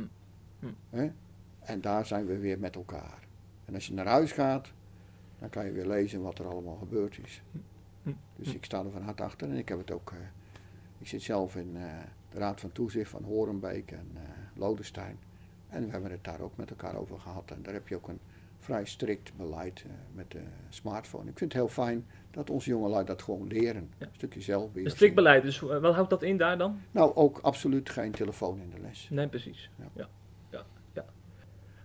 Hm. 0.89 1.09
En 1.59 1.81
daar 1.81 2.05
zijn 2.05 2.25
we 2.25 2.37
weer 2.37 2.59
met 2.59 2.75
elkaar. 2.75 3.20
En 3.71 3.77
als 3.77 3.87
je 3.87 3.93
naar 3.93 4.05
huis 4.07 4.31
gaat, 4.31 4.71
dan 5.39 5.49
kan 5.49 5.65
je 5.65 5.71
weer 5.71 5.87
lezen 5.87 6.21
wat 6.21 6.39
er 6.39 6.45
allemaal 6.47 6.75
gebeurd 6.75 7.19
is. 7.23 7.41
Hm. 8.03 8.09
Dus 8.35 8.53
ik 8.53 8.65
sta 8.65 8.83
er 8.83 8.91
van 8.91 9.01
harte 9.01 9.23
achter 9.23 9.49
en 9.49 9.55
ik 9.57 9.69
heb 9.69 9.77
het 9.77 9.91
ook. 9.91 10.11
eh, 10.11 10.17
ik 10.99 11.07
zit 11.07 11.21
zelf 11.21 11.55
in 11.55 11.71
eh, 11.75 11.83
de 12.29 12.37
Raad 12.37 12.59
van 12.59 12.71
Toezicht 12.71 13.09
van 13.09 13.23
Horenbeek 13.23 13.91
en 13.91 14.07
eh 14.15 14.21
Lodestein. 14.55 15.17
En 15.69 15.85
we 15.85 15.91
hebben 15.91 16.11
het 16.11 16.23
daar 16.23 16.39
ook 16.39 16.57
met 16.57 16.69
elkaar 16.69 16.95
over 16.95 17.19
gehad. 17.19 17.51
En 17.51 17.59
daar 17.61 17.73
heb 17.73 17.87
je 17.87 17.95
ook 17.95 18.07
een 18.07 18.19
vrij 18.59 18.85
strikt 18.85 19.31
beleid 19.37 19.85
met 20.13 20.31
de 20.31 20.41
smartphone. 20.69 21.29
Ik 21.29 21.37
vind 21.37 21.53
het 21.53 21.61
heel 21.61 21.71
fijn 21.71 22.05
dat 22.31 22.49
onze 22.49 22.69
jongelui 22.69 23.05
dat 23.05 23.21
gewoon 23.21 23.47
leren. 23.47 23.89
Ja. 23.97 24.05
Een 24.05 24.11
stukje 24.15 24.41
zelfbeheersing. 24.41 24.85
Een 24.85 24.91
strikt 24.95 25.15
beleid. 25.15 25.43
Dus 25.43 25.59
wat 25.59 25.93
houdt 25.93 26.09
dat 26.09 26.23
in 26.23 26.37
daar 26.37 26.57
dan? 26.57 26.79
Nou, 26.91 27.15
ook 27.15 27.37
absoluut 27.37 27.89
geen 27.89 28.11
telefoon 28.11 28.59
in 28.61 28.69
de 28.69 28.79
les. 28.81 29.07
Nee, 29.11 29.27
precies. 29.27 29.69
Ja. 29.93 30.07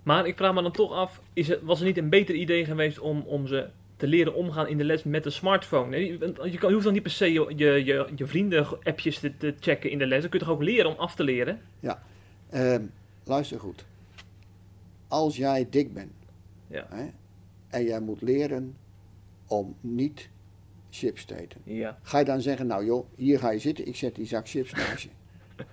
Maar 0.06 0.26
ik 0.26 0.36
vraag 0.36 0.54
me 0.54 0.62
dan 0.62 0.72
toch 0.72 0.92
af, 0.92 1.20
is 1.32 1.48
het, 1.48 1.62
was 1.62 1.78
het 1.78 1.86
niet 1.88 1.96
een 1.98 2.08
beter 2.08 2.34
idee 2.34 2.64
geweest 2.64 2.98
om, 2.98 3.20
om 3.20 3.46
ze 3.46 3.68
te 3.96 4.06
leren 4.06 4.34
omgaan 4.34 4.68
in 4.68 4.78
de 4.78 4.84
les 4.84 5.04
met 5.04 5.24
een 5.24 5.32
smartphone? 5.32 5.88
Nee, 5.88 6.18
want 6.18 6.36
Je, 6.52 6.58
kan, 6.58 6.68
je 6.68 6.72
hoeft 6.74 6.84
dan 6.84 6.92
niet 6.92 7.02
per 7.02 7.10
se 7.10 7.32
je, 7.32 7.52
je, 7.56 7.84
je, 7.84 8.08
je 8.16 8.26
vrienden-appjes 8.26 9.18
te, 9.18 9.36
te 9.36 9.54
checken 9.60 9.90
in 9.90 9.98
de 9.98 10.06
les. 10.06 10.20
Dan 10.20 10.30
kun 10.30 10.38
je 10.38 10.44
toch 10.44 10.54
ook 10.54 10.62
leren 10.62 10.90
om 10.90 10.96
af 10.96 11.14
te 11.14 11.24
leren? 11.24 11.60
Ehm, 12.50 12.82
luister 13.24 13.60
goed. 13.60 13.84
Als 15.08 15.36
jij 15.36 15.66
dik 15.70 15.92
bent 15.94 16.12
Ja. 16.66 16.86
hè, 16.88 17.06
en 17.68 17.84
jij 17.84 18.00
moet 18.00 18.22
leren 18.22 18.76
om 19.46 19.76
niet 19.80 20.28
chips 20.90 21.24
te 21.24 21.40
eten. 21.40 21.60
Ja. 21.64 21.98
Ga 22.02 22.18
je 22.18 22.24
dan 22.24 22.40
zeggen, 22.40 22.66
nou 22.66 22.84
joh, 22.84 23.06
hier 23.16 23.38
ga 23.38 23.50
je 23.50 23.58
zitten, 23.58 23.86
ik 23.86 23.96
zet 23.96 24.14
die 24.14 24.26
zak 24.26 24.48
chips 24.48 24.72
naast 24.72 25.02
je. 25.02 25.08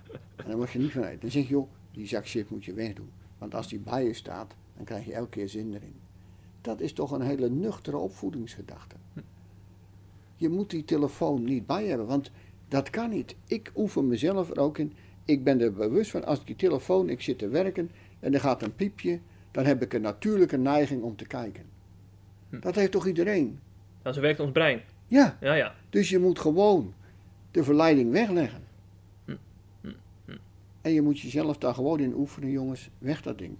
en 0.44 0.50
dan 0.50 0.58
mag 0.58 0.72
je 0.72 0.78
niet 0.78 0.92
van 0.92 1.04
eten. 1.04 1.20
Dan 1.20 1.30
zeg 1.30 1.42
je, 1.42 1.48
joh, 1.48 1.68
die 1.92 2.06
zak 2.06 2.28
chips 2.28 2.50
moet 2.50 2.64
je 2.64 2.72
wegdoen. 2.72 3.10
Want 3.44 3.56
als 3.56 3.68
die 3.68 3.78
bij 3.78 4.04
je 4.04 4.12
staat, 4.12 4.54
dan 4.76 4.84
krijg 4.84 5.04
je 5.04 5.12
elke 5.12 5.28
keer 5.28 5.48
zin 5.48 5.74
erin. 5.74 5.94
Dat 6.60 6.80
is 6.80 6.92
toch 6.92 7.10
een 7.10 7.20
hele 7.20 7.50
nuchtere 7.50 7.96
opvoedingsgedachte. 7.96 8.96
Je 10.36 10.48
moet 10.48 10.70
die 10.70 10.84
telefoon 10.84 11.44
niet 11.44 11.66
bij 11.66 11.86
hebben, 11.86 12.06
want 12.06 12.30
dat 12.68 12.90
kan 12.90 13.10
niet. 13.10 13.36
Ik 13.46 13.72
oefen 13.74 14.06
mezelf 14.06 14.50
er 14.50 14.58
ook 14.58 14.78
in. 14.78 14.92
Ik 15.24 15.44
ben 15.44 15.60
er 15.60 15.72
bewust 15.72 16.10
van, 16.10 16.24
als 16.24 16.40
ik 16.40 16.46
die 16.46 16.56
telefoon, 16.56 17.08
ik 17.08 17.20
zit 17.20 17.38
te 17.38 17.48
werken 17.48 17.90
en 18.20 18.34
er 18.34 18.40
gaat 18.40 18.62
een 18.62 18.74
piepje, 18.74 19.20
dan 19.50 19.64
heb 19.64 19.82
ik 19.82 19.92
een 19.92 20.02
natuurlijke 20.02 20.58
neiging 20.58 21.02
om 21.02 21.16
te 21.16 21.26
kijken. 21.26 21.64
Hm. 22.50 22.60
Dat 22.60 22.74
heeft 22.74 22.92
toch 22.92 23.06
iedereen? 23.06 23.58
Nou, 24.02 24.14
zo 24.14 24.20
werkt 24.20 24.40
ons 24.40 24.52
brein. 24.52 24.80
Ja, 25.06 25.36
Ja, 25.40 25.54
ja. 25.54 25.74
dus 25.90 26.08
je 26.08 26.18
moet 26.18 26.38
gewoon 26.38 26.94
de 27.50 27.64
verleiding 27.64 28.12
wegleggen. 28.12 28.62
En 30.84 30.92
je 30.92 31.02
moet 31.02 31.20
jezelf 31.20 31.58
daar 31.58 31.74
gewoon 31.74 32.00
in 32.00 32.14
oefenen, 32.14 32.50
jongens. 32.50 32.90
Weg 32.98 33.22
dat 33.22 33.38
ding. 33.38 33.56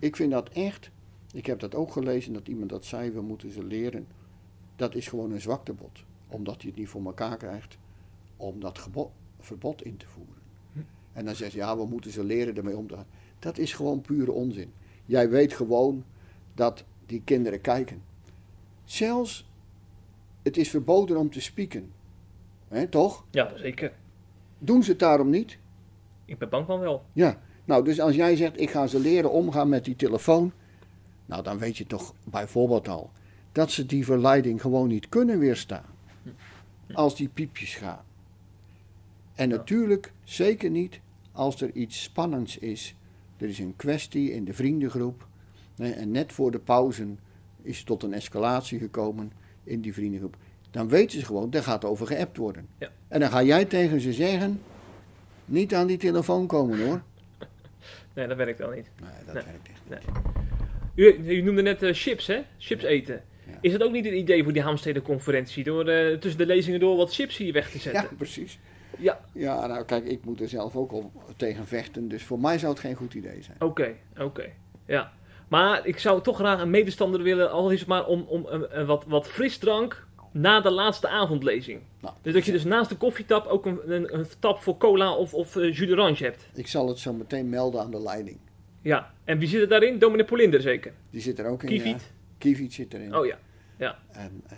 Ik- 0.00 0.16
vind 0.16 0.30
dat 0.30 0.48
echt. 0.48 0.90
Ik 1.32 1.46
heb 1.46 1.60
dat 1.60 1.74
ook 1.74 1.92
gelezen 1.92 2.32
dat 2.32 2.48
iemand 2.48 2.70
dat 2.70 2.84
zei. 2.84 3.10
We 3.10 3.20
moeten 3.20 3.50
ze 3.50 3.64
leren. 3.64 4.06
Dat 4.76 4.94
is 4.94 5.08
gewoon 5.08 5.30
een 5.32 5.40
zwaktebod. 5.40 6.04
Omdat 6.28 6.62
je 6.62 6.68
het 6.68 6.76
niet 6.76 6.88
voor 6.88 7.04
elkaar 7.04 7.36
krijgt. 7.36 7.78
Om 8.36 8.60
dat 8.60 8.88
verbod 9.38 9.82
in 9.82 9.96
te 9.96 10.06
voeren. 10.06 10.34
En 11.12 11.24
dan 11.24 11.34
zegt 11.34 11.52
ja, 11.52 11.76
we 11.76 11.86
moeten 11.86 12.10
ze 12.10 12.24
leren 12.24 12.56
ermee 12.56 12.76
om 12.76 12.88
te 12.88 12.94
gaan. 12.94 13.06
Dat 13.38 13.58
is 13.58 13.72
gewoon 13.72 14.00
pure 14.00 14.32
onzin. 14.32 14.72
Jij 15.06 15.30
weet 15.30 15.52
gewoon 15.52 16.04
dat 16.54 16.84
die 17.06 17.22
kinderen 17.24 17.60
kijken. 17.60 18.02
Zelfs, 18.84 19.48
het 20.42 20.56
is 20.56 20.70
verboden 20.70 21.16
om 21.16 21.30
te 21.30 21.40
spieken. 21.40 21.92
Hè, 22.68 22.86
toch? 22.88 23.24
Ja, 23.30 23.56
zeker. 23.56 23.92
Doen 24.58 24.82
ze 24.82 24.90
het 24.90 24.98
daarom 25.00 25.30
niet? 25.30 25.58
Ik 26.26 26.38
ben 26.38 26.48
bang 26.48 26.66
van 26.66 26.80
wel. 26.80 27.04
Ja, 27.12 27.38
nou, 27.64 27.84
dus 27.84 28.00
als 28.00 28.14
jij 28.14 28.36
zegt, 28.36 28.60
ik 28.60 28.70
ga 28.70 28.86
ze 28.86 29.00
leren 29.00 29.30
omgaan 29.30 29.68
met 29.68 29.84
die 29.84 29.96
telefoon, 29.96 30.52
nou, 31.26 31.42
dan 31.42 31.58
weet 31.58 31.76
je 31.76 31.86
toch 31.86 32.14
bijvoorbeeld 32.24 32.88
al 32.88 33.10
dat 33.52 33.70
ze 33.70 33.86
die 33.86 34.04
verleiding 34.04 34.60
gewoon 34.60 34.88
niet 34.88 35.08
kunnen 35.08 35.38
weerstaan. 35.38 35.84
Als 36.92 37.16
die 37.16 37.28
piepjes 37.28 37.74
gaan. 37.74 38.04
En 39.34 39.48
Ja. 39.48 39.56
natuurlijk 39.56 40.12
zeker 40.24 40.70
niet 40.70 41.00
als 41.32 41.60
er 41.60 41.70
iets 41.72 42.02
spannends 42.02 42.58
is. 42.58 42.94
Er 43.36 43.48
is 43.48 43.58
een 43.58 43.74
kwestie 43.76 44.32
in 44.32 44.44
de 44.44 44.52
vriendengroep. 44.52 45.26
hè, 45.76 45.90
En 45.90 46.10
net 46.10 46.32
voor 46.32 46.50
de 46.50 46.58
pauze 46.58 47.06
is 47.62 47.76
het 47.78 47.86
tot 47.86 48.02
een 48.02 48.12
escalatie 48.14 48.78
gekomen 48.78 49.32
in 49.64 49.80
die 49.80 49.92
vriendengroep. 49.94 50.36
Dan 50.70 50.88
weten 50.88 51.18
ze 51.18 51.24
gewoon, 51.24 51.50
daar 51.50 51.62
gaat 51.62 51.84
over 51.84 52.06
geappt 52.06 52.36
worden. 52.36 52.66
Ja. 52.78 52.90
En 53.08 53.20
dan 53.20 53.30
ga 53.30 53.42
jij 53.42 53.64
tegen 53.64 54.00
ze 54.00 54.12
zeggen, 54.12 54.60
niet 55.46 55.74
aan 55.74 55.86
die 55.86 55.96
telefoon 55.98 56.46
komen 56.46 56.84
hoor. 56.86 57.02
Nee, 58.14 58.26
dat 58.26 58.36
werkt 58.36 58.58
wel 58.58 58.70
niet. 58.70 58.90
Nee, 59.00 59.10
dat 59.24 59.34
Nee. 59.34 59.44
werkt 59.44 59.68
echt 59.68 60.04
niet. 60.04 60.14
U, 60.94 61.34
u 61.36 61.40
noemde 61.42 61.62
net 61.62 61.82
eh, 61.82 61.94
chips, 61.94 62.26
hè? 62.26 62.40
Chips 62.58 62.82
eten. 62.84 63.22
Ja. 63.46 63.52
Is 63.60 63.72
het 63.72 63.82
ook 63.82 63.92
niet 63.92 64.06
een 64.06 64.16
idee 64.18 64.42
voor 64.44 64.52
die 64.52 64.62
Haamstede-conferentie? 64.62 65.64
Door 65.64 65.88
eh, 65.88 66.16
tussen 66.18 66.38
de 66.40 66.46
lezingen 66.46 66.80
door 66.80 66.96
wat 66.96 67.14
chips 67.14 67.36
hier 67.36 67.52
weg 67.52 67.70
te 67.70 67.76
Ja, 67.76 67.80
zetten? 67.82 68.16
precies. 68.16 68.58
Ja. 68.98 69.20
Ja, 69.32 69.66
nou 69.66 69.84
kijk, 69.84 70.04
ik 70.04 70.24
moet 70.24 70.40
er 70.40 70.48
zelf 70.48 70.76
ook 70.76 70.92
al 70.92 71.12
tegen 71.36 71.66
vechten. 71.66 72.08
Dus 72.08 72.22
voor 72.22 72.40
mij 72.40 72.58
zou 72.58 72.72
het 72.72 72.80
geen 72.80 72.94
goed 72.94 73.14
idee 73.14 73.42
zijn. 73.42 73.56
Oké, 73.60 73.94
oké. 74.18 74.44
Ja. 74.86 75.12
Maar 75.48 75.86
ik 75.86 75.98
zou 75.98 76.22
toch 76.22 76.36
graag 76.36 76.60
een 76.60 76.70
medestander 76.70 77.22
willen, 77.22 77.50
al 77.50 77.70
is 77.70 77.78
het 77.78 77.88
maar 77.88 78.06
om, 78.06 78.24
om 78.28 78.46
een, 78.48 78.78
een 78.80 78.86
wat, 78.86 79.04
wat 79.08 79.28
frisdrank 79.28 80.05
na 80.40 80.60
de 80.60 80.70
laatste 80.70 81.08
avondlezing. 81.08 81.80
Nou, 82.00 82.14
Dus 82.22 82.32
dat 82.32 82.44
je 82.44 82.52
dus 82.52 82.64
naast 82.64 82.88
de 82.90 82.96
koffietap 82.96 83.46
ook 83.46 83.66
een, 83.66 83.92
een, 83.94 84.14
een 84.18 84.26
tap 84.38 84.58
voor 84.58 84.76
cola 84.76 85.14
of, 85.14 85.34
of 85.34 85.56
eh, 85.56 85.76
jus 85.76 85.88
d'orange 85.88 86.24
hebt. 86.24 86.48
Ik 86.54 86.66
zal 86.66 86.88
het 86.88 86.98
zo 86.98 87.12
meteen 87.12 87.48
melden 87.48 87.80
aan 87.80 87.90
de 87.90 88.00
leiding. 88.02 88.38
Ja. 88.82 89.14
En 89.24 89.38
wie 89.38 89.48
zit 89.48 89.60
er 89.60 89.68
daarin? 89.68 89.98
Dominee 89.98 90.24
Polinder 90.24 90.60
zeker. 90.60 90.92
Die 91.10 91.20
zit 91.20 91.38
er 91.38 91.46
ook 91.46 91.62
in. 91.62 91.68
Kiefiet? 91.68 92.12
Ja. 92.38 92.68
Zit 92.70 92.94
erin. 92.94 93.16
Oh 93.16 93.26
ja, 93.26 93.98
En 94.12 94.42
eh 94.46 94.56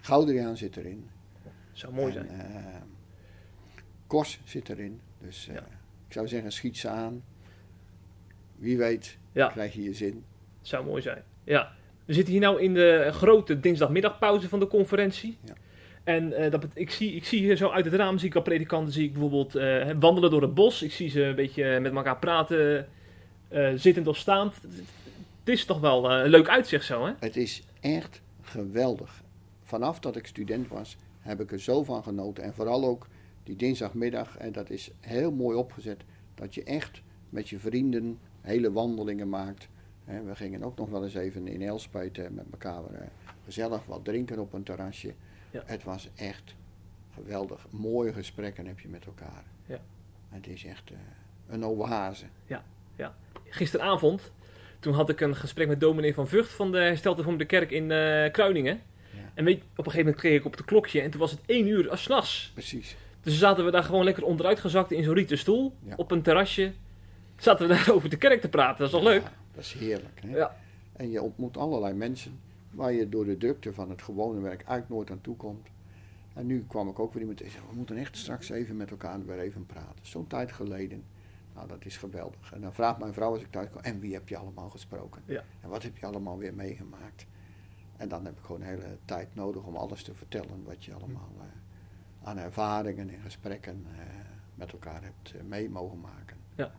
Goudriaan 0.00 0.56
zit 0.56 0.76
erin. 0.76 1.08
zou 1.72 1.92
mooi 1.92 2.06
En, 2.16 2.26
zijn. 2.26 2.40
eh, 2.40 2.64
Kors 4.06 4.40
zit 4.44 4.68
erin. 4.68 5.00
Dus 5.20 5.48
Ja. 5.52 5.58
ik 6.06 6.12
zou 6.12 6.28
zeggen, 6.28 6.52
schiet 6.52 6.76
ze 6.78 6.88
aan. 6.88 7.24
Wie 8.56 8.78
weet, 8.78 9.18
Ja. 9.32 9.48
krijg 9.48 9.74
je 9.74 9.82
je 9.82 9.94
zin. 9.94 10.24
Zou 10.60 10.84
mooi 10.84 11.02
zijn. 11.02 11.22
Ja. 11.44 11.72
We 12.04 12.12
zitten 12.12 12.32
hier 12.32 12.42
nou 12.42 12.60
in 12.60 12.74
de 12.74 13.08
grote 13.12 13.60
dinsdagmiddagpauze 13.60 14.48
van 14.48 14.60
de 14.60 14.66
conferentie. 14.66 15.36
Ja. 15.44 15.52
En 16.04 16.32
eh, 16.32 16.50
dat, 16.50 16.66
ik, 16.74 16.90
zie, 16.90 17.14
ik 17.14 17.24
zie 17.24 17.40
hier 17.40 17.56
zo 17.56 17.68
uit 17.68 17.84
het 17.84 17.94
raam, 17.94 18.18
zie 18.18 18.28
ik 18.28 18.34
al 18.34 18.42
predikanten, 18.42 18.92
zie 18.92 19.04
ik 19.04 19.12
bijvoorbeeld 19.12 19.54
eh, 19.54 19.90
wandelen 20.00 20.30
door 20.30 20.42
het 20.42 20.54
bos. 20.54 20.82
Ik 20.82 20.92
zie 20.92 21.08
ze 21.08 21.22
een 21.22 21.34
beetje 21.34 21.80
met 21.80 21.94
elkaar 21.94 22.18
praten, 22.18 22.86
eh, 23.52 23.72
zittend 23.74 24.06
of 24.06 24.16
staand. 24.16 24.54
Het 25.44 25.48
is 25.54 25.64
toch 25.64 25.80
wel 25.80 26.10
eh, 26.10 26.24
een 26.24 26.30
leuk 26.30 26.48
uitzicht 26.48 26.84
zo, 26.84 27.06
hè? 27.06 27.12
Het 27.18 27.36
is 27.36 27.62
echt 27.80 28.20
geweldig. 28.40 29.22
Vanaf 29.62 30.00
dat 30.00 30.16
ik 30.16 30.26
student 30.26 30.68
was, 30.68 30.96
heb 31.20 31.40
ik 31.40 31.52
er 31.52 31.60
zo 31.60 31.84
van 31.84 32.02
genoten. 32.02 32.44
En 32.44 32.54
vooral 32.54 32.84
ook 32.84 33.06
die 33.44 33.56
dinsdagmiddag. 33.56 34.36
En 34.36 34.52
dat 34.52 34.70
is 34.70 34.90
heel 35.00 35.32
mooi 35.32 35.56
opgezet. 35.56 36.00
Dat 36.34 36.54
je 36.54 36.64
echt 36.64 37.02
met 37.28 37.48
je 37.48 37.58
vrienden 37.58 38.18
hele 38.40 38.72
wandelingen 38.72 39.28
maakt. 39.28 39.68
We 40.04 40.34
gingen 40.34 40.62
ook 40.62 40.76
nog 40.76 40.88
wel 40.88 41.04
eens 41.04 41.14
even 41.14 41.48
in 41.48 41.62
Elspet 41.62 42.16
met 42.30 42.44
elkaar 42.50 42.84
eh, 42.84 43.06
gezellig 43.44 43.86
wat 43.86 44.04
drinken 44.04 44.38
op 44.38 44.52
een 44.52 44.62
terrasje. 44.62 45.14
Ja. 45.50 45.62
Het 45.66 45.84
was 45.84 46.08
echt 46.14 46.54
geweldig. 47.14 47.66
Mooie 47.70 48.12
gesprekken 48.12 48.66
heb 48.66 48.80
je 48.80 48.88
met 48.88 49.06
elkaar. 49.06 49.44
Ja. 49.66 49.80
Het 50.28 50.46
is 50.46 50.64
echt 50.64 50.90
eh, 50.90 50.96
een 51.48 51.64
oase. 51.64 52.26
Gisteravond, 53.48 54.32
toen 54.80 54.94
had 54.94 55.08
ik 55.08 55.20
een 55.20 55.36
gesprek 55.36 55.68
met 55.68 55.80
dominee 55.80 56.14
van 56.14 56.28
Vught 56.28 56.52
van 56.52 56.72
de 56.72 56.78
Herstelte 56.78 57.22
van 57.22 57.36
de 57.36 57.44
Kerk 57.44 57.70
in 57.70 57.90
eh, 57.90 58.32
Kruiningen. 58.32 58.80
Ja. 59.10 59.30
En 59.34 59.44
weet, 59.44 59.62
op 59.62 59.62
een 59.62 59.84
gegeven 59.84 59.98
moment 59.98 60.16
kreeg 60.16 60.38
ik 60.38 60.44
op 60.44 60.52
het 60.56 60.64
klokje 60.64 61.00
en 61.00 61.10
toen 61.10 61.20
was 61.20 61.30
het 61.30 61.40
één 61.46 61.66
uur 61.66 61.90
als 61.90 62.02
's 62.02 62.06
nachts. 62.06 62.50
Precies. 62.54 62.96
Dus 63.20 63.38
zaten 63.38 63.64
we 63.64 63.70
daar 63.70 63.84
gewoon 63.84 64.04
lekker 64.04 64.24
onderuit 64.24 64.60
gezakt 64.60 64.90
in 64.90 65.04
zo'n 65.04 65.14
rieten 65.14 65.38
stoel. 65.38 65.74
Ja. 65.86 65.94
Op 65.96 66.10
een 66.10 66.22
terrasje. 66.22 66.72
Zaten 67.36 67.68
we 67.68 67.74
daar 67.74 67.90
over 67.94 68.08
de 68.08 68.16
kerk 68.16 68.40
te 68.40 68.48
praten. 68.48 68.78
Dat 68.78 68.86
is 68.86 68.92
toch 68.92 69.02
leuk? 69.02 69.22
Dat 69.54 69.64
is 69.64 69.72
heerlijk. 69.72 70.20
Hè? 70.20 70.36
Ja. 70.36 70.56
En 70.92 71.10
je 71.10 71.22
ontmoet 71.22 71.56
allerlei 71.56 71.94
mensen 71.94 72.40
waar 72.70 72.92
je 72.92 73.08
door 73.08 73.24
de 73.24 73.36
drukte 73.36 73.72
van 73.72 73.90
het 73.90 74.02
gewone 74.02 74.40
werk 74.40 74.62
eigenlijk 74.62 74.88
nooit 74.88 75.10
aan 75.10 75.20
toe 75.20 75.36
komt. 75.36 75.68
En 76.32 76.46
nu 76.46 76.64
kwam 76.68 76.88
ik 76.88 76.98
ook 76.98 77.12
weer 77.12 77.22
iemand 77.22 77.40
en 77.40 77.50
zei, 77.50 77.62
we 77.68 77.76
moeten 77.76 77.96
echt 77.96 78.16
straks 78.16 78.50
even 78.50 78.76
met 78.76 78.90
elkaar 78.90 79.26
weer 79.26 79.38
even 79.38 79.66
praten. 79.66 80.06
Zo'n 80.06 80.26
tijd 80.26 80.52
geleden. 80.52 81.04
Nou, 81.54 81.68
dat 81.68 81.84
is 81.84 81.96
geweldig. 81.96 82.52
En 82.52 82.60
dan 82.60 82.74
vraagt 82.74 82.98
mijn 82.98 83.12
vrouw 83.12 83.32
als 83.32 83.42
ik 83.42 83.50
thuis 83.50 83.70
kom, 83.70 83.80
en 83.80 84.00
wie 84.00 84.12
heb 84.12 84.28
je 84.28 84.36
allemaal 84.36 84.70
gesproken? 84.70 85.22
Ja. 85.24 85.44
En 85.60 85.68
wat 85.68 85.82
heb 85.82 85.96
je 85.96 86.06
allemaal 86.06 86.38
weer 86.38 86.54
meegemaakt? 86.54 87.26
En 87.96 88.08
dan 88.08 88.24
heb 88.24 88.38
ik 88.38 88.44
gewoon 88.44 88.60
een 88.60 88.66
hele 88.66 88.96
tijd 89.04 89.34
nodig 89.34 89.64
om 89.64 89.76
alles 89.76 90.02
te 90.02 90.14
vertellen 90.14 90.64
wat 90.64 90.84
je 90.84 90.94
allemaal 90.94 91.32
eh, 91.38 92.28
aan 92.28 92.38
ervaringen 92.38 93.10
en 93.10 93.20
gesprekken 93.20 93.86
eh, 93.92 94.00
met 94.54 94.72
elkaar 94.72 95.02
hebt 95.02 95.34
eh, 95.34 95.42
mee 95.42 95.70
mogen 95.70 96.00
maken. 96.00 96.36
Ja, 96.54 96.72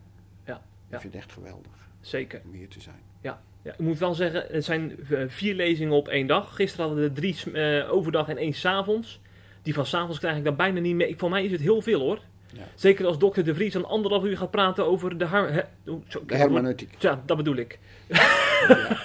ja, 0.44 0.62
ja. 0.88 0.94
Ik 0.94 1.00
vind 1.00 1.12
het 1.12 1.22
echt 1.22 1.32
geweldig 1.32 1.92
Zeker. 2.08 2.40
om 2.44 2.52
hier 2.52 2.68
te 2.68 2.80
zijn. 2.80 3.00
Ja, 3.20 3.42
ja, 3.62 3.72
ik 3.72 3.78
moet 3.78 3.98
wel 3.98 4.14
zeggen, 4.14 4.44
het 4.50 4.64
zijn 4.64 4.96
eh, 5.10 5.24
vier 5.28 5.54
lezingen 5.54 5.92
op 5.94 6.08
één 6.08 6.26
dag. 6.26 6.54
Gisteren 6.54 6.86
hadden 6.86 7.04
we 7.04 7.12
drie 7.12 7.52
eh, 7.52 7.92
overdag 7.92 8.28
en 8.28 8.36
één 8.36 8.52
s'avonds. 8.54 9.20
Die 9.62 9.74
van 9.74 9.86
s'avonds 9.86 10.18
krijg 10.18 10.36
ik 10.36 10.44
dan 10.44 10.56
bijna 10.56 10.80
niet 10.80 10.94
mee. 10.94 11.16
Voor 11.18 11.30
mij 11.30 11.44
is 11.44 11.50
het 11.50 11.60
heel 11.60 11.80
veel 11.82 12.00
hoor. 12.00 12.20
Ja. 12.52 12.62
Zeker 12.74 13.06
als 13.06 13.18
dokter 13.18 13.44
De 13.44 13.54
Vries 13.54 13.72
dan 13.72 13.84
anderhalf 13.84 14.24
uur 14.24 14.36
gaat 14.36 14.50
praten 14.50 14.86
over 14.86 15.18
de, 15.18 15.24
har- 15.24 15.52
he- 15.52 15.90
oh, 15.90 16.02
zo, 16.08 16.24
De 16.26 16.36
hermeneutiek. 16.36 16.94
Ja, 16.98 17.22
dat 17.26 17.36
bedoel 17.36 17.56
ik. 17.56 17.78
Ja. 18.08 18.96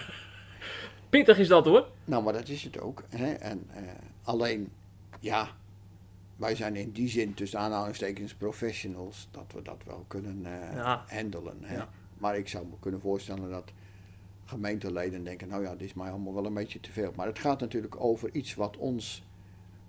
Pittig 1.09 1.37
is 1.37 1.47
dat 1.47 1.65
hoor. 1.65 1.87
Nou, 2.05 2.23
maar 2.23 2.33
dat 2.33 2.47
is 2.47 2.63
het 2.63 2.79
ook. 2.79 3.03
Hè? 3.09 3.31
En 3.33 3.67
eh, 3.73 3.81
alleen, 4.23 4.71
ja, 5.19 5.47
wij 6.35 6.55
zijn 6.55 6.75
in 6.75 6.91
die 6.91 7.09
zin 7.09 7.33
tussen 7.33 7.59
aanhalingstekens 7.59 8.33
professionals, 8.33 9.27
dat 9.31 9.51
we 9.55 9.61
dat 9.61 9.83
wel 9.85 10.05
kunnen 10.07 10.45
eh 10.45 10.75
Ja. 10.75 11.03
handelen. 11.07 11.57
Hè? 11.61 11.75
Ja. 11.75 11.89
Maar 12.19 12.37
ik 12.37 12.47
zou 12.47 12.65
me 12.65 12.75
kunnen 12.79 12.99
voorstellen 12.99 13.49
dat 13.49 13.71
gemeenteleden 14.45 15.23
denken, 15.23 15.47
nou 15.47 15.63
ja, 15.63 15.71
dit 15.71 15.87
is 15.87 15.93
mij 15.93 16.09
allemaal 16.09 16.33
wel 16.33 16.45
een 16.45 16.53
beetje 16.53 16.79
te 16.79 16.91
veel. 16.91 17.13
Maar 17.15 17.27
het 17.27 17.39
gaat 17.39 17.59
natuurlijk 17.59 18.03
over 18.03 18.29
iets 18.33 18.55
wat 18.55 18.77
ons 18.77 19.23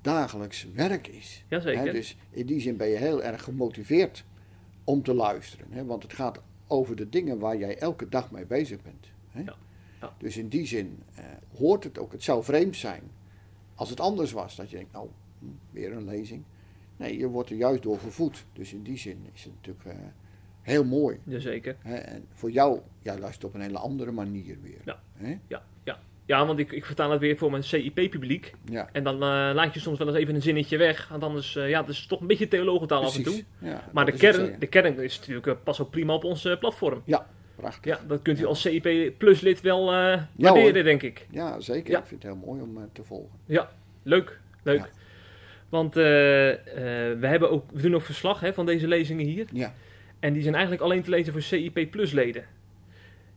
dagelijks 0.00 0.66
werk 0.74 1.06
is. 1.06 1.44
Jazeker. 1.48 1.92
Dus 1.92 2.16
in 2.30 2.46
die 2.46 2.60
zin 2.60 2.76
ben 2.76 2.88
je 2.88 2.96
heel 2.96 3.22
erg 3.22 3.44
gemotiveerd 3.44 4.24
om 4.84 5.02
te 5.02 5.14
luisteren. 5.14 5.86
Want 5.86 6.02
het 6.02 6.12
gaat 6.12 6.40
over 6.66 6.96
de 6.96 7.08
dingen 7.08 7.38
waar 7.38 7.56
jij 7.56 7.78
elke 7.78 8.08
dag 8.08 8.30
mee 8.30 8.46
bezig 8.46 8.82
bent. 8.82 9.06
Ja. 9.44 9.56
Dus 10.18 10.36
in 10.36 10.48
die 10.48 10.66
zin 10.66 11.02
eh, 11.14 11.24
hoort 11.56 11.84
het 11.84 11.98
ook. 11.98 12.12
Het 12.12 12.22
zou 12.22 12.44
vreemd 12.44 12.76
zijn 12.76 13.02
als 13.74 13.90
het 13.90 14.00
anders 14.00 14.32
was. 14.32 14.56
Dat 14.56 14.70
je 14.70 14.76
denkt, 14.76 14.92
nou, 14.92 15.08
hm, 15.38 15.46
weer 15.70 15.92
een 15.92 16.04
lezing. 16.04 16.42
Nee, 16.96 17.18
je 17.18 17.28
wordt 17.28 17.50
er 17.50 17.56
juist 17.56 17.82
door 17.82 17.98
gevoed. 17.98 18.46
Dus 18.52 18.72
in 18.72 18.82
die 18.82 18.98
zin 18.98 19.26
is 19.32 19.44
het 19.44 19.52
natuurlijk 19.54 19.86
eh, 19.86 20.06
heel 20.70 20.84
mooi. 20.84 21.18
Jazeker. 21.24 21.76
En 21.82 22.24
voor 22.34 22.50
jou, 22.50 22.80
jij 23.02 23.18
luistert 23.18 23.44
op 23.44 23.54
een 23.54 23.60
hele 23.60 23.78
andere 23.78 24.10
manier 24.10 24.56
weer. 24.62 24.80
Ja. 24.84 25.00
Ja, 25.48 25.62
ja. 25.84 25.98
ja 26.26 26.46
want 26.46 26.58
ik, 26.58 26.72
ik 26.72 26.84
vertaal 26.84 27.10
het 27.10 27.20
weer 27.20 27.36
voor 27.36 27.50
mijn 27.50 27.62
CIP-publiek. 27.64 28.54
Ja, 28.64 28.88
En 28.92 29.04
dan 29.04 29.14
eh, 29.14 29.50
laat 29.54 29.74
je 29.74 29.80
soms 29.80 29.98
wel 29.98 30.08
eens 30.08 30.16
even 30.16 30.34
een 30.34 30.42
zinnetje 30.42 30.76
weg. 30.76 31.08
Want 31.08 31.22
anders, 31.22 31.56
eh, 31.56 31.68
ja, 31.68 31.80
het 31.80 31.88
is 31.88 32.06
toch 32.06 32.20
een 32.20 32.26
beetje 32.26 32.48
theologentaal 32.48 33.02
af 33.04 33.16
en 33.16 33.22
toe. 33.22 33.44
precies. 33.58 33.74
Ja, 33.74 33.84
Maar 33.92 34.04
de 34.06 34.12
is 34.12 34.18
kern, 34.18 34.34
zeggen. 34.34 34.60
de 34.60 34.66
kern 34.66 34.98
is 35.00 35.18
natuurlijk 35.18 35.46
eh, 35.46 35.54
pas 35.64 35.80
ook 35.80 35.90
prima 35.90 36.14
op 36.14 36.24
ons 36.24 36.44
eh, 36.44 36.58
platform. 36.58 37.02
Ja, 37.04 37.26
prachtig. 37.56 37.84
Ja, 37.84 38.00
dat 38.06 38.22
kunt 38.22 38.38
u 38.38 38.42
Ja. 38.42 38.46
als 38.48 38.60
CIP 38.60 39.18
Plus 39.18 39.40
lid 39.40 39.60
wel 39.60 39.92
eh 39.92 40.22
waarderen, 40.36 40.84
denk 40.84 41.02
ik. 41.02 41.26
Ja, 41.30 41.60
zeker. 41.60 41.98
Ik 41.98 42.04
vind 42.06 42.22
het 42.22 42.32
heel 42.32 42.42
mooi 42.46 42.60
om 42.62 42.76
eh, 42.76 42.82
te 42.92 43.04
volgen. 43.04 43.38
Ja, 43.46 43.70
leuk. 44.02 44.40
Leuk. 44.62 44.90
Want 45.68 45.96
eh, 45.96 46.50
eh, 46.50 47.18
we, 47.18 47.26
hebben 47.26 47.50
ook, 47.50 47.70
we 47.72 47.82
doen 47.82 47.94
ook 47.94 48.02
verslag 48.02 48.40
hè, 48.40 48.52
van 48.52 48.66
deze 48.66 48.88
lezingen 48.88 49.26
hier. 49.26 49.46
Ja. 49.52 49.74
En 50.20 50.32
die 50.32 50.42
zijn 50.42 50.54
eigenlijk 50.54 50.84
alleen 50.84 51.02
te 51.02 51.10
lezen 51.10 51.32
voor 51.32 51.42
CIP 51.42 51.90
Plus 51.90 52.12
leden. 52.12 52.44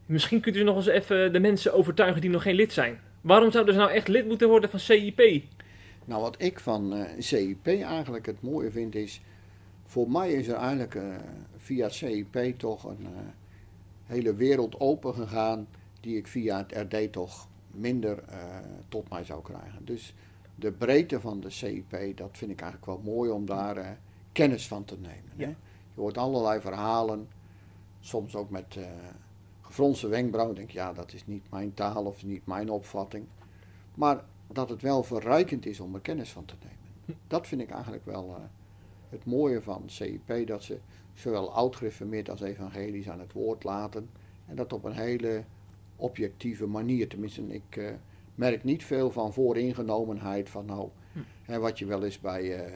Misschien 0.05 0.39
kunt 0.39 0.55
u 0.55 0.63
nog 0.63 0.75
eens 0.75 0.87
even 0.87 1.33
de 1.33 1.39
mensen 1.39 1.73
overtuigen 1.73 2.21
die 2.21 2.29
nog 2.29 2.41
geen 2.41 2.55
lid 2.55 2.73
zijn. 2.73 2.99
Waarom 3.21 3.51
zouden 3.51 3.73
ze 3.73 3.79
nou 3.79 3.91
echt 3.91 4.07
lid 4.07 4.27
moeten 4.27 4.49
worden 4.49 4.69
van 4.69 4.79
CIP? 4.79 5.43
Nou, 6.05 6.21
wat 6.21 6.41
ik 6.41 6.59
van 6.59 6.93
eh, 6.93 7.09
CIP 7.19 7.67
eigenlijk 7.67 8.25
het 8.25 8.41
mooie 8.41 8.71
vind 8.71 8.95
is, 8.95 9.21
voor 9.85 10.11
mij 10.11 10.31
is 10.31 10.47
er 10.47 10.55
eigenlijk 10.55 10.95
eh, 10.95 11.15
via 11.57 11.89
CIP 11.89 12.53
toch 12.57 12.83
een 12.83 13.05
eh, 13.05 13.21
hele 14.03 14.33
wereld 14.33 14.79
open 14.79 15.13
gegaan 15.13 15.67
die 15.99 16.17
ik 16.17 16.27
via 16.27 16.57
het 16.57 16.91
RD 16.91 17.11
toch 17.11 17.47
minder 17.71 18.23
eh, 18.29 18.37
tot 18.89 19.09
mij 19.09 19.23
zou 19.23 19.41
krijgen. 19.41 19.85
Dus 19.85 20.15
de 20.55 20.71
breedte 20.71 21.19
van 21.19 21.39
de 21.39 21.49
CIP, 21.49 22.15
dat 22.15 22.29
vind 22.31 22.51
ik 22.51 22.61
eigenlijk 22.61 22.85
wel 22.85 23.13
mooi 23.13 23.31
om 23.31 23.45
daar 23.45 23.97
kennis 24.31 24.67
van 24.67 24.85
te 24.85 24.97
nemen. 24.97 25.31
Ja. 25.35 25.47
Hè? 25.47 25.53
Je 25.93 26.01
hoort 26.01 26.17
allerlei 26.17 26.61
verhalen, 26.61 27.27
soms 27.99 28.35
ook 28.35 28.49
met 28.49 28.75
eh 28.77 28.85
gefronste 29.73 30.07
wenkbrauwen. 30.07 30.55
Denk 30.55 30.69
je, 30.69 30.77
ja, 30.77 30.93
dat 30.93 31.13
is 31.13 31.25
niet 31.25 31.49
mijn 31.49 31.73
taal 31.73 32.05
of 32.05 32.25
niet 32.25 32.45
mijn 32.45 32.69
opvatting. 32.69 33.25
Maar 33.95 34.23
dat 34.47 34.69
het 34.69 34.81
wel 34.81 35.03
verrijkend 35.03 35.65
is 35.65 35.79
om 35.79 35.93
er 35.93 36.01
kennis 36.01 36.31
van 36.31 36.45
te 36.45 36.55
nemen. 36.59 37.21
Dat 37.27 37.47
vind 37.47 37.61
ik 37.61 37.69
eigenlijk 37.69 38.05
wel 38.05 38.35
eh, 38.35 38.43
het 39.09 39.25
mooie 39.25 39.61
van 39.61 39.83
CIP, 39.85 40.47
dat 40.47 40.63
ze 40.63 40.79
zowel 41.13 41.53
oud-gereformeerd 41.53 42.29
als 42.29 42.41
evangelisch 42.41 43.09
aan 43.09 43.19
het 43.19 43.33
woord 43.33 43.63
laten. 43.63 44.09
En 44.45 44.55
dat 44.55 44.73
op 44.73 44.83
een 44.83 44.95
hele 44.95 45.43
objectieve 45.95 46.67
manier. 46.67 47.07
Tenminste, 47.07 47.41
ik 47.47 47.75
eh, 47.75 47.91
merk 48.35 48.63
niet 48.63 48.83
veel 48.83 49.11
van 49.11 49.33
vooringenomenheid 49.33 50.49
van 50.49 50.65
nou, 50.65 50.89
hè, 51.41 51.59
wat 51.59 51.79
je 51.79 51.85
wel 51.85 52.03
eens 52.03 52.19
bij 52.19 52.71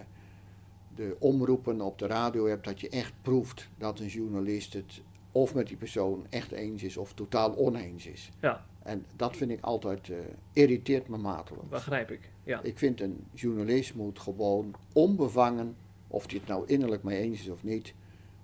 de 0.98 1.16
omroepen 1.20 1.82
op 1.82 2.00
de 2.00 2.08
radio 2.08 2.45
hebt, 2.45 2.66
dat 2.66 2.80
je 2.82 2.89
echt 2.89 3.14
proeft 3.22 3.70
dat 3.78 4.00
een 4.00 4.08
journalist 4.08 4.74
het 4.74 5.02
of 5.32 5.54
met 5.54 5.68
die 5.68 5.78
persoon 5.78 6.26
echt 6.30 6.52
eens 6.52 6.84
is 6.84 6.98
of 6.98 7.14
totaal 7.14 7.56
oneens 7.58 8.06
is. 8.06 8.30
Ja, 8.41 8.66
En 8.84 9.06
dat 9.16 9.38
vind 9.38 9.52
ik 9.52 9.62
altijd, 9.62 10.10
eh, 10.10 10.18
irriteert 10.54 11.08
me 11.08 11.18
mateloos. 11.18 11.68
begrijp 11.70 12.12
ik. 12.12 12.32
Ja, 12.43 12.62
Ik 12.64 12.78
vind 12.78 13.02
een 13.02 13.26
journalist 13.34 13.95
moet 13.95 14.20
gewoon 14.20 14.76
onbevangen, 14.93 15.76
of 16.08 16.26
hij 16.30 16.38
het 16.39 16.48
nou 16.48 16.64
innerlijk 16.68 17.04
mee 17.04 17.20
eens 17.22 17.39
is 17.41 17.50
of 17.50 17.64
niet, 17.64 17.93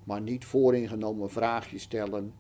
maar 0.04 0.22
niet 0.22 0.46
vooringenomen 0.46 1.30
vraagjes 1.30 1.82
stellen. 1.82 2.34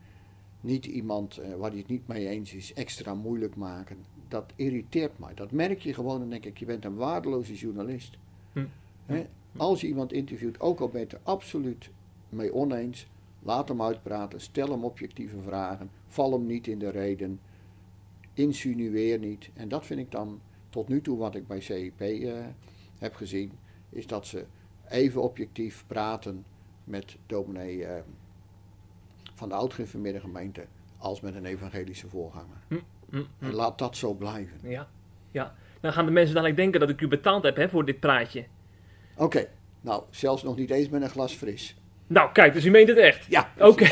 Niet 0.62 0.86
iemand 0.86 1.38
eh, 1.38 1.56
waar 1.56 1.70
hij 1.70 1.80
het 1.80 1.88
niet 1.88 2.08
mee 2.08 2.28
eens 2.28 2.54
is 2.54 2.74
extra 2.74 3.14
moeilijk 3.14 3.56
maken. 3.56 3.98
Dat 4.28 4.54
irriteert 4.56 5.20
mij. 5.20 5.34
Dat 5.34 5.52
merk 5.52 5.80
je 5.80 5.94
gewoon 5.94 6.22
en 6.22 6.30
denk 6.30 6.46
ik, 6.46 6.58
je 6.58 6.66
bent 6.66 6.86
een 6.86 6.96
waardeloze 6.96 7.54
journalist. 7.56 8.18
Hm. 8.54 8.66
Hè? 9.06 9.26
Als 9.58 9.82
je 9.82 9.88
iemand 9.88 10.14
interviewt, 10.14 10.60
ook 10.60 10.80
al 10.80 10.88
ben 10.88 11.00
je 11.00 11.06
het 11.06 11.16
er 11.16 11.22
absoluut 11.24 11.90
mee 12.30 12.54
oneens, 12.54 13.08
laat 13.40 13.68
hem 13.68 13.82
uitpraten, 13.82 14.42
stel 14.42 14.70
hem 14.70 14.84
objectieve 14.84 15.42
vragen, 15.42 15.90
val 16.08 16.32
hem 16.32 16.46
niet 16.46 16.68
in 16.68 16.80
de 16.80 16.90
reden, 16.90 17.40
insinueer 18.34 19.20
niet. 19.20 19.50
En 19.54 19.70
dat 19.70 19.86
vind 19.86 20.00
ik 20.00 20.12
dan 20.12 20.42
tot 20.70 20.88
nu 20.88 21.02
toe 21.02 21.18
wat 21.18 21.36
ik 21.36 21.48
bij 21.48 21.60
CIP 21.60 22.02
eh, 22.02 22.34
heb 23.00 23.16
gezien, 23.16 23.52
is 23.90 24.08
dat 24.08 24.28
ze 24.28 24.46
even 24.90 25.22
objectief 25.22 25.84
praten 25.88 26.46
met 26.84 27.18
dominee 27.26 27.86
eh, 27.86 28.02
van 29.34 29.50
de 29.50 29.56
oud-gereformeerde 29.56 30.20
gemeente 30.20 30.66
als 30.98 31.22
met 31.22 31.36
een 31.36 31.46
evangelische 31.46 32.08
voorganger. 32.08 32.58
Hm, 32.68 32.80
hm. 33.10 33.24
En 33.40 33.54
laat 33.54 33.78
dat 33.78 33.98
zo 33.98 34.14
blijven. 34.14 34.70
ja, 34.70 34.88
ja. 35.32 35.56
Dan 35.80 35.94
gaan 35.94 36.06
de 36.06 36.12
mensen 36.12 36.34
dadelijk 36.34 36.60
denken 36.60 36.80
dat 36.80 36.90
ik 36.90 37.02
u 37.02 37.08
betaald 37.08 37.44
heb 37.44 37.56
hè, 37.56 37.70
voor 37.70 37.86
dit 37.86 38.00
praatje. 38.00 38.46
Oké, 39.18 39.46
nou, 39.82 40.04
zelfs 40.10 40.44
nog 40.44 40.56
niet 40.56 40.70
eens 40.70 40.90
met 40.90 41.02
een 41.02 41.10
glas 41.10 41.34
fris. 41.34 41.76
Nou, 42.08 42.32
kijk, 42.32 42.54
dus 42.54 42.66
u 42.66 42.70
meent 42.70 42.88
het 42.88 42.98
echt. 42.98 43.26
Ja, 43.30 43.54
Oké. 43.60 43.88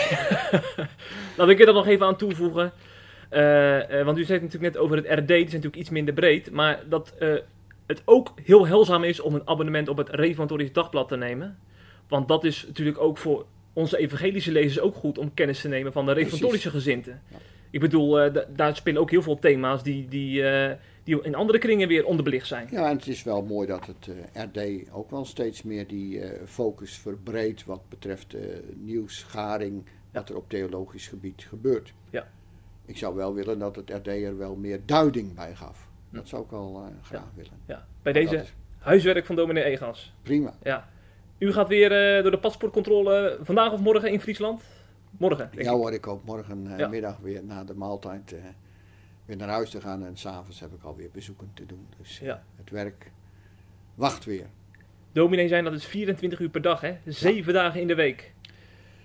Laat 1.37 1.49
ik 1.49 1.59
er 1.59 1.65
dan 1.65 1.75
nog 1.75 1.87
even 1.87 2.05
aan 2.05 2.17
toevoegen. 2.17 2.71
Eh, 3.29 3.99
eh, 3.99 4.05
want 4.05 4.17
u 4.17 4.23
zei 4.23 4.39
het 4.39 4.47
natuurlijk 4.47 4.73
net 4.73 4.83
over 4.83 4.95
het 4.97 5.19
RD, 5.19 5.27
die 5.27 5.37
is 5.37 5.43
natuurlijk 5.45 5.75
iets 5.75 5.89
minder 5.89 6.13
breed. 6.13 6.51
Maar 6.51 6.79
dat 6.89 7.13
eh, 7.19 7.33
het 7.87 8.01
ook 8.05 8.33
heel 8.43 8.67
heilzaam 8.67 9.03
is 9.03 9.19
om 9.19 9.35
een 9.35 9.47
abonnement 9.47 9.87
op 9.89 9.97
het 9.97 10.09
Reformatorisch 10.09 10.73
Dagblad 10.73 11.07
te 11.07 11.17
nemen. 11.17 11.57
Want 12.07 12.27
dat 12.27 12.43
is 12.43 12.63
natuurlijk 12.67 12.99
ook 12.99 13.17
voor 13.17 13.45
onze 13.73 13.97
evangelische 13.97 14.51
lezers 14.51 14.79
ook 14.79 14.95
goed 14.95 15.17
om 15.17 15.33
kennis 15.33 15.61
te 15.61 15.67
nemen 15.67 15.91
van 15.93 16.05
de 16.05 16.11
reformatorische 16.11 16.69
gezinten. 16.69 17.21
Ja. 17.31 17.37
Ik 17.69 17.79
bedoel, 17.79 18.11
da- 18.11 18.45
daar 18.55 18.75
spelen 18.75 19.01
ook 19.01 19.11
heel 19.11 19.21
veel 19.21 19.39
thema's 19.39 19.83
die, 19.83 20.07
die, 20.07 20.43
die 21.03 21.21
in 21.23 21.35
andere 21.35 21.57
kringen 21.59 21.87
weer 21.87 22.05
onderbelicht 22.05 22.47
zijn. 22.47 22.67
Ja, 22.71 22.89
en 22.89 22.95
het 22.97 23.07
is 23.07 23.23
wel 23.23 23.41
mooi 23.43 23.67
dat 23.67 23.85
het 23.85 24.09
eh, 24.33 24.43
RD 24.43 24.91
ook 24.91 25.09
wel 25.11 25.25
steeds 25.25 25.63
meer 25.63 25.87
die 25.87 26.21
eh, 26.21 26.41
focus 26.47 26.97
verbreedt 26.97 27.65
wat 27.65 27.89
betreft 27.89 28.33
eh 28.33 28.41
nieuwsgaring, 28.75 29.85
wat 30.11 30.29
er 30.29 30.35
op 30.35 30.49
theologisch 30.49 31.07
gebied 31.07 31.45
gebeurt. 31.49 31.93
Ja. 32.09 32.27
Ik 32.85 32.97
zou 32.97 33.15
wel 33.15 33.33
willen 33.33 33.59
dat 33.59 33.75
het 33.75 33.89
RD 33.89 34.07
er 34.07 34.37
wel 34.37 34.55
meer 34.55 34.79
duiding 34.85 35.33
bij 35.33 35.55
gaf. 35.55 35.87
Hm. 36.09 36.15
Dat 36.15 36.27
zou 36.27 36.43
ik 36.43 36.49
wel 36.49 36.91
graag 37.01 37.31
willen. 37.35 37.51
Ja, 37.65 37.85
bij 38.01 38.13
Maar 38.13 38.21
deze 38.23 38.35
is 38.35 38.53
huiswerk 38.79 39.25
van 39.25 39.35
dominee 39.35 39.63
Egans. 39.63 40.13
prima. 40.21 40.53
Ja. 40.63 40.89
U 41.37 41.51
gaat 41.53 41.67
weer 41.67 42.21
door 42.21 42.31
de 42.31 42.39
paspoortcontrole 42.39 43.37
vandaag 43.41 43.71
of 43.71 43.79
morgen 43.79 44.11
in 44.11 44.21
Friesland? 44.21 44.61
Morgen, 45.17 45.49
denk 45.51 45.63
Ja 45.65 45.71
ik. 45.71 45.77
hoor, 45.77 45.93
ik 45.93 46.05
hoop 46.05 46.25
morgen 46.25 46.67
eh, 46.71 46.77
Ja. 46.77 46.87
middag 46.87 47.17
weer 47.17 47.43
na 47.43 47.63
de 47.63 47.73
maaltijd 47.73 48.35
weer 49.25 49.37
naar 49.37 49.49
huis 49.49 49.69
te 49.69 49.81
gaan. 49.81 50.05
En 50.05 50.17
s'avonds 50.17 50.59
heb 50.59 50.73
ik 50.73 50.83
alweer 50.83 51.09
bezoeken 51.11 51.51
te 51.53 51.65
doen. 51.65 51.87
Dus 51.97 52.19
eh, 52.19 52.25
Ja. 52.25 52.43
het 52.55 52.69
werk 52.69 53.11
wacht 53.95 54.25
weer. 54.25 54.45
Dominee 55.11 55.47
zijn, 55.47 55.63
dat 55.63 55.73
is 55.73 55.85
24 55.85 56.39
uur 56.39 56.49
per 56.49 56.61
dag, 56.61 56.81
hè? 56.81 56.97
Zeven 57.05 57.53
dagen 57.53 57.81
in 57.81 57.87
de 57.87 57.95
week. 57.95 58.33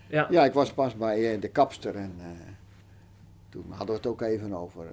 Ja, 0.08 0.26
Ja, 0.30 0.44
ik 0.44 0.52
was 0.52 0.72
pas 0.72 0.96
bij 0.96 1.34
eh, 1.34 1.40
de 1.40 1.48
kapster 1.48 1.94
en 1.96 2.14
eh, 2.18 2.26
toen 3.48 3.64
hadden 3.68 3.86
we 3.86 3.92
het 3.92 4.06
ook 4.06 4.20
even 4.20 4.52
over 4.52 4.86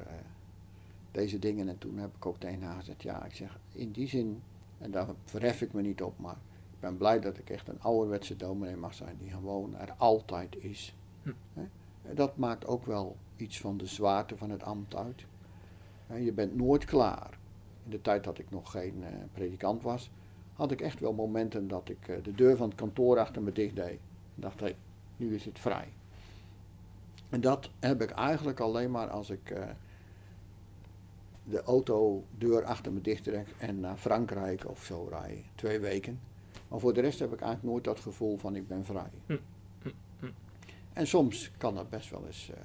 deze 1.11 1.39
dingen. 1.39 1.67
En 1.69 1.78
toen 1.78 1.97
heb 1.97 2.15
ik 2.15 2.26
ook 2.26 2.39
tegen 2.39 2.61
haar 2.61 2.80
gezegd, 2.80 3.03
ja, 3.03 3.26
ik 3.26 3.36
zeg, 3.36 3.57
in 3.74 3.91
die 3.91 4.07
zin, 4.07 4.41
en 4.78 4.91
daar 4.91 5.07
verhef 5.26 5.61
ik 5.61 5.74
me 5.74 5.82
niet 5.82 6.01
op, 6.01 6.19
maar 6.19 6.36
ik 6.74 6.80
ben 6.80 6.97
blij 6.97 7.19
dat 7.19 7.38
ik 7.38 7.49
echt 7.49 7.67
een 7.67 7.82
ouderwetse 7.82 8.36
dominee 8.36 8.76
mag 8.76 8.93
zijn 8.93 9.17
die 9.19 9.30
gewoon 9.32 9.78
er 9.78 9.93
altijd 9.97 10.55
is. 10.63 10.95
Hm. 11.24 11.30
Dat 12.12 12.38
maakt 12.38 12.66
ook 12.66 12.86
wel 12.86 13.18
iets 13.36 13.60
van 13.60 13.78
de 13.78 13.86
zwaarte 13.86 14.38
van 14.38 14.49
het 14.49 14.64
ambt 14.64 14.95
uit. 14.95 15.26
Je 16.20 16.34
bent 16.34 16.56
nooit 16.56 16.86
klaar. 16.86 17.38
In 17.84 17.91
de 17.91 18.01
tijd 18.01 18.24
dat 18.24 18.39
ik 18.39 18.49
nog 18.49 18.72
geen 18.72 19.04
eh, 19.04 19.10
predikant 19.34 19.84
was, 19.84 20.12
had 20.54 20.72
ik 20.72 20.82
echt 20.82 20.99
wel 20.99 21.14
momenten 21.14 21.68
dat 21.68 21.89
ik 21.89 22.08
eh, 22.08 22.24
de 22.24 22.32
deur 22.32 22.58
van 22.58 22.68
het 22.68 22.78
kantoor 22.78 23.20
achter 23.20 23.41
me 23.41 23.51
dicht 23.51 23.76
deed. 23.76 23.99
En 24.36 24.41
dacht, 24.41 24.60
hé, 24.60 24.76
nu 25.18 25.36
is 25.36 25.45
het 25.45 25.60
vrij. 25.60 25.88
En 27.30 27.41
dat 27.41 27.70
heb 27.80 28.01
ik 28.01 28.10
eigenlijk 28.10 28.60
alleen 28.60 28.91
maar 28.91 29.10
als 29.10 29.30
ik 29.30 29.49
eh, 29.49 29.64
de 31.43 31.64
autodeur 31.64 32.64
achter 32.64 32.91
me 32.91 33.01
dicht 33.01 33.24
trek 33.24 33.47
en 33.58 33.80
naar 33.80 33.97
Frankrijk 33.97 34.70
of 34.70 34.84
zo 34.84 35.08
rij. 35.10 35.45
Twee 35.56 35.80
weken. 35.80 36.20
Maar 36.68 36.80
voor 36.80 36.93
de 36.93 37.01
rest 37.01 37.20
heb 37.20 37.34
ik 37.34 37.41
eigenlijk 37.41 37.72
nooit 37.72 37.84
dat 37.84 37.99
gevoel 37.99 38.38
van 38.38 38.56
ik 38.56 38.68
ben 38.68 38.86
vrij. 38.86 39.12
Hm. 39.26 39.38
En 40.93 41.07
soms 41.07 41.51
kan 41.57 41.75
dat 41.75 41.89
best 41.89 42.09
wel 42.09 42.25
eens, 42.25 42.49
eh, 42.49 42.57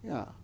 ja, 0.00 0.34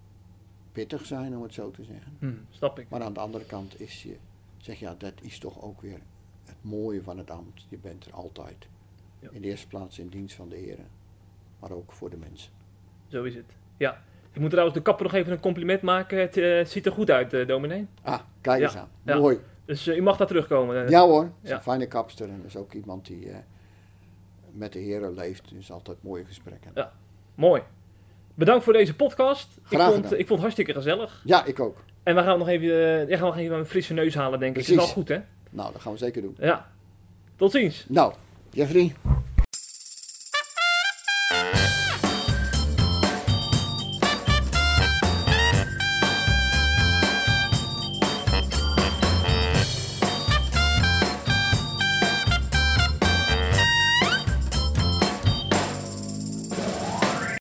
pittig 0.73 1.07
zijn 1.07 1.37
om 1.37 1.43
het 1.43 1.55
zo 1.55 1.71
te 1.71 1.85
zeggen. 1.85 2.17
Hm, 2.19 2.33
snap 2.51 2.79
ik. 2.79 2.89
Maar 2.89 3.03
aan 3.03 3.13
de 3.13 3.21
andere 3.21 3.45
kant 3.45 3.81
is 3.81 4.03
je, 4.03 4.17
zeg 4.57 4.79
ja, 4.79 4.95
dat 4.99 5.13
is 5.21 5.39
toch 5.39 5.63
ook 5.63 5.81
weer 5.81 6.01
het 6.45 6.57
mooie 6.61 7.03
van 7.03 7.19
het 7.19 7.31
ambt. 7.31 7.65
Je 7.69 7.79
bent 7.79 8.07
er 8.07 8.13
altijd. 8.13 8.69
Ja. 9.19 9.29
In 9.33 9.43
de 9.43 9.49
eerste 9.49 9.67
plaats 9.67 9.99
in 9.99 10.09
dienst 10.09 10.37
van 10.37 10.49
de 10.49 10.57
heren, 10.57 10.87
maar 11.59 11.71
ook 11.71 11.93
voor 11.93 12.11
de 12.11 12.17
mensen. 12.17 12.53
Zo 13.09 13.25
is 13.25 13.35
het. 13.35 13.57
Ja. 13.77 14.03
Ik 14.33 14.41
moet 14.41 14.51
trouwens 14.51 14.77
de 14.77 14.83
kapper 14.83 15.05
nog 15.05 15.15
even 15.15 15.33
een 15.33 15.41
compliment 15.41 15.83
maken. 15.83 16.19
Het 16.19 16.37
eh, 16.37 16.65
ziet 16.65 16.87
er 16.87 16.93
goed 16.93 17.11
uit, 17.11 17.33
eh 17.33 17.47
dominee. 17.47 17.87
Ah, 18.03 18.21
kijk 18.41 18.63
eens 18.63 18.77
aan. 18.77 18.89
ja. 19.03 19.19
Mooi. 19.19 19.39
Dus 19.65 19.87
eh, 19.87 19.97
u 19.97 20.03
mag 20.03 20.17
daar 20.17 20.27
terugkomen. 20.27 20.89
Ja 20.89 21.07
hoor, 21.07 21.33
is 21.43 21.51
een 21.51 21.61
fijne 21.61 21.87
kapster 21.87 22.29
en 22.29 22.43
is 22.45 22.57
ook 22.57 22.73
iemand 22.73 23.07
die 23.07 23.31
met 24.53 24.73
de 24.73 24.79
heren 24.79 25.15
leeft. 25.15 25.51
Dus 25.55 25.73
altijd 25.73 26.03
mooie 26.03 26.25
gesprekken. 26.25 26.71
Ja. 26.75 26.93
Mooi. 27.35 27.63
Bedankt 28.35 28.65
voor 28.65 28.73
deze 28.73 28.95
podcast. 28.97 29.57
Ik 29.57 29.63
Graag 29.67 29.91
vond, 29.93 29.95
gedaan. 30.05 30.11
ik 30.19 30.27
vond 30.27 30.29
het 30.29 30.41
hartstikke 30.41 30.73
gezellig. 30.73 31.23
Ja, 31.25 31.45
ik 31.45 31.61
ook. 31.61 31.85
En 32.03 32.15
we 32.15 32.23
gaan 32.23 32.39
nog 32.39 32.49
even, 32.49 32.69
eh, 32.69 33.09
ja, 33.09 33.17
gaan 33.17 33.27
nog 33.27 33.37
even 33.37 33.57
een 33.59 33.67
frisse 33.67 33.93
neus 33.95 34.15
halen, 34.15 34.39
denk 34.39 34.57
ik. 34.57 34.61
Dat 34.61 34.69
is 34.69 34.75
Precies. 34.75 34.95
wel 34.95 35.03
goed, 35.05 35.09
hè? 35.09 35.21
Nou, 35.51 35.73
dat 35.73 35.81
gaan 35.81 35.93
we 35.93 35.99
zeker 35.99 36.23
doen. 36.23 36.37
Ja. 36.39 36.71
Tot 37.37 37.51
ziens. 37.51 37.85
Nou, 37.89 38.15
Jeffrey, 38.51 38.93